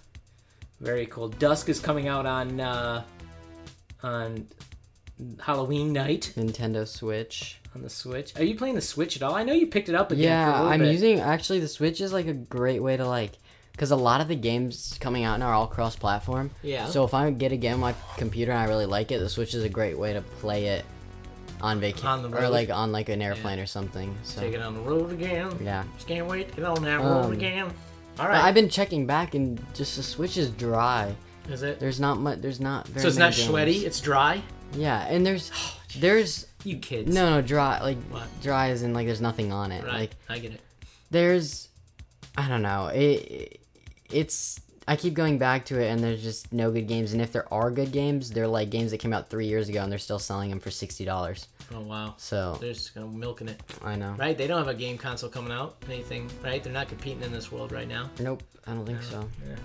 very 0.81 1.07
cool. 1.07 1.29
Dusk 1.29 1.69
is 1.69 1.79
coming 1.79 2.09
out 2.09 2.27
on 2.27 2.59
uh, 2.59 3.05
on 4.03 4.49
Halloween 5.41 5.93
night 5.93 6.33
Nintendo 6.37 6.87
Switch. 6.87 7.61
on 7.75 7.83
the 7.83 7.91
Switch. 7.91 8.35
Are 8.37 8.43
you 8.45 8.57
playing 8.57 8.75
the 8.75 8.81
Switch 8.81 9.17
at 9.17 9.23
all? 9.23 9.35
I 9.35 9.43
know 9.45 9.53
you 9.53 9.67
picked 9.67 9.89
it 9.89 9.95
up 9.95 10.11
again. 10.13 10.23
for 10.23 10.29
a 10.29 10.61
Yeah, 10.63 10.63
I'm 10.71 10.81
bit. 10.81 10.93
using 10.93 11.21
actually 11.21 11.61
the 11.61 11.69
Switch 11.69 12.01
is 12.01 12.13
like 12.13 12.27
a 12.27 12.33
great 12.33 12.81
way 12.83 12.97
to 12.97 13.07
like 13.07 13.33
because 13.73 13.91
a 13.91 13.97
lot 13.97 14.21
of 14.21 14.29
the 14.29 14.37
games 14.37 14.97
coming 15.01 15.25
out 15.25 15.39
now 15.41 15.47
are 15.49 15.55
all 15.55 15.67
cross-platform. 15.67 16.51
Yeah. 16.63 16.87
So 16.87 17.05
if 17.05 17.13
I 17.13 17.29
get 17.33 17.51
a 17.51 17.57
game 17.57 17.75
on 17.75 17.81
my 17.81 17.95
computer 18.17 18.53
and 18.53 18.61
I 18.61 18.67
really 18.67 18.87
like 18.87 19.11
it, 19.11 19.19
the 19.19 19.29
Switch 19.29 19.55
is 19.55 19.65
a 19.65 19.69
great 19.69 19.99
way 19.99 20.13
to 20.13 20.21
play 20.23 20.67
it 20.67 20.85
on 21.61 21.81
vacation 21.81 22.33
or 22.35 22.49
like 22.49 22.71
on 22.71 22.93
like 22.93 23.09
an 23.09 23.23
airplane 23.23 23.59
or 23.59 23.67
something. 23.67 24.17
So 24.23 24.41
Take 24.41 24.55
it 24.55 24.61
on 24.63 24.75
the 24.75 24.81
road 24.81 25.11
again. 25.13 25.51
yeah. 25.63 25.83
Just 25.97 26.07
can't 26.07 26.27
wait 26.27 26.51
to 26.51 26.57
get 26.57 26.65
on 26.65 26.83
that 26.83 27.01
road 27.01 27.25
Um, 27.27 27.33
again. 27.33 27.73
All 28.21 28.29
right. 28.29 28.45
I've 28.45 28.55
been 28.55 28.69
checking 28.69 29.07
back 29.07 29.35
and 29.35 29.61
just 29.75 29.97
the 29.97 30.03
Switch 30.05 30.37
is 30.37 30.51
dry. 30.51 31.15
is 31.49 31.63
it? 31.63 31.81
There's 31.81 31.99
not 31.99 32.19
much. 32.21 32.41
There's 32.43 32.61
not 32.61 32.87
very. 32.87 33.03
So 33.03 33.09
it's 33.09 33.17
not 33.17 33.33
games. 33.35 33.49
sweaty. 33.49 33.87
It's 33.87 34.01
dry. 34.01 34.41
Yeah, 34.77 35.07
and 35.07 35.25
there's 35.25 35.51
there's 35.99 36.47
You 36.65 36.77
kids. 36.79 37.13
no 37.15 37.31
no 37.31 37.43
dry 37.43 37.81
like 37.81 37.99
What? 38.11 38.27
dry 38.43 38.71
as 38.71 38.83
in 38.83 38.93
like 38.95 39.07
there's 39.07 39.21
nothing 39.21 39.53
on 39.53 39.73
it. 39.73 39.85
Right. 39.85 39.93
Like 39.95 40.11
I 40.29 40.39
get 40.39 40.53
it. 40.53 40.61
there's 41.11 41.69
I 42.37 42.49
don't 42.49 42.63
know. 42.63 42.89
It 42.89 43.61
it's 44.11 44.61
I 44.87 44.97
keep 44.97 45.15
going 45.15 45.39
back 45.39 45.65
to 45.67 45.81
it 45.81 45.89
and 45.89 46.01
there's 46.05 46.23
just 46.23 46.53
no 46.53 46.71
good 46.71 46.87
games 46.87 47.13
and 47.15 47.23
if 47.23 47.33
there 47.33 47.51
are 47.53 47.71
good 47.71 47.91
games, 47.91 48.31
they're 48.31 48.47
like 48.49 48.69
games 48.71 48.91
that 48.91 48.99
came 48.99 49.15
out 49.15 49.31
3 49.31 49.47
years 49.47 49.69
ago 49.71 49.83
and 49.83 49.91
they're 49.91 49.99
still 49.99 50.19
selling 50.19 50.51
them 50.51 50.61
for 50.61 50.69
$60. 50.71 51.47
Oh 51.75 51.81
wow. 51.81 52.15
So, 52.19 52.59
They're 52.61 52.75
just 52.75 52.95
gonna 52.95 53.07
milking 53.07 53.49
it. 53.49 53.63
I 53.83 53.97
know. 53.97 54.15
Right? 54.19 54.37
They 54.37 54.47
don't 54.47 54.59
have 54.59 54.69
a 54.69 54.75
game 54.75 54.99
console 54.99 55.31
coming 55.31 55.53
out. 55.53 55.77
Anything. 55.89 56.29
Right? 56.43 56.63
They're 56.63 56.73
not 56.73 56.89
competing 56.89 57.23
in 57.23 57.33
this 57.33 57.51
world 57.51 57.73
right 57.73 57.89
now. 57.89 58.11
Nope, 58.21 58.43
I 58.67 58.73
don't 58.75 58.85
think 58.85 58.99
uh, 58.99 59.03
so. 59.03 59.31
Yeah. 59.49 59.57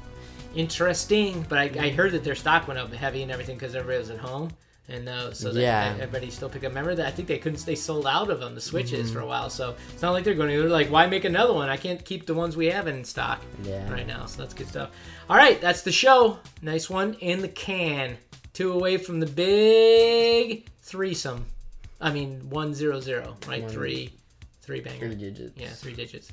interesting. 0.56 1.46
But 1.50 1.58
I, 1.58 1.86
I 1.88 1.90
heard 1.90 2.12
that 2.14 2.24
their 2.24 2.36
stock 2.36 2.68
went 2.68 2.80
up 2.80 2.94
heavy 2.94 3.22
and 3.24 3.32
everything 3.32 3.58
because 3.58 3.76
everybody 3.76 4.00
was 4.00 4.10
at 4.12 4.20
home, 4.20 4.52
and 4.90 5.08
uh, 5.08 5.34
so 5.34 5.52
that 5.54 5.62
Yeah. 5.62 5.94
everybody 6.00 6.30
still 6.32 6.50
pick 6.50 6.64
up. 6.64 6.70
Remember 6.72 6.96
that 6.96 7.06
I 7.08 7.12
think 7.12 7.28
they 7.28 7.38
couldn't. 7.38 7.66
They 7.66 7.76
sold 7.76 8.08
out 8.08 8.30
of 8.30 8.40
them, 8.40 8.56
the 8.56 8.62
switches, 8.62 9.08
Mm-hmm. 9.08 9.14
for 9.14 9.20
a 9.22 9.26
while. 9.28 9.50
So 9.50 9.76
it's 9.94 10.02
not 10.02 10.12
like 10.12 10.24
they're 10.24 10.34
going. 10.34 10.50
to 10.50 10.60
They're 10.60 10.70
like, 10.70 10.90
why 10.90 11.06
make 11.08 11.26
another 11.26 11.54
one? 11.54 11.70
I 11.70 11.78
can't 11.78 12.04
keep 12.04 12.26
the 12.26 12.34
ones 12.34 12.58
we 12.58 12.68
have 12.68 12.88
in 12.88 13.04
stock 13.06 13.42
Yeah. 13.64 13.90
right 13.92 14.08
now. 14.08 14.26
So 14.26 14.42
that's 14.42 14.54
good 14.54 14.68
stuff. 14.68 14.90
All 15.30 15.38
right, 15.38 15.60
that's 15.62 15.84
the 15.84 15.92
show. 15.92 16.40
Nice 16.62 16.90
one 16.90 17.14
in 17.16 17.42
the 17.42 17.48
can. 17.50 18.18
Two 18.54 18.74
away 18.74 18.98
from 18.98 19.20
the 19.20 19.28
big 19.28 20.68
threesome. 20.82 21.46
I 22.02 22.12
mean, 22.12 22.50
one 22.50 22.74
zero 22.74 23.00
zero. 23.00 23.38
Right, 23.48 23.62
One- 23.64 23.72
three, 23.72 24.14
three 24.62 24.80
banger. 24.82 25.08
Three 25.08 25.16
digits. 25.16 25.54
Yeah, 25.58 25.70
three 25.70 25.94
digits. 25.94 26.32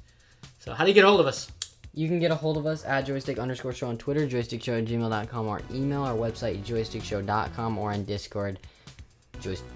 So 0.60 0.72
how 0.74 0.84
do 0.84 0.90
you 0.90 0.94
get 0.94 1.04
hold 1.04 1.20
of 1.20 1.26
us? 1.26 1.50
You 1.96 2.08
can 2.08 2.20
get 2.20 2.30
a 2.30 2.34
hold 2.34 2.58
of 2.58 2.66
us 2.66 2.84
at 2.84 3.06
joystick 3.06 3.38
underscore 3.38 3.72
show 3.72 3.88
on 3.88 3.96
Twitter, 3.96 4.26
joystickshow 4.26 4.82
at 4.82 4.84
gmail.com, 4.84 5.46
or 5.48 5.62
email 5.72 6.02
our 6.02 6.14
website, 6.14 6.62
joystickshow.com, 6.62 7.78
or 7.78 7.90
on 7.90 8.04
Discord, 8.04 8.58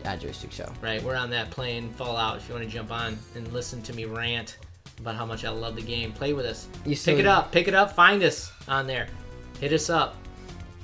at 0.05 0.21
joystickshow. 0.21 0.71
right? 0.83 1.03
We're 1.03 1.17
on 1.17 1.31
that 1.31 1.51
playing 1.51 1.89
Fallout. 1.95 2.37
If 2.37 2.47
you 2.47 2.55
want 2.55 2.67
to 2.67 2.71
jump 2.71 2.93
on 2.93 3.19
and 3.35 3.51
listen 3.55 3.81
to 3.83 3.95
me 3.95 4.05
rant 4.05 4.59
about 4.99 5.17
how 5.17 5.25
much 5.25 5.47
I 5.47 5.49
love 5.49 5.77
the 5.77 5.83
game, 5.83 6.13
play 6.13 6.35
with 6.35 6.45
us. 6.45 6.69
You 6.85 6.95
pick 6.95 7.19
it 7.19 7.27
up, 7.27 7.53
pick 7.53 7.69
it 7.69 7.75
up, 7.75 7.93
find 7.93 8.23
us 8.23 8.53
on 8.69 8.87
there. 8.87 9.09
Hit 9.59 9.73
us 9.73 9.89
up. 9.89 10.15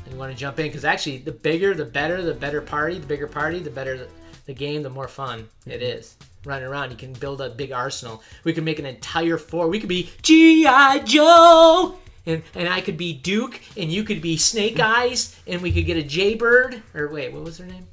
And 0.04 0.14
you 0.14 0.18
want 0.18 0.32
to 0.32 0.38
jump 0.38 0.58
in 0.58 0.68
because 0.68 0.86
actually, 0.86 1.18
the 1.18 1.32
bigger, 1.32 1.74
the 1.74 1.84
better, 1.84 2.22
the 2.22 2.32
better 2.32 2.62
party, 2.62 2.98
the 2.98 3.06
bigger 3.06 3.26
party, 3.26 3.58
the 3.58 3.68
better 3.68 3.98
the, 3.98 4.08
the 4.46 4.54
game, 4.54 4.82
the 4.82 4.88
more 4.88 5.08
fun 5.08 5.46
it 5.66 5.82
mm-hmm. 5.82 5.98
is. 5.98 6.16
Running 6.46 6.68
around, 6.68 6.92
you 6.92 6.96
can 6.96 7.12
build 7.12 7.40
a 7.40 7.50
big 7.50 7.72
arsenal. 7.72 8.22
We 8.44 8.52
could 8.52 8.62
make 8.62 8.78
an 8.78 8.86
entire 8.86 9.36
four. 9.36 9.66
We 9.66 9.80
could 9.80 9.88
be 9.88 10.10
GI 10.22 11.00
Joe. 11.04 11.96
And, 12.24 12.42
and 12.54 12.68
I 12.68 12.80
could 12.80 12.96
be 12.96 13.12
Duke, 13.12 13.60
and 13.76 13.90
you 13.92 14.04
could 14.04 14.22
be 14.22 14.36
Snake 14.36 14.78
Eyes, 14.80 15.36
and 15.46 15.60
we 15.60 15.72
could 15.72 15.86
get 15.86 15.96
a 15.96 16.02
Jaybird. 16.02 16.82
Or 16.94 17.08
wait, 17.08 17.32
what 17.32 17.42
was 17.42 17.58
her 17.58 17.66
name? 17.66 17.86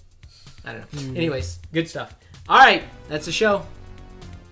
I 0.64 0.74
don't 0.74 0.94
know. 0.94 1.16
Anyways, 1.16 1.60
good 1.74 1.90
stuff. 1.90 2.16
All 2.48 2.60
right, 2.60 2.84
that's 3.10 3.26
the 3.26 3.32
show. 3.32 3.66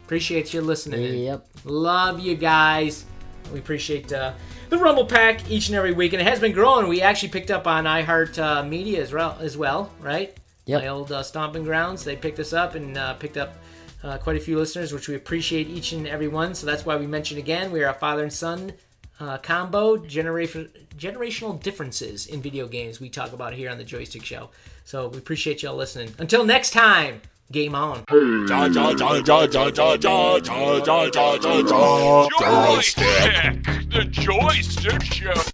Appreciate 0.05 0.51
you 0.53 0.61
listening. 0.61 1.03
in. 1.03 1.17
Yep. 1.19 1.47
Love 1.65 2.19
you 2.19 2.35
guys. 2.35 3.05
We 3.53 3.59
appreciate 3.59 4.11
uh, 4.11 4.33
the 4.69 4.77
Rumble 4.77 5.05
Pack 5.05 5.49
each 5.49 5.67
and 5.67 5.75
every 5.75 5.93
week, 5.93 6.13
and 6.13 6.21
it 6.21 6.27
has 6.27 6.39
been 6.39 6.53
growing. 6.53 6.87
We 6.87 7.01
actually 7.01 7.29
picked 7.29 7.51
up 7.51 7.67
on 7.67 7.85
iHeart 7.85 8.39
uh, 8.41 8.63
Media 8.63 9.01
as 9.01 9.13
well, 9.13 9.37
as 9.39 9.57
well, 9.57 9.91
right? 10.01 10.35
Yep. 10.65 10.81
My 10.81 10.87
old 10.87 11.11
uh, 11.11 11.23
stomping 11.23 11.63
grounds. 11.63 12.03
They 12.03 12.15
picked 12.15 12.39
us 12.39 12.53
up 12.53 12.75
and 12.75 12.97
uh, 12.97 13.13
picked 13.15 13.37
up 13.37 13.55
uh, 14.03 14.17
quite 14.17 14.35
a 14.35 14.39
few 14.39 14.57
listeners, 14.57 14.93
which 14.93 15.07
we 15.07 15.15
appreciate 15.15 15.67
each 15.67 15.91
and 15.91 16.07
every 16.07 16.27
one. 16.27 16.55
So 16.55 16.65
that's 16.65 16.85
why 16.85 16.95
we 16.95 17.07
mentioned 17.07 17.39
again 17.39 17.71
we 17.71 17.83
are 17.83 17.89
a 17.89 17.93
father 17.93 18.23
and 18.23 18.33
son 18.33 18.73
uh, 19.21 19.37
combo, 19.37 19.97
generational 19.97 21.61
differences 21.61 22.25
in 22.25 22.41
video 22.41 22.67
games 22.67 22.99
we 22.99 23.09
talk 23.09 23.33
about 23.33 23.53
here 23.53 23.69
on 23.69 23.77
the 23.77 23.83
Joystick 23.83 24.25
Show. 24.25 24.49
So 24.83 25.09
we 25.09 25.19
appreciate 25.19 25.61
y'all 25.61 25.75
listening. 25.75 26.13
Until 26.17 26.43
next 26.43 26.71
time, 26.71 27.21
game 27.51 27.75
on. 27.75 28.03
Joystick, 32.39 33.63
the 33.91 34.05
Joystick 34.09 35.03
Show. 35.03 35.50